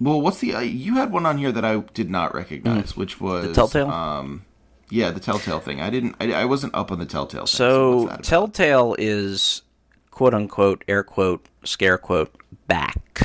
[0.00, 3.20] well what's the uh, you had one on here that i did not recognize which
[3.20, 3.88] was the Telltale?
[3.90, 4.44] um
[4.90, 8.04] yeah the telltale thing i didn't i, I wasn't up on the telltale thing, So,
[8.06, 8.24] about?
[8.24, 9.62] Telltale is
[10.10, 12.34] quote unquote, air quote, scare quote,
[12.66, 13.22] back.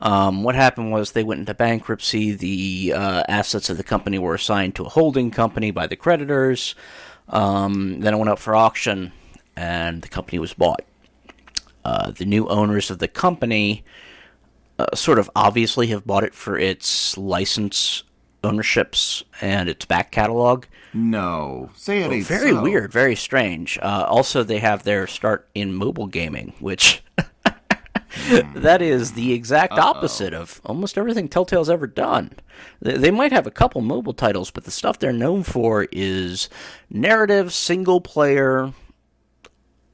[0.00, 2.32] Um, what happened was they went into bankruptcy.
[2.32, 6.74] The uh, assets of the company were assigned to a holding company by the creditors.
[7.28, 9.12] Um, then it went up for auction,
[9.56, 10.82] and the company was bought.
[11.84, 13.84] Uh, the new owners of the company
[14.78, 18.04] uh, sort of obviously have bought it for its license
[18.44, 20.64] ownerships and its back catalog.
[20.92, 22.62] no say it ain't Very so.
[22.62, 23.78] weird, very strange.
[23.80, 27.02] Uh, also, they have their start in mobile gaming, which
[28.54, 32.32] that is the exact opposite of almost everything Telltale's ever done.
[32.80, 36.48] They, they might have a couple mobile titles, but the stuff they're known for is
[36.90, 38.72] narrative, single player,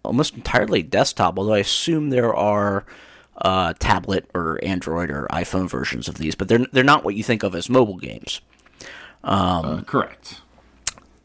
[0.04, 1.38] almost entirely desktop.
[1.38, 2.84] Although I assume there are
[3.38, 7.22] uh, tablet or Android or iPhone versions of these, but they're they're not what you
[7.22, 8.40] think of as mobile games.
[9.24, 10.40] Uh, correct.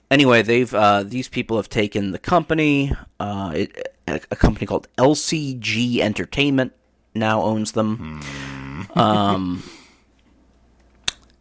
[0.10, 4.88] anyway, they've uh, these people have taken the company, uh, it, a, a company called
[4.98, 6.74] LCG Entertainment
[7.16, 8.22] now owns them,
[8.96, 9.64] um,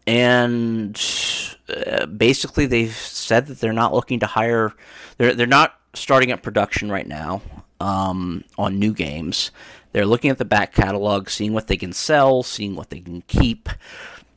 [0.07, 1.01] and
[1.69, 4.73] uh, basically they've said that they're not looking to hire,
[5.19, 7.43] they're they're not starting up production right now
[7.81, 9.51] um, on new games.
[9.93, 13.23] They're looking at the back catalog, seeing what they can sell, seeing what they can
[13.23, 13.69] keep.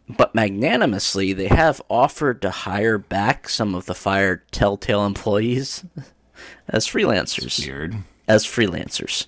[0.07, 5.83] But magnanimously, they have offered to hire back some of the fired Telltale employees
[6.67, 7.65] as freelancers.
[7.65, 7.95] weird
[8.27, 9.27] As freelancers.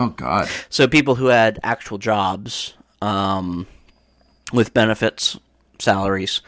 [0.00, 3.66] oh god So people who had actual jobs um,
[4.52, 5.38] with benefits,
[5.78, 6.40] salaries,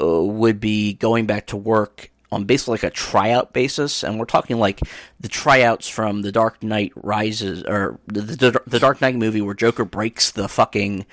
[0.00, 4.24] uh, would be going back to work on basically like a tryout basis, and we're
[4.24, 4.80] talking like
[5.18, 9.54] the tryouts from the Dark Knight Rises or the the, the Dark Knight movie where
[9.54, 11.06] Joker breaks the fucking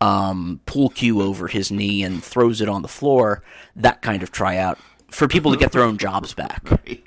[0.00, 3.42] um, pool cue over his knee and throws it on the floor.
[3.76, 4.78] That kind of tryout
[5.10, 6.70] for people to get their own jobs back.
[6.70, 7.04] right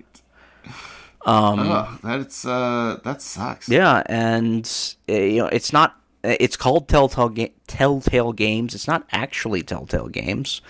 [1.26, 4.70] um that's uh that sucks Yeah, and
[5.10, 6.00] uh, you know it's not.
[6.40, 8.74] It's called Telltale Ga- Telltale Games.
[8.76, 10.62] It's not actually Telltale Games,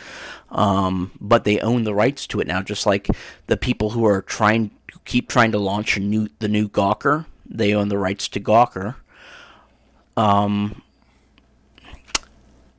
[0.50, 2.62] um, but they own the rights to it now.
[2.62, 3.08] Just like
[3.48, 4.72] the people who are trying,
[5.06, 8.96] keep trying to launch a new the new Gawker, they own the rights to Gawker.
[10.18, 10.82] Um,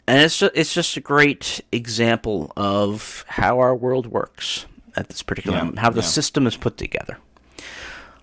[0.07, 5.23] and it's just, it's just a great example of how our world works at this
[5.23, 6.07] particular Yeah, moment, how the yeah.
[6.07, 7.19] system is put together.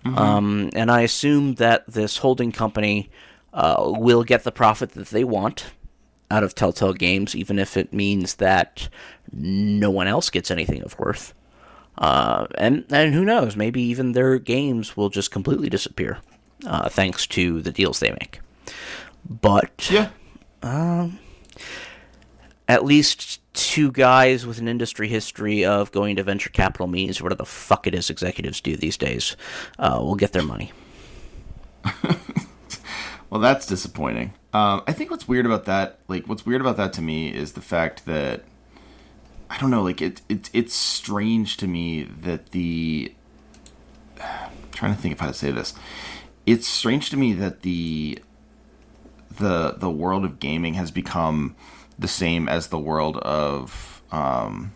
[0.04, 3.08] Um, and I assume that this holding company
[3.54, 5.72] uh, will get the profit that they want
[6.30, 8.88] out of Telltale Games, even if it means that
[9.32, 11.32] no one else gets anything of worth.
[11.96, 13.56] Uh, and and who knows?
[13.56, 16.18] Maybe even their games will just completely disappear,
[16.66, 18.40] uh, thanks to the deals they make.
[19.26, 20.10] But yeah
[22.68, 27.38] at least two guys with an industry history of going to venture capital meetings, whatever
[27.38, 29.36] the fuck it is executives do these days,
[29.78, 30.72] uh, will get their money.
[33.30, 34.34] Well, that's disappointing.
[34.52, 37.52] Um, I think what's weird about that, like, what's weird about that to me is
[37.52, 38.44] the fact that
[39.50, 43.14] I don't know, like, it, it it's strange to me that the.
[44.20, 45.74] I'm trying to think of how to say this.
[46.46, 48.18] It's strange to me that the
[49.38, 51.56] the the world of gaming has become
[51.98, 54.72] the same as the world of um,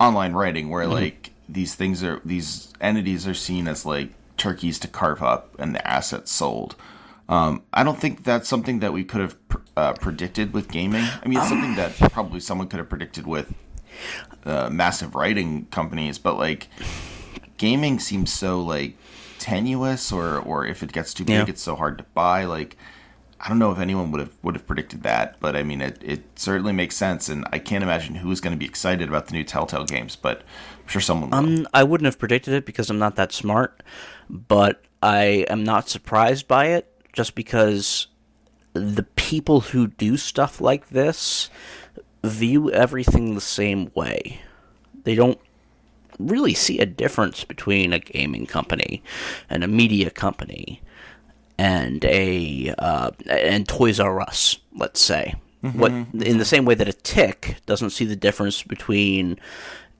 [0.00, 4.88] online writing, where like these things are these entities are seen as like turkeys to
[4.88, 6.76] carve up and the assets sold.
[7.28, 11.04] Um, I don't think that's something that we could have pr- uh, predicted with gaming.
[11.22, 13.54] I mean, it's something that probably someone could have predicted with
[14.44, 16.68] uh, massive writing companies, but like
[17.56, 18.96] gaming seems so like
[19.38, 21.44] tenuous, or or if it gets too big, Yeah.
[21.48, 22.44] it's so hard to buy.
[22.44, 22.76] Like,
[23.40, 25.98] I don't know if anyone would have would have predicted that, but I mean, it
[26.02, 29.26] it certainly makes sense, and I can't imagine who is going to be excited about
[29.28, 30.38] the new Telltale games, but
[30.82, 31.32] I'm sure someone.
[31.32, 33.82] Um, I wouldn't have predicted it because I'm not that smart,
[34.28, 38.08] but I am not surprised by it just because
[38.72, 41.50] the people who do stuff like this
[42.24, 44.40] view everything the same way.
[45.04, 45.38] They don't
[46.18, 49.02] really see a difference between a gaming company
[49.50, 50.80] and a media company
[51.58, 55.34] and a uh, and Toys R Us, let's say.
[55.72, 59.38] What in the same way that a tick doesn't see the difference between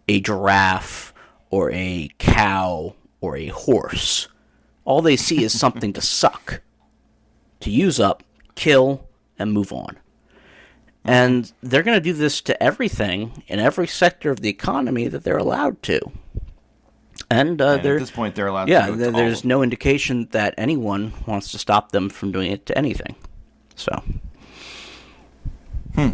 [0.09, 1.15] a giraffe
[1.51, 2.95] or a cow
[3.25, 4.29] or a horse.
[4.85, 6.61] All they see is something to suck,
[7.61, 8.23] to use up,
[8.55, 9.97] kill, and move on.
[11.07, 15.25] And they're going to do this to everything in every sector of the economy that
[15.25, 16.01] they're allowed to.
[17.31, 18.69] And, uh, And at this point, they're allowed.
[18.69, 22.11] yeah, to do it there- all there's no indication that anyone wants to stop them
[22.11, 23.15] from doing it to anything.
[23.75, 24.03] So,
[25.95, 26.11] hmm.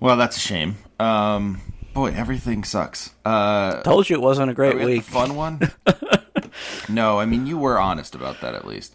[0.00, 0.76] Well, that's a shame.
[1.00, 1.60] Um,
[1.94, 3.10] boy, everything sucks.
[3.24, 5.02] Uh, told you it wasn't a great we week.
[5.02, 5.60] fun one?
[6.88, 8.94] no, I mean you were honest about that at least.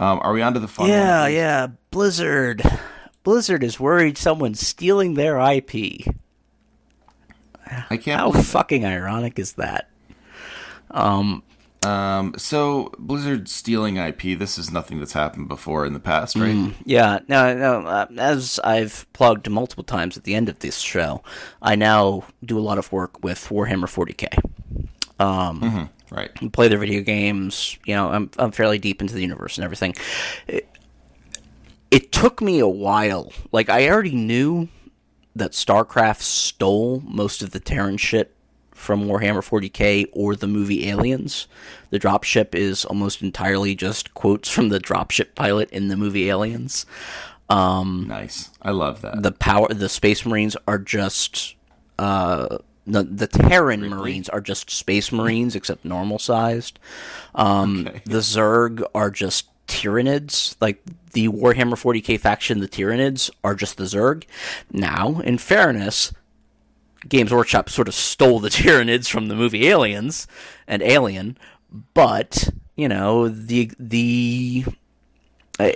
[0.00, 1.32] Um, are we on to the fun Yeah, one?
[1.32, 1.66] yeah.
[1.90, 2.62] Blizzard.
[3.24, 6.06] Blizzard is worried someone's stealing their IP.
[7.90, 9.90] I can't How fucking ironic is that?
[10.90, 11.42] Um,
[11.84, 14.36] Um, so Blizzard stealing IP.
[14.38, 16.54] This is nothing that's happened before in the past, right?
[16.54, 16.74] Mm.
[16.84, 17.86] yeah, no, no.
[17.86, 21.22] Uh, as I've plugged multiple times at the end of this show,
[21.62, 24.26] I now do a lot of work with Warhammer 40k.
[25.20, 26.30] Um, Right.
[26.52, 27.78] play their video games.
[27.84, 29.94] You know, I'm I'm fairly deep into the universe and everything.
[30.46, 30.68] It,
[31.90, 33.32] it took me a while.
[33.52, 34.68] Like I already knew
[35.36, 38.34] that StarCraft stole most of the Terran shit
[38.78, 41.46] from Warhammer 40k or the movie Aliens.
[41.90, 46.86] The dropship is almost entirely just quotes from the dropship pilot in the movie Aliens.
[48.08, 48.50] Nice.
[48.62, 49.22] I love that.
[49.22, 51.54] The power, the Space Marines are just
[51.98, 56.78] uh, the the Terran Marines are just Space Marines except normal sized.
[57.34, 58.00] Um, Okay.
[58.04, 60.56] The Zerg are just Tyranids.
[60.60, 60.82] Like
[61.12, 64.24] the Warhammer 40k faction, the Tyranids are just the Zerg.
[64.70, 66.12] Now, in fairness,
[67.06, 70.26] Games Workshop sort of stole the Tyranids from the movie Aliens
[70.66, 71.36] and Alien,
[71.94, 74.64] but you know the the
[75.58, 75.72] uh,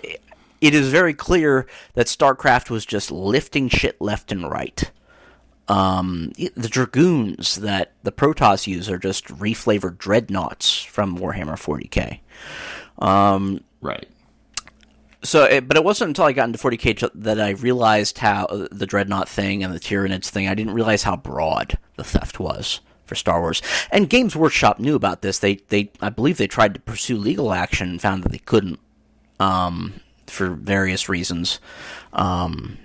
[0.61, 4.91] it is very clear that StarCraft was just lifting shit left and right.
[5.69, 12.21] Um, the dragoons that the Protoss use are just reflavored dreadnoughts from Warhammer 40k.
[13.05, 14.07] Um, right.
[15.25, 18.69] So, it, but it wasn't until I got into 40k that I realized how uh,
[18.73, 20.49] the dreadnought thing and the Tyranids thing.
[20.49, 23.63] I didn't realize how broad the theft was for Star Wars.
[23.91, 25.39] And Games Workshop knew about this.
[25.39, 28.81] They, they, I believe, they tried to pursue legal action and found that they couldn't,
[29.39, 31.61] um, for various reasons.
[32.13, 32.79] Um,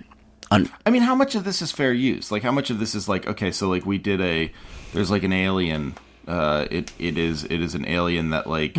[0.50, 2.30] un- I mean, how much of this is fair use?
[2.30, 4.52] Like, how much of this is like, okay, so like we did a,
[4.92, 5.94] there's like an alien.
[6.26, 8.76] Uh, it it is it is an alien that like,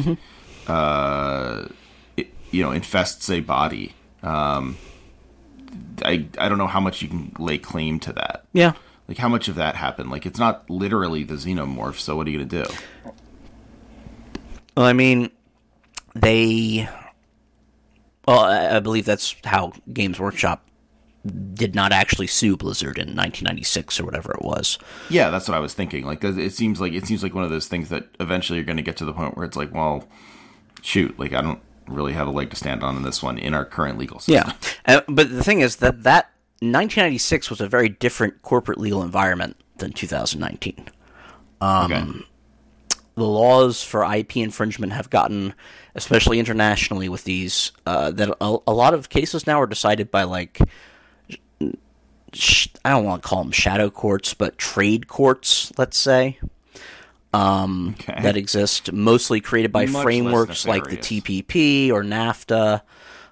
[0.67, 1.78] uh, it,
[2.51, 3.93] you know, infests a body.
[4.23, 4.77] Um,
[6.03, 8.45] I I don't know how much you can lay claim to that.
[8.53, 8.73] yeah.
[9.07, 10.11] Like, how much of that happened?
[10.11, 11.95] Like, it's not literally the xenomorph.
[11.95, 12.71] So what are you gonna do?
[14.77, 15.31] Well, I mean,
[16.13, 16.87] they.
[18.27, 20.67] Well, I, I believe that's how Games Workshop
[21.53, 24.77] did not actually sue Blizzard in 1996 or whatever it was.
[25.09, 26.05] Yeah, that's what I was thinking.
[26.05, 28.77] Like, it seems like it seems like one of those things that eventually you're going
[28.77, 30.07] to get to the point where it's like, well,
[30.83, 31.59] shoot, like I don't
[31.89, 34.53] really have a leg to stand on in this one in our current legal system.
[34.85, 39.01] Yeah, uh, but the thing is that that 1996 was a very different corporate legal
[39.01, 40.89] environment than 2019.
[41.85, 42.25] okay.
[43.15, 45.53] the laws for IP infringement have gotten,
[45.95, 50.23] especially internationally, with these uh, that a, a lot of cases now are decided by
[50.23, 50.59] like.
[52.31, 56.39] Sh- I don't want to call them shadow courts, but trade courts, let's say.
[57.33, 58.21] Um, Okay.
[58.21, 60.97] that exist, mostly created by Much frameworks like the.
[60.97, 62.81] TPP or NAFTA,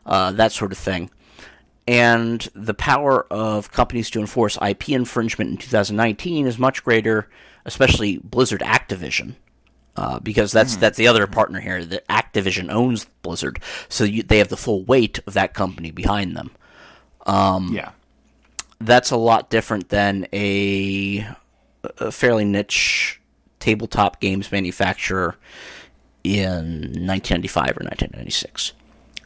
[0.05, 1.09] uh, that sort of thing.
[1.87, 7.29] And the power of companies to enforce IP infringement in 2019 is much greater,
[7.65, 9.35] especially Blizzard Activision,
[9.95, 10.81] uh, because that's Hmm.
[10.81, 11.83] that's the other partner here.
[11.85, 16.35] That Activision owns Blizzard, so you, they have the full weight of that company behind
[16.35, 16.51] them.
[17.25, 17.91] Um, yeah.
[18.79, 21.25] That's a lot different than a,
[21.99, 23.16] a fairly niche
[23.59, 25.35] tabletop games manufacturer
[26.23, 28.73] in 1995 or 1996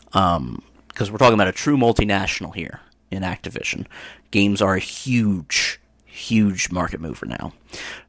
[0.06, 0.64] because um,
[0.98, 3.86] we're talking about a true multinational here in Activision.
[4.32, 7.54] Games are a huge, huge market mover now.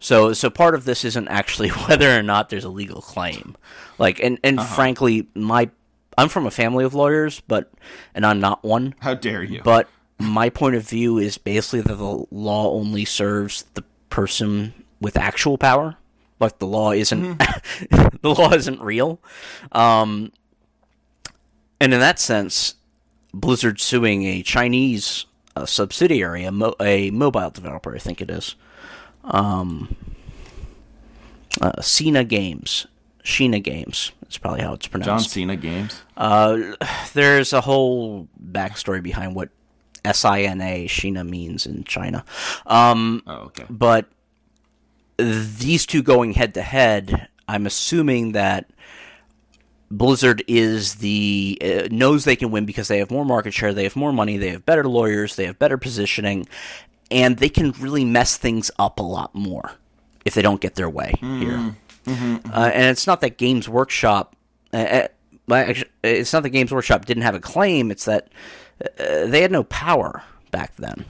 [0.01, 3.57] So, so part of this isn't actually whether or not there's a legal claim.
[3.99, 4.75] Like, and and uh-huh.
[4.75, 5.71] frankly, my
[6.19, 7.73] I'm from a family of lawyers, but
[8.15, 8.95] and I'm not one.
[9.01, 9.63] How dare you?
[9.63, 9.89] But
[10.19, 15.59] my point of view is basically that the law only serves the person with actual
[15.59, 15.97] power.
[16.43, 17.39] Like the law isn't
[18.21, 19.21] the law isn't real.
[19.71, 20.33] Um,
[21.81, 22.75] and in that sense,
[23.33, 25.25] Blizzard suing a Chinese
[25.57, 28.57] uh, subsidiary, a, mo- a mobile developer, I think it is,
[29.25, 29.95] um,
[31.61, 32.87] uh, Cena Games,
[33.25, 34.13] Sheena Games.
[34.23, 35.27] That's probably how it's pronounced.
[35.27, 35.33] John.
[35.33, 36.01] Cena games.
[36.17, 36.75] Uh,
[37.13, 39.51] there's a whole backstory behind what
[40.05, 42.25] S-I-N-A, Sheena, means in China.
[42.67, 43.65] Um, Oh, okay.
[43.71, 44.07] but
[45.17, 48.71] these two going head to head, I'm assuming that
[49.91, 53.85] Blizzard is the uh, knows they can win because they have more market share, they
[53.85, 56.49] have more money, they have better lawyers, they have better positioning,
[57.11, 59.73] and they can really mess things up a lot more
[60.25, 61.77] if they don't get their way here.
[62.53, 64.35] Uh, and it's not that Games Workshop.
[64.73, 65.09] Uh,
[65.51, 67.91] uh, it's not that Games Workshop didn't have a claim.
[67.91, 68.29] It's that
[68.83, 71.05] uh, they had no power back then.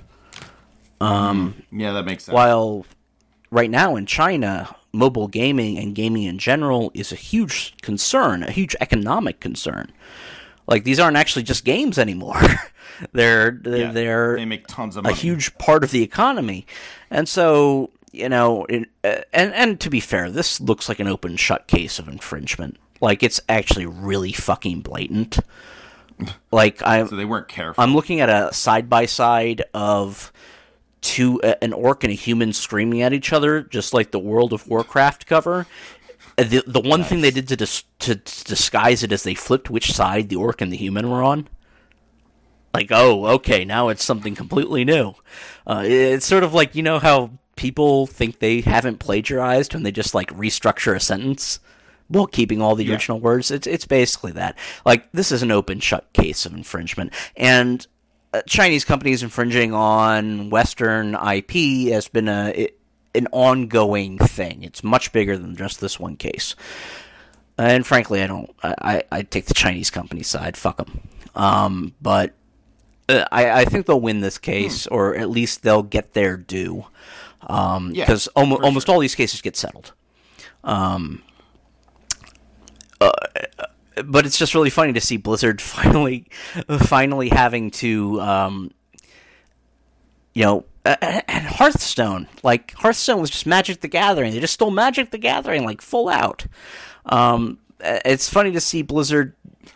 [1.70, 2.34] Yeah, that makes sense.
[2.34, 2.84] While
[3.52, 8.50] right now in China, mobile gaming and gaming in general is a huge concern, a
[8.50, 9.92] huge economic concern.
[10.66, 12.40] Like these aren't actually just games anymore.
[13.12, 15.12] they're they're, Yeah, they're they make tons of money.
[15.12, 16.66] a huge part of the economy,
[17.10, 21.08] and so you know, it, uh, and and to be fair, this looks like an
[21.08, 22.78] open shut case of infringement.
[23.00, 25.38] Like it's actually really fucking blatant.
[26.52, 27.82] Like I, So they weren't careful.
[27.82, 30.30] I'm looking at a side by side of
[31.02, 34.52] two uh, an orc and a human screaming at each other, just like the World
[34.54, 35.66] of Warcraft cover.
[36.38, 39.34] Uh, The the one thing they did to dis- to to disguise it is they
[39.34, 41.48] flipped which side the orc and the human were on.
[42.74, 45.12] Like, oh, okay, now it's something completely new.
[45.66, 49.92] Uh, it's sort of like you know how people think they haven't plagiarized when they
[49.92, 51.60] just like restructure a sentence
[52.08, 52.92] while keeping all the Yeah.
[52.94, 53.50] original words.
[53.50, 54.56] It's it's basically that.
[54.86, 57.86] Like this is an open shut case of infringement, and
[58.46, 62.78] Chinese companies infringing on Western IP has been a it,
[63.14, 64.62] an ongoing thing.
[64.62, 66.54] It's much bigger than just this one case.
[67.58, 68.50] And frankly, I don't.
[68.62, 70.56] I I, I take the Chinese company side.
[70.56, 71.00] Fuck them.
[71.34, 72.32] Um, but
[73.08, 76.86] uh, I I think they'll win this case, or at least they'll get their due.
[77.46, 78.94] Um, Yeah, because almost almost sure.
[78.94, 79.92] all these cases get settled.
[80.64, 81.22] Um,
[83.00, 83.10] uh,
[84.04, 86.26] but it's just really funny to see Blizzard finally,
[86.80, 88.70] finally having to, um,
[90.34, 92.28] you know, and Hearthstone.
[92.42, 94.32] Like Hearthstone was just Magic the Gathering.
[94.32, 96.46] They just stole Magic the Gathering like full out.
[97.06, 99.34] Um, it's funny to see Blizzard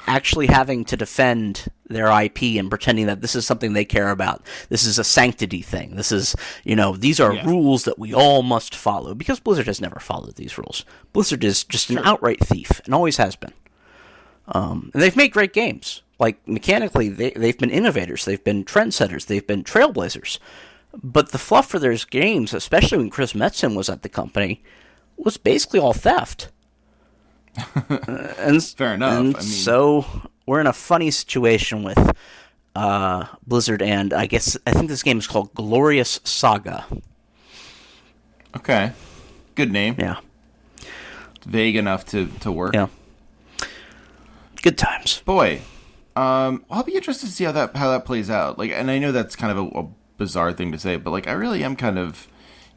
[0.08, 4.44] actually having to defend their IP and pretending that this is something they care about.
[4.68, 5.94] This is a sanctity thing.
[5.94, 6.34] This is,
[6.64, 7.46] you know, these are Yeah.
[7.46, 10.84] rules that we all must follow because Blizzard has never followed these rules.
[11.12, 13.52] Blizzard is just an outright thief and always has been.
[14.48, 16.02] Um, and they've made great games.
[16.18, 18.24] Like mechanically, they they've been innovators.
[18.24, 19.26] They've been trendsetters.
[19.26, 20.38] They've been trailblazers.
[21.02, 24.62] But the fluff for their games, especially when Chris Metzen was at the company,
[25.16, 26.48] was basically all theft.
[27.88, 29.18] Uh, and Fair enough.
[29.18, 30.04] And I mean- so
[30.46, 32.12] we're in a funny situation with
[32.74, 36.84] uh, Blizzard, and I guess I think this game is called Glorious Saga.
[38.56, 38.92] okay.
[39.54, 39.96] Good name.
[39.98, 40.16] Yeah,
[41.36, 42.74] It's vague enough to, to work.
[42.74, 42.88] yeah.
[44.66, 45.20] Good times.
[45.20, 45.60] Boy,
[46.16, 48.58] um, I'll be interested to see how that how that plays out.
[48.58, 51.28] Like, and I know that's kind of a, a bizarre thing to say, but like,
[51.28, 52.26] I really am kind of.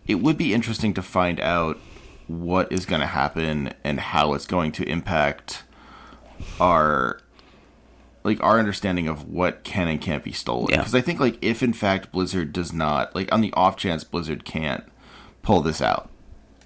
[0.05, 1.79] It would be interesting to find out
[2.27, 5.63] what is going to happen and how it's going to impact
[6.59, 7.21] our
[8.23, 10.69] like our understanding of what can and can't be stolen.
[10.69, 10.77] Yeah.
[10.77, 14.03] Because I think like if in fact Blizzard does not like on the off chance
[14.03, 14.83] Blizzard can't
[15.41, 16.11] pull this out,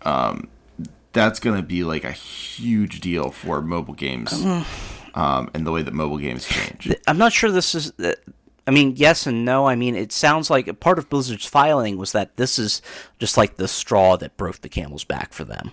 [0.02, 0.50] um,
[1.14, 4.34] that's going to be like a huge deal for mobile games.
[4.34, 4.66] Um,
[5.16, 6.94] and the way that mobile games change.
[7.08, 7.92] I'm not sure this is.
[8.00, 8.14] uh,
[8.66, 9.68] I mean, yes and no.
[9.68, 12.82] I mean, it sounds like part of Blizzard's filing was that this is
[13.20, 15.72] just like the straw that broke the camel's back for them.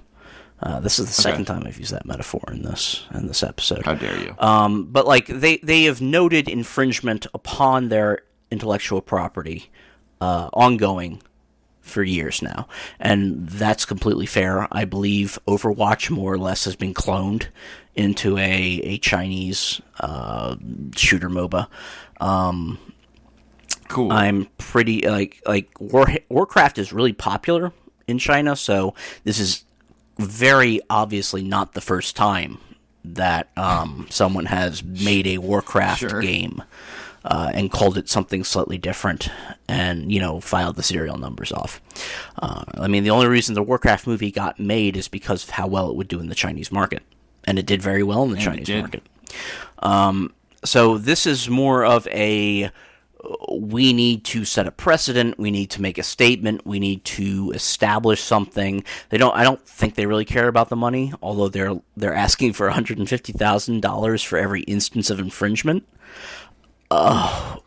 [0.62, 3.86] Uh, this is the second time I've used that metaphor in this in this episode.
[3.86, 4.34] How dare you?
[4.38, 9.70] Um, but like they they have noted infringement upon their intellectual property
[10.20, 11.22] uh, ongoing
[11.80, 12.68] for years now,
[12.98, 14.68] and that's completely fair.
[14.70, 17.46] I believe Overwatch more or less has been cloned
[17.96, 18.42] into a
[18.84, 20.56] a Chinese uh,
[20.96, 21.66] shooter MOBA.
[22.20, 22.78] Um,
[23.88, 24.12] cool.
[24.12, 27.72] I'm pretty like like War, Warcraft is really popular
[28.06, 28.94] in China, so
[29.24, 29.64] this is
[30.18, 32.58] very obviously not the first time
[33.04, 36.20] that um, someone has made a Warcraft Sure.
[36.20, 36.62] game
[37.24, 39.30] uh, and called it something slightly different,
[39.68, 41.80] and you know filed the serial numbers off.
[42.38, 45.66] Uh, I mean, the only reason the Warcraft movie got made is because of how
[45.66, 47.02] well it would do in the Chinese market,
[47.44, 49.02] and it did very well in the it Chinese market.
[49.80, 50.32] Um,
[50.64, 52.70] so this is more of a
[53.50, 55.38] we need to set a precedent.
[55.38, 56.66] We need to make a statement.
[56.66, 58.84] We need to establish something.
[59.10, 59.34] They don't.
[59.34, 61.12] I don't think they really care about the money.
[61.22, 65.18] Although they're they're asking for one hundred and fifty thousand dollars for every instance of
[65.18, 65.86] infringement.
[66.90, 67.62] Oh,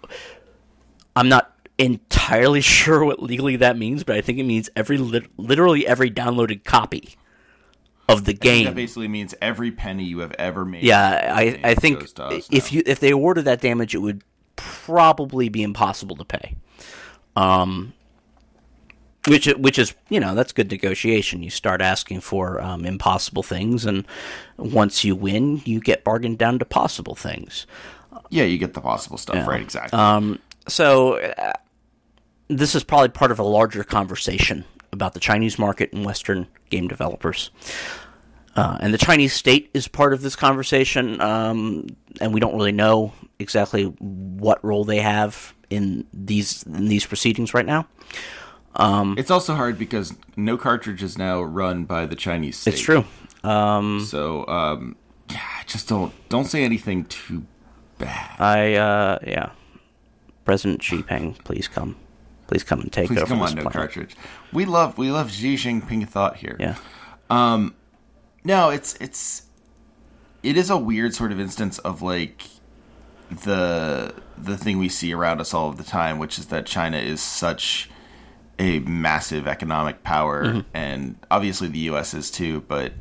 [1.15, 5.85] I'm not entirely sure what legally that means, but I think it means every literally
[5.85, 7.15] every downloaded copy
[8.09, 8.65] of the game.
[8.65, 10.84] that basically means every penny you have ever made.
[10.84, 12.77] Yeah, I, I think goes to us if now.
[12.77, 14.23] you if they awarded that damage, it would
[14.55, 16.55] probably be impossible to pay.
[17.35, 17.93] Um,
[19.27, 21.43] which which is you know that's good negotiation.
[21.43, 24.05] You start asking for um, impossible things, and
[24.57, 27.65] once you win, you get bargained down to possible things.
[28.30, 29.61] yeah, you get the possible stuff right.
[29.61, 29.97] Exactly.
[29.97, 31.53] Um, so uh,
[32.49, 36.88] this is probably part of a larger conversation about the Chinese market and Western game
[36.88, 37.52] developers.
[38.56, 41.88] Uh, and the Chinese state is part of this conversation, um,
[42.22, 47.53] and we don't really know exactly what role they have in these in these proceedings
[47.56, 47.88] right now.
[49.18, 52.74] it's also hard because no cartridge is now run by the Chinese state.
[52.76, 53.03] It's true.
[53.44, 54.95] Um, So, um,
[55.32, 57.45] yeah, just don't don't say anything too
[57.98, 58.40] bad.
[58.40, 59.49] I uh, yeah,
[60.45, 61.95] President Xi Jinping, please come,
[62.45, 63.74] please come and take Please over come on, no planet.
[63.74, 64.15] cartridge.
[64.53, 66.55] We love we love Xi Jinping thought here.
[66.59, 66.75] Yeah.
[67.30, 69.43] No, it's it's
[70.43, 72.43] it is a weird sort of instance of like
[73.30, 76.97] the the thing we see around us all of the time, which is that China
[76.97, 77.89] is such
[78.59, 80.59] a massive economic power, Mm-hmm.
[80.73, 82.13] and obviously the U.S.
[82.13, 82.61] is too.
[82.67, 82.93] But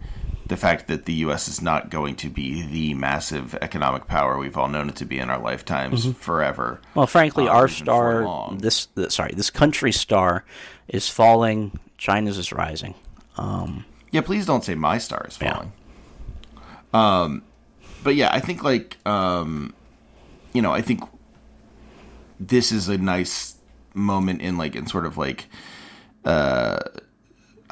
[0.52, 1.48] the fact that the U.S.
[1.48, 5.18] is not going to be the massive economic power we've all known it to be
[5.18, 6.78] in our lifetimes forever.
[6.82, 6.98] Mm-hmm.
[6.98, 10.44] Well, frankly, uh, our star, this, the, sorry, this country's star
[10.88, 11.78] is falling.
[11.96, 12.94] China's is rising.
[13.38, 15.54] Yeah, please don't say my star is Yeah.
[15.54, 15.72] falling.
[16.92, 17.42] Um,
[18.04, 19.72] but yeah, I think like um,
[20.52, 21.00] you know, I think
[22.38, 23.54] this is a nice
[23.94, 25.46] moment in like in sort of like
[26.26, 26.78] uh,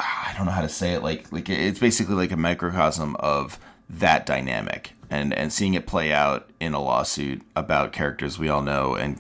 [0.00, 1.02] I don't know how to say it.
[1.02, 3.58] Like like it's basically like a microcosm of
[3.88, 8.62] that dynamic and and seeing it play out in a lawsuit about characters we all
[8.62, 9.18] know and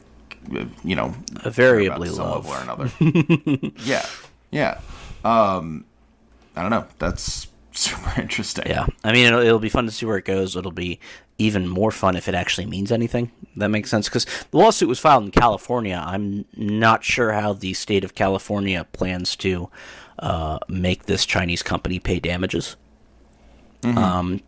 [0.84, 2.48] you know Variably love.
[2.48, 2.90] or another.
[3.84, 4.06] yeah,
[4.50, 4.80] yeah.
[5.24, 5.84] Um,
[6.56, 6.86] I don't know.
[6.98, 8.66] That's super interesting.
[8.66, 10.56] Yeah, I mean, it'll, it'll be fun to see where it goes.
[10.56, 10.98] It'll be
[11.38, 13.30] even more fun if it actually means anything.
[13.56, 16.02] That makes sense because the lawsuit was filed in California.
[16.04, 19.70] I'm not sure how the state of California plans to
[20.20, 22.76] uh, make this Chinese company pay damages.
[23.98, 24.42] Um,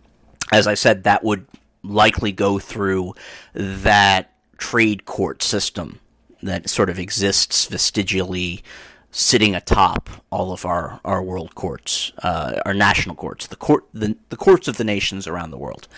[0.53, 1.47] as I said, that would
[1.83, 3.15] likely go through
[3.55, 5.99] that trade court system
[6.43, 8.63] that sort of exists vestigially
[9.11, 14.17] sitting atop all of our, our world courts, uh, our national courts, the court, the,
[14.31, 15.89] the courts of the nations around the world.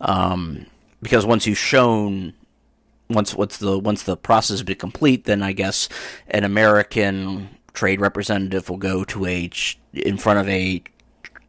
[0.00, 0.66] Um,
[1.02, 2.34] because once you've shown,
[3.08, 5.88] once once the once the process has been complete, then I guess
[6.28, 10.82] an American trade representative will go to a ch- in front of a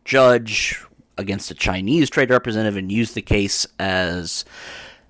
[0.06, 0.84] judge
[1.18, 4.46] against a Chinese trade representative and use the case as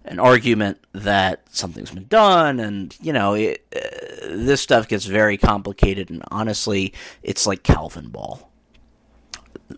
[0.06, 5.38] an argument that something's been done, and you know, it, uh, this stuff gets very
[5.38, 6.10] complicated.
[6.10, 8.46] And honestly, it's like Calvinball.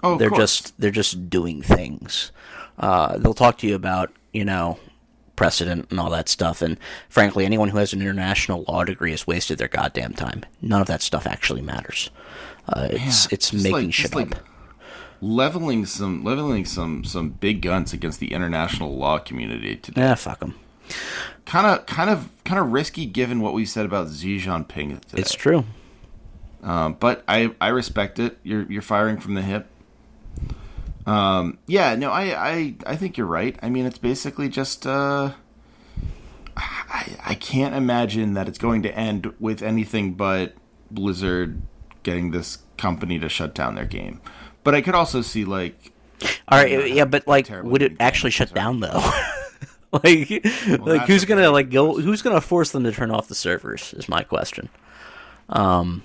[0.02, 2.32] Oh, they're just they're just doing things.
[2.78, 4.80] Uh, they'll talk to you about you know
[5.36, 6.62] precedent and all that stuff.
[6.62, 6.78] And
[7.10, 10.44] frankly, anyone who has an international law degree has wasted their goddamn time.
[10.62, 12.10] None of that stuff actually matters.
[12.68, 14.44] Uh, it's it's making like- shit like up.
[15.22, 20.02] leveling some leveling some some big guns against the international law community today.
[20.02, 20.56] Yeah, fuck them.
[21.46, 25.22] Kind of kind of kind of risky given what we said about Xi Jinping today.
[25.22, 25.66] It's true.
[26.62, 28.38] Um, but I I respect it.
[28.44, 29.68] You're you're firing from the hip.
[31.06, 33.58] Um, yeah, no, I, I I think you're right.
[33.62, 35.34] I mean, it's basically just uh,
[36.56, 40.54] I I can't imagine that it's going to end with anything but
[40.92, 41.62] Blizzard
[42.04, 44.22] getting this company to shut down their game.
[44.64, 45.92] but I could also see like
[46.48, 48.56] All right, Yeah, yeah, but like, would it actually shut right?
[48.56, 49.02] down though?
[49.92, 50.46] like,
[50.80, 52.00] like who's gonna like go?
[52.00, 53.94] Who's gonna force them to turn off the servers?
[53.94, 54.70] Is my question.
[55.50, 56.04] Um,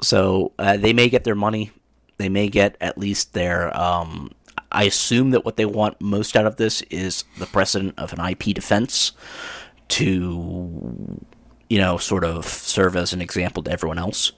[0.00, 1.72] so uh, they may get their money.
[2.18, 3.74] They may get at least their.
[3.76, 4.32] Um,
[4.70, 8.20] I assume that what they want most out of this is the precedent of an
[8.20, 9.12] IP defense
[9.88, 11.20] to,
[11.70, 14.32] you know, sort of serve as an example to everyone else.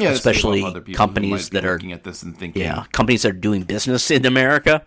[0.00, 2.84] yeah, Especially up other people who companies that are- looking at this and thinking, Yeah,
[2.92, 4.82] companies that are doing business in America,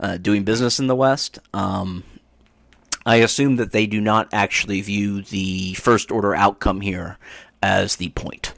[0.00, 1.38] uh, doing business in the West.
[1.52, 2.04] Um,
[3.04, 7.18] I assume that they do not actually view the first order outcome here
[7.62, 8.52] as the point.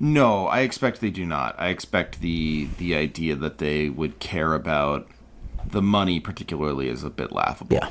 [0.00, 1.54] No, I expect they do not.
[1.58, 5.08] I expect the the idea that they would care about
[5.64, 7.74] the money particularly is a bit laughable.
[7.74, 7.90] Yeah.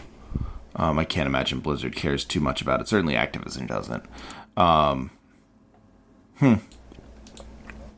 [0.76, 2.88] Um, I can't imagine Blizzard cares too much about it.
[2.88, 4.04] Certainly Activision doesn't.
[4.56, 5.10] Um,
[6.38, 6.56] hmm.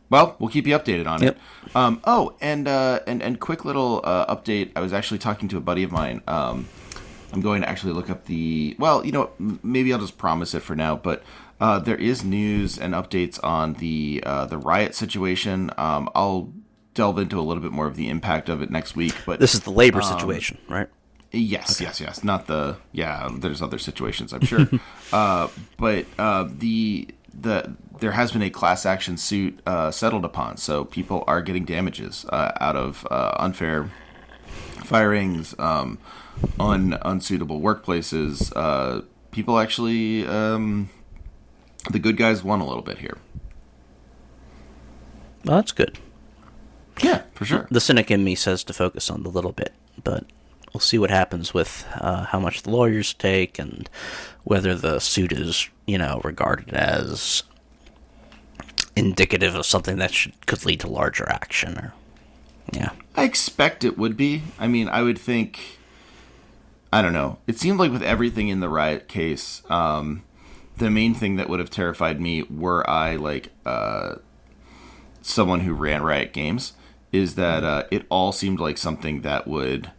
[0.09, 1.35] Well, we'll keep you updated on Yep.
[1.65, 1.75] it.
[1.75, 4.71] Um, oh, and uh, and and quick little uh, update.
[4.75, 6.21] I was actually talking to a buddy of mine.
[6.27, 6.67] Um,
[7.31, 8.75] I'm going to actually look up the.
[8.79, 9.29] Well, you know,
[9.61, 10.95] maybe I'll just promise it for now.
[10.95, 11.21] But
[11.59, 15.71] uh, there is news and updates on the uh, the riot situation.
[15.77, 16.53] Um, I'll
[16.93, 19.13] delve into a little bit more of the impact of it next week.
[19.25, 20.87] But This is the labor situation, right?
[21.31, 22.23] Yes, yes, yes.
[22.23, 23.29] Not the yeah.
[23.31, 24.67] There's other situations, I'm sure.
[25.13, 30.57] uh, but uh, the the there has been a class action suit uh, settled upon,
[30.57, 33.89] so people are getting damages uh, out of uh, unfair
[34.83, 35.99] firings, um,
[36.59, 38.51] un unsuitable workplaces.
[38.55, 40.89] Uh, people actually, um,
[41.89, 43.17] the good guys won a little bit here.
[45.45, 45.97] Well, that's good.
[47.01, 47.67] Yeah, for sure.
[47.71, 49.73] The cynic in me says to focus on the little bit,
[50.03, 50.25] but
[50.73, 53.89] we'll see what happens with uh, how much the lawyers take and
[54.43, 57.43] whether the suit is, you know, regarded as
[58.95, 61.77] indicative of something that should, could lead to larger action.
[61.77, 61.93] Or
[62.73, 64.43] yeah, I expect it would be.
[64.59, 65.77] I mean, I would think.
[66.91, 67.37] I don't know.
[67.45, 70.23] It seemed like with everything in the riot case, um,
[70.79, 74.15] the main thing that would have terrified me were I like uh,
[75.21, 76.73] someone who ran Riot Games
[77.11, 79.91] is that uh, it all seemed like something that would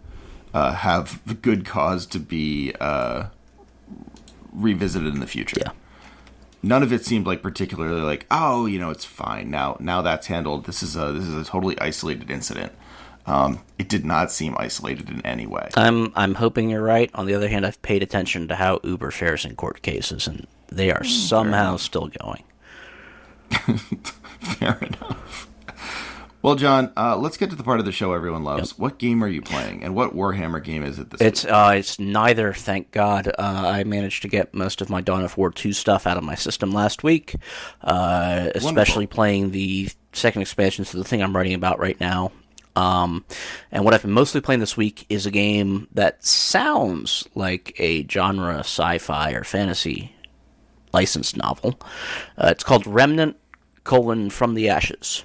[0.52, 3.26] uh, have good cause to be uh,
[4.52, 5.56] revisited in the future.
[5.60, 5.72] Yeah.
[6.62, 9.50] none of it seemed like particularly like oh you know it's fine.
[9.50, 10.64] Now now that's handled.
[10.64, 12.72] This is a this is a totally isolated incident
[13.30, 17.10] um, it did not seem isolated in any way I'm I'm hoping you're right.
[17.14, 20.46] On the other hand, I've paid attention to how Uber fares in court cases, and
[20.68, 22.44] they are somehow still going.
[24.40, 25.48] fair enough
[26.40, 29.24] well john uh, let's get to the part of the show everyone loves what game
[29.24, 32.52] are you playing and what warhammer game is it this It's uh, it's neither.
[32.52, 33.26] Thank God.
[33.28, 36.22] Uh, I managed to get most of my Dawn of War two stuff out of
[36.22, 37.34] my system last week,
[37.82, 42.32] uh, especially playing the second expansion to the thing I'm writing about right now.
[42.76, 43.24] Um,
[43.72, 48.06] and what I've been mostly playing this week is a game that sounds like a
[48.06, 50.14] genre sci-fi or fantasy
[50.92, 51.78] licensed novel.
[52.38, 53.36] Uh, it's called Remnant:
[53.84, 55.24] colon From the Ashes.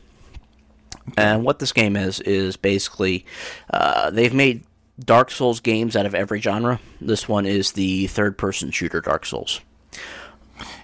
[1.18, 3.26] And what this game is is basically
[3.72, 4.64] uh, they've made
[5.00, 6.80] Dark Souls games out of every genre.
[7.00, 9.62] This one is the third-person shooter Dark Souls.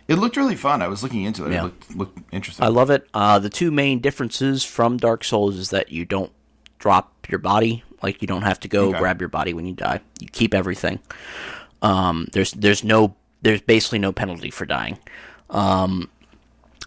[0.07, 1.59] it looked really fun i was looking into it Yeah.
[1.59, 3.07] it looked, looked interesting I love it.
[3.13, 6.31] Uh, the two main differences from Dark Souls is that you don't
[6.81, 7.83] drop your body.
[8.03, 8.99] Like you don't have to go Okay.
[8.99, 10.01] grab your body when you die.
[10.19, 10.99] You keep everything.
[11.81, 14.97] Um, there's there's no there's basically no penalty for dying.
[15.49, 16.09] Um,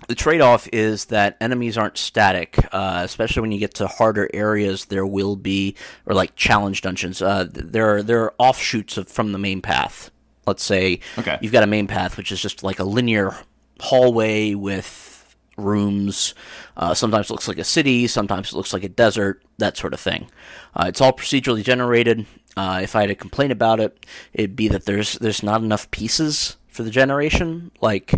[0.08, 4.84] the trade-off is that enemies aren't static, uh, especially when you get to harder areas.
[4.86, 7.22] There will be, or like challenge dungeons.
[7.22, 10.10] Uh, there are there are offshoots of from the main path.
[10.46, 11.38] Let's say Okay.
[11.40, 13.34] you've got a main path, which is just like a linear
[13.80, 16.34] hallway with rooms.
[16.76, 19.94] Uh, sometimes it looks like a city, sometimes it looks like a desert, that sort
[19.94, 20.28] of thing.
[20.74, 22.26] Uh, it's all procedurally generated.
[22.56, 25.90] Uh, if I had a complaint about it, it'd be that there's there's not enough
[25.90, 27.70] pieces for the generation.
[27.80, 28.12] Like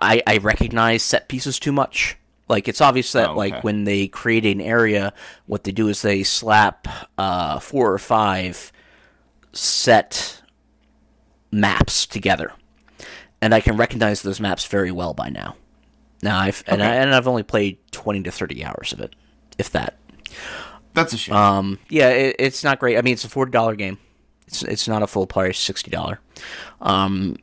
[0.00, 2.16] I, I recognize set pieces too much.
[2.48, 3.38] Like it's obvious that Oh, okay.
[3.54, 5.12] like when they create an area,
[5.46, 6.86] what they do is they slap
[7.16, 8.70] uh, four or five
[9.52, 10.42] set
[11.50, 12.52] maps together,
[13.40, 15.56] and I can recognize those maps very well by now.
[16.24, 19.14] Now I've and, I, and I've only played twenty to thirty hours of it,
[19.58, 19.98] if that.
[20.94, 22.98] that's a shame Um, yeah, it, it's not great.
[22.98, 23.98] I mean, it's a forty dollar game.
[24.46, 26.18] It's it's not a full price sixty dollar.
[26.80, 27.36] Um,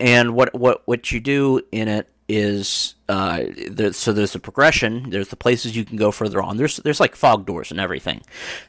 [0.00, 5.10] and what what what you do in it is uh, there, so there's a progression.
[5.10, 6.56] There's the places you can go further on.
[6.56, 8.22] There's there's like fog doors and everything.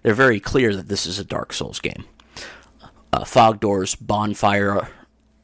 [0.03, 2.03] They're very clear that this is a Dark Souls game.
[3.14, 4.90] Uh, fog doors, bonfire,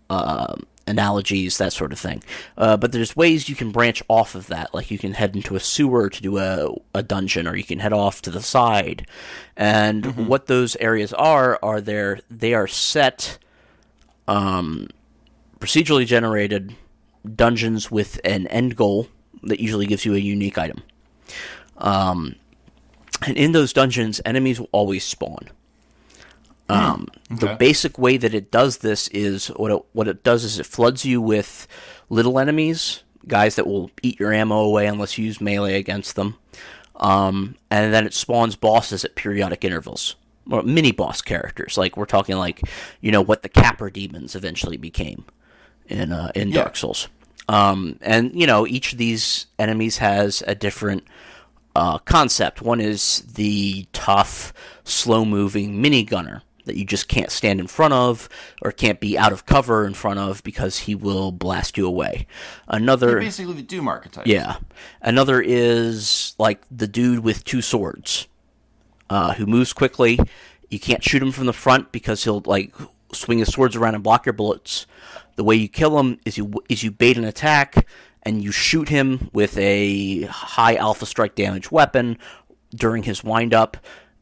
[0.10, 0.56] uh,
[0.92, 2.22] analogies, that sort of thing.
[2.58, 5.56] Uh, but there's ways you can branch off of that, like you can head into
[5.56, 9.08] a sewer to do a, a dungeon, or you can head off to the side.
[9.58, 13.40] And what those areas are are there they are set
[14.28, 14.88] um,
[15.60, 16.76] procedurally generated
[17.36, 19.08] dungeons with an end goal
[19.44, 20.84] that usually gives you a unique item.
[21.78, 22.36] Um,
[23.26, 25.50] and in those dungeons, enemies will always spawn.
[26.72, 30.60] Um, The basic way that it does this is what it, what it does is
[30.60, 31.68] it floods you with
[32.10, 36.38] little enemies, guys that will eat your ammo away unless you use melee against them.
[36.98, 40.16] Um, and then it spawns bosses at periodic intervals.
[40.50, 42.62] Or mini boss characters, like we're talking like,
[43.00, 45.24] you know, what the Capra demons eventually became
[45.88, 46.64] in uh, in Yeah.
[46.64, 47.08] Dark Souls.
[47.48, 51.04] Um, and you know, each of these enemies has a different
[51.76, 52.62] uh, concept.
[52.62, 54.52] One is the tough,
[54.84, 58.30] slow-moving mini gunner that you just can't stand in front of
[58.62, 62.28] or can't be out of cover in front of because he will blast you away.
[62.68, 64.28] Another, Basically, the Doom archetype.
[64.28, 64.58] yeah,
[65.02, 68.28] another is like the dude with two swords,
[69.10, 70.20] uh, who moves quickly.
[70.70, 72.74] You can't shoot him from the front because he'll like
[73.14, 74.86] swing his swords around and block your bullets.
[75.36, 77.88] The way you kill him is you is you bait an attack
[78.24, 82.18] and you shoot him with a high alpha strike damage weapon
[82.74, 83.78] during his wind up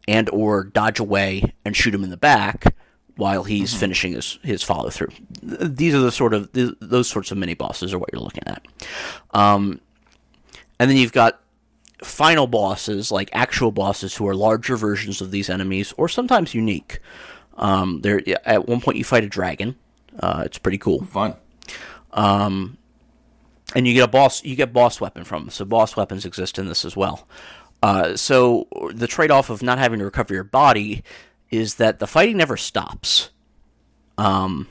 [0.07, 2.75] and or dodge away and shoot him in the back
[3.15, 5.09] while he's finishing his, his follow through.
[5.41, 8.43] These are the sort of th- those sorts of mini bosses are what you're looking
[8.47, 8.65] at.
[9.31, 9.81] Um,
[10.79, 11.41] and then you've got
[12.01, 16.99] final bosses, like actual bosses, who are larger versions of these enemies, or sometimes unique.
[17.57, 19.75] Um, there, at one point, you fight a dragon.
[20.17, 21.35] Uh, it's pretty cool, Fun.
[22.13, 24.43] and you get a boss.
[24.43, 25.49] You get boss weapon from them.
[25.49, 27.27] So boss weapons exist in this as well.
[27.81, 31.03] Uh, so the trade-off of not having to recover your body
[31.49, 33.29] is that the fighting never stops.
[34.17, 34.67] Um,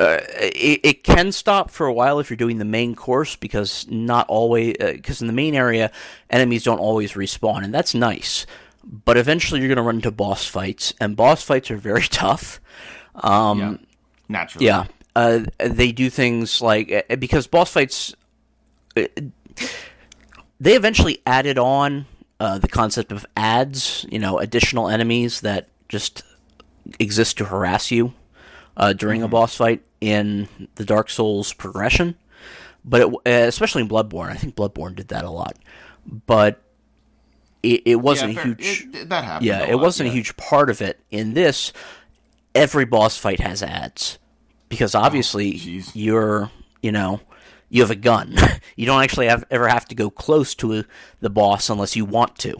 [0.00, 3.86] uh, it, it can stop for a while if you're doing the main course because
[3.88, 5.92] not always because in the main area
[6.30, 8.46] enemies don't always respawn and that's nice
[8.82, 12.60] but eventually you're going to run into boss fights and boss fights are very tough
[13.58, 13.76] yeah.
[14.28, 14.66] Naturally.
[14.66, 18.14] yeah uh, they do things like uh, because boss fights
[18.96, 19.04] uh,
[20.60, 22.06] they eventually added on
[22.38, 26.22] uh, the concept of ads you know additional enemies that just
[26.98, 28.12] exist to harass you
[28.76, 32.14] uh, during a boss fight in the Dark Souls progression,
[32.84, 35.56] but it, uh, especially in Bloodborne, I think Bloodborne did that a lot.
[36.26, 36.62] But
[37.62, 38.86] it, it wasn't Yeah, a huge.
[38.94, 39.46] it- that happened.
[39.46, 40.12] yeah, it lot, wasn't yeah.
[40.12, 40.98] a huge part of it.
[41.10, 41.72] In this,
[42.54, 44.18] every boss fight has ads
[44.70, 45.90] because obviously jeez.
[45.94, 46.50] you're,
[46.82, 47.20] you know,
[47.70, 48.36] you have a gun.
[48.76, 50.84] you don't actually have, ever have to go close to a,
[51.20, 52.56] the boss unless you want to.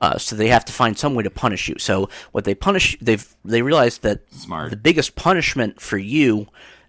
[0.00, 1.76] Uh, so they have to find some way to punish you.
[1.78, 4.68] So what they punish, they've they realized that Smart.
[4.70, 6.46] the biggest punishment for you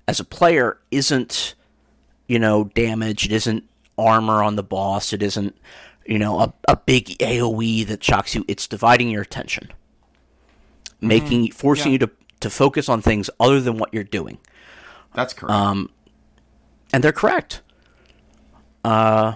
[0.09, 1.55] as a player isn't,
[2.27, 3.25] you know, damage.
[3.25, 3.63] It isn't
[3.97, 5.13] armor on the boss.
[5.13, 5.55] It isn't,
[6.05, 8.43] you know, a, a big AOE that shocks you.
[8.45, 9.71] It's dividing your attention,
[10.99, 11.89] making forcing Mm-hmm.
[11.89, 11.93] Yeah.
[11.93, 12.09] you to
[12.41, 14.37] to focus on things other than what you're doing.
[15.15, 15.51] That's correct.
[15.51, 15.89] Um,
[16.93, 17.61] and they're correct.
[18.83, 19.33] Uh,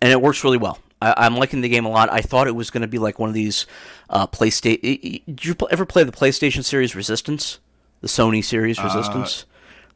[0.00, 0.78] and it works really well.
[1.00, 2.12] I, I'm liking the game a lot.
[2.12, 3.66] I thought it was going to be like one of these
[4.10, 5.22] uh, PlayStation.
[5.26, 7.58] Did you ever play the PlayStation series Resistance,
[8.00, 9.44] the Sony series Resistance,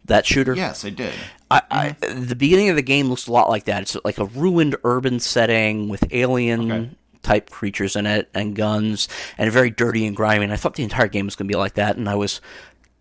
[0.05, 0.55] that shooter?
[0.55, 1.13] yes, I did.
[1.51, 3.83] I, I, the beginning of the game looks a lot like that.
[3.83, 6.91] It's like a ruined urban setting with alien Okay.
[7.23, 9.09] type creatures in it and guns
[9.39, 10.45] and very dirty and grimy.
[10.45, 12.41] And I thought the entire game was going to be like that, and I was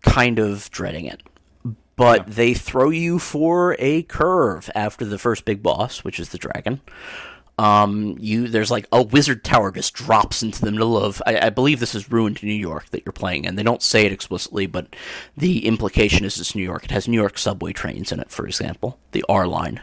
[0.02, 1.22] kind of dreading it.
[1.98, 6.38] But they throw you for a curve after the first big boss, which is the
[6.38, 6.80] dragon.
[7.58, 11.20] Um, you there's like a wizard tower just drops into the middle of.
[11.26, 13.56] I, I believe this is ruined New York that you're playing in.
[13.56, 14.94] They don't say it explicitly, but
[15.36, 16.84] the implication is it's New York.
[16.84, 19.80] It has New York subway trains in it, for example, the R line.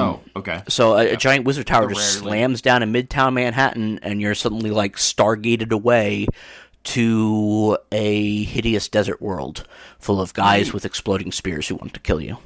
[0.00, 0.62] oh, okay.
[0.68, 2.30] So a, a giant wizard tower just Rarely.
[2.30, 6.28] slams down in Midtown Manhattan, and you're suddenly like stargated away
[6.84, 9.66] to a hideous desert world
[9.98, 12.38] full of guys with exploding spears who want to kill you.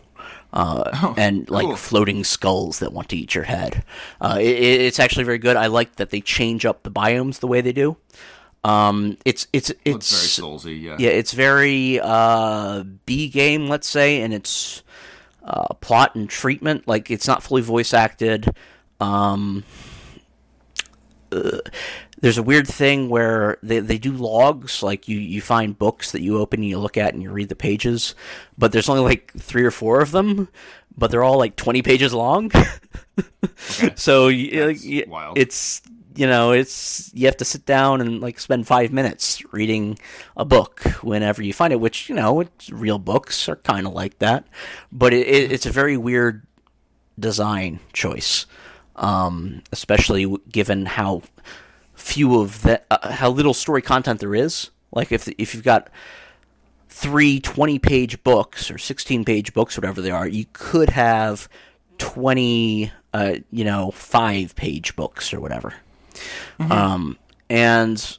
[0.53, 1.77] Uh, and like Oh, cool.
[1.77, 3.85] floating skulls that want to eat your head.
[4.21, 5.57] Uh, it, it- it's actually very good.
[5.57, 7.97] I like that they change up the biomes the way they do.
[8.63, 10.97] Um, it's it's it's, It's very soulsy, yeah.
[10.99, 14.83] yeah, it's very uh, B game, let's say, in its
[15.45, 16.89] uh, plot and treatment.
[16.89, 18.57] Like it's not fully voice acted.
[19.01, 19.65] Um,
[21.33, 21.59] uh,
[22.21, 26.23] there's a weird thing where they, they do logs, like you, you find books that
[26.23, 28.15] you open and you look at and you read the pages,
[28.57, 30.49] but there's only like three or four of them,
[30.97, 32.51] but they're all like 20 pages long.
[33.95, 35.39] so you, That's you- wild.
[35.39, 35.83] it's
[36.17, 39.99] you know, it's you have to sit down and like spend five minutes reading
[40.37, 41.81] a book whenever you find it.
[41.81, 44.47] Which you know, it's, real books are kind of like that,
[44.93, 46.47] but it, it, it's a very weird
[47.19, 48.47] design choice,
[48.95, 51.23] um, especially given how
[52.05, 54.71] few of that, uh, how little story content there is.
[54.93, 55.89] Like if if you've got
[56.89, 61.49] three 20 page books or 16 page books, whatever they are, you could have
[61.99, 65.75] 20, uh, you know, five page books or whatever.
[66.71, 67.19] Um,
[67.49, 68.19] and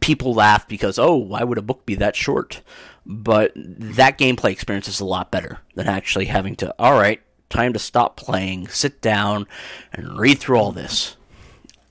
[0.00, 2.62] people laugh because, oh, why would a book be that short?
[3.04, 7.72] But that gameplay experience is a lot better than actually having to, all right, time
[7.74, 9.46] to stop playing, sit down,
[9.92, 11.16] and read through all this.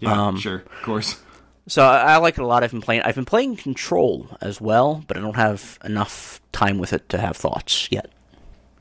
[0.02, 1.22] Yeah, Um, sure, of course.
[1.68, 2.64] So I, I like it a lot.
[2.64, 3.04] I've been playing.
[3.04, 7.18] I've been playing Control as well, but I don't have enough time with it to
[7.20, 8.10] have thoughts yet.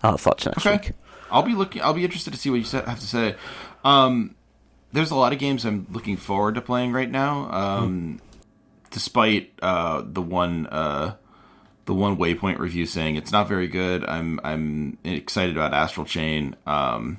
[0.02, 0.76] I'll have thoughts next Okay.
[0.88, 0.92] week.
[1.30, 1.82] I'll be looking.
[1.82, 3.36] I'll be interested to see what you have to say.
[3.84, 4.34] Um,
[4.92, 7.48] there's a lot of games I'm looking forward to playing right now.
[7.52, 8.20] Um,
[8.90, 11.14] despite uh, the one uh,
[11.84, 16.56] the one Waypoint review saying it's not very good, I'm I'm excited about Astral Chain.
[16.66, 17.18] Um,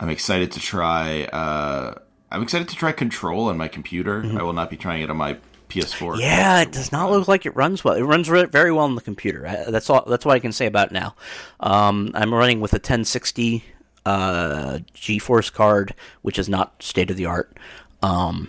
[0.00, 1.24] I'm excited to try.
[1.24, 1.94] Uh,
[2.32, 4.24] I'm excited to try Control on my computer.
[4.24, 5.36] I will not be trying it on my
[5.68, 6.18] PS4.
[6.18, 7.94] Yeah, it does not look like it runs well.
[7.94, 9.46] It runs very well on the computer.
[9.46, 10.04] I, that's all.
[10.06, 11.14] That's what I can say about it now.
[11.60, 13.64] Um, I'm running with a 1060
[14.04, 17.56] uh, GeForce card, which is not state of the art.
[18.02, 18.48] Um,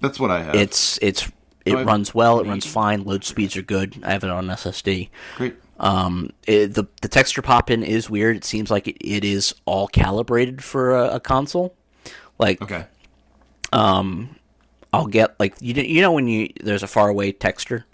[0.00, 0.54] That's what I have.
[0.54, 1.30] it's it's
[1.64, 2.40] it runs well.
[2.40, 3.04] It runs fine.
[3.04, 4.00] Load speeds are good.
[4.02, 5.10] I have it on SSD.
[5.36, 5.56] great.
[5.80, 8.36] Um, it, the the texture pop in is weird.
[8.36, 11.74] It seems like it, it is all calibrated for a, a console.
[12.38, 12.86] Like Okay.
[13.72, 17.84] I'll get like you you know when you there's a far away texture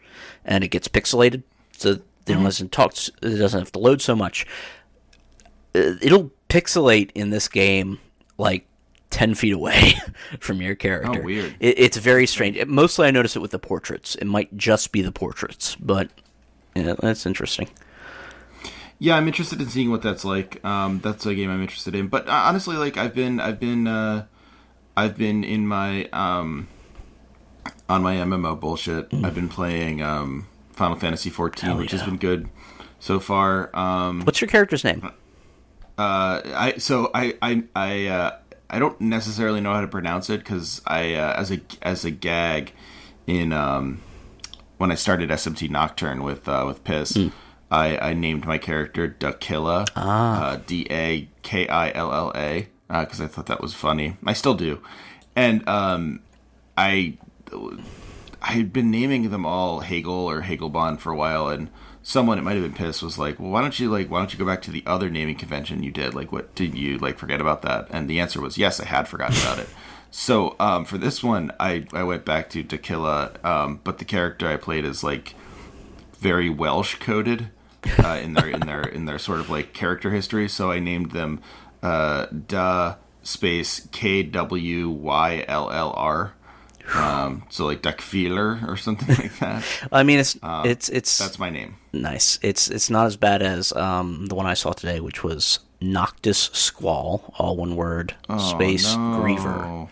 [0.45, 1.43] and it gets pixelated,
[1.77, 2.95] so it doesn't talk.
[3.23, 4.47] It doesn't have to load so much.
[5.75, 7.99] Uh, It'll pixelate in this game
[8.39, 8.67] like
[9.11, 9.95] ten feet away
[10.41, 11.21] from your character.
[11.21, 11.57] Oh, weird.
[11.61, 12.57] It, it's very strange.
[12.57, 14.15] It- mostly, I notice it with the portraits.
[14.15, 16.11] It might just be the portraits, but
[16.77, 17.69] yeah, that's interesting.
[19.01, 20.65] Yeah, I'm interested in seeing what that's like.
[20.65, 22.07] Um, that's a game I'm interested in.
[22.09, 24.27] But uh, honestly, like I've been, I've been, uh,
[24.97, 26.69] I've been in my um,
[27.89, 29.13] on my MMO bullshit.
[29.13, 32.49] I've been playing um, Final Fantasy 14, Hell which has been good
[33.01, 33.75] so far.
[33.77, 35.11] Um, What's your character's name?
[35.99, 38.37] uh, I so I I I uh,
[38.71, 42.11] I don't necessarily know how to pronounce it because I uh, as a as a
[42.11, 42.73] gag
[43.27, 44.01] in um,
[44.79, 47.17] when I started SMT Nocturne with uh, with Piss,
[47.71, 53.21] I, I named my character Dakilla, uh, D A K I L L A, because
[53.21, 54.17] I thought that was funny.
[54.25, 54.81] I still do,
[55.35, 56.21] and um,
[56.77, 57.19] I
[58.43, 61.71] I had been naming them all Hegel or Hegelbon for a while, and
[62.03, 64.33] someone it might have been pissed was like, "Well, why don't you like why don't
[64.33, 66.15] you go back to the other naming convention you did?
[66.15, 69.09] Like, what did you like forget about that?" And the answer was yes, I had
[69.09, 69.69] forgotten about it.
[70.11, 74.47] So um, for this one, I I went back to Dakilla, um, but the character
[74.47, 75.35] I played is like
[76.19, 77.51] very Welsh coded
[77.99, 80.49] uh, in their in their in their sort of like character history.
[80.49, 81.41] So I named them
[81.85, 86.35] uh, Da space K W Y L L R.
[86.95, 89.65] Um, so like Duckfeeler or something like that.
[89.91, 91.77] I mean, it's it's it's That's my name.
[91.93, 92.39] Nice.
[92.43, 96.51] It's it's not as bad as um, the one I saw today, which was Noctis
[96.53, 99.19] Squall, all one word, space Oh, no.
[99.23, 99.89] Griever.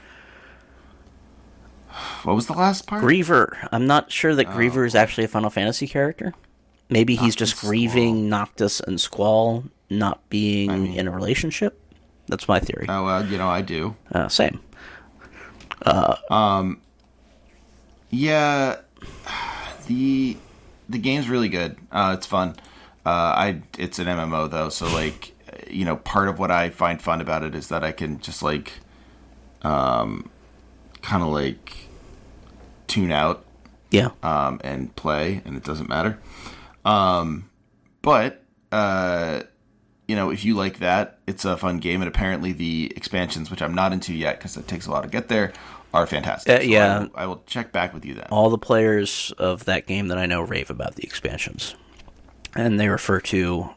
[2.24, 3.02] What was the last part?
[3.02, 3.68] Griever.
[3.72, 6.32] I'm not sure Oh, that Griever is actually a Final Fantasy character.
[6.88, 11.78] Maybe he's just Noctis grieving Noctis and Squall not being in a relationship.
[12.32, 12.86] That's my theory.
[12.88, 13.94] Oh well, you know I do.
[14.10, 14.58] Uh, same.
[18.10, 18.76] Yeah,
[19.86, 20.36] the
[20.88, 21.76] the game's really good.
[21.90, 22.56] Uh, it's fun.
[23.04, 25.34] Uh, I it's an MMO though, so like
[25.68, 28.42] you know, part of what I find fun about it is that I can just
[28.42, 28.72] like,
[29.60, 30.30] um,
[31.02, 31.88] kind of like
[32.86, 33.44] tune out
[33.90, 34.10] Yeah.
[34.22, 36.18] um, and play, and it doesn't matter.
[36.86, 37.50] Um,
[38.00, 39.42] but uh,
[40.08, 43.62] you know, if you like that, it's a fun game, and apparently the expansions, which
[43.62, 45.52] I'm not into yet because it takes a while to get there,
[45.94, 46.52] are fantastic.
[46.52, 46.96] Uh, So yeah.
[46.96, 48.26] I will, I will check back with you then.
[48.30, 51.74] all the players of that game that I know rave about the expansions.
[52.54, 53.70] And they refer to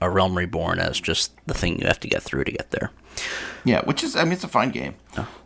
[0.00, 2.90] A Realm Reborn as just the thing you have to get through to get there.
[3.64, 4.94] Yeah, which is, I mean, it's a fun game.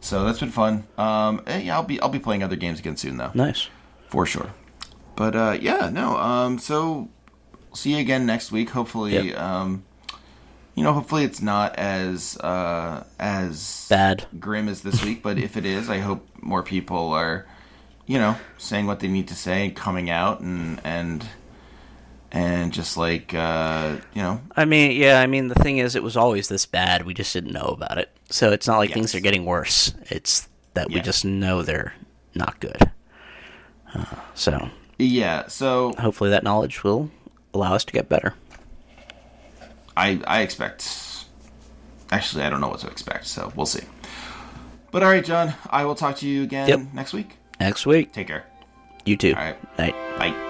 [0.00, 0.86] So that's been fun.
[0.96, 3.68] Um, eh, yeah, I'll be, I'll be playing other games again soon though, Nice.
[4.08, 4.52] for sure.
[5.16, 6.16] But uh, yeah, no.
[6.16, 7.08] Um, so
[7.74, 8.70] see you again next week.
[8.70, 9.38] Hopefully, Yep.
[9.40, 9.84] um,
[10.78, 14.26] you know, hopefully it's not as uh, as Bad.
[14.38, 17.46] grim as this week, but if it is, I hope more people are,
[18.06, 21.26] you know, saying what they need to say and coming out and and
[22.30, 26.02] and just like uh, you know, I mean, yeah, I mean, the thing is, it
[26.04, 27.04] was always this bad.
[27.04, 28.16] We just didn't know about it.
[28.30, 29.92] So it's not like things are getting worse.
[30.10, 31.94] It's that we just know they're
[32.36, 32.88] not good.
[33.92, 37.10] Uh, so Yeah, so hopefully that knowledge will
[37.52, 38.34] allow us to get better.
[39.98, 41.26] I I expect.
[42.10, 43.84] Actually, I don't know what to expect, so we'll see.
[44.90, 46.80] But all right, John, I will talk to you again Yep.
[46.94, 47.36] next week.
[47.60, 48.44] Next week, Take care.
[49.04, 49.34] you too.
[49.36, 49.78] All right.
[49.78, 49.94] Night.
[50.18, 50.47] Bye.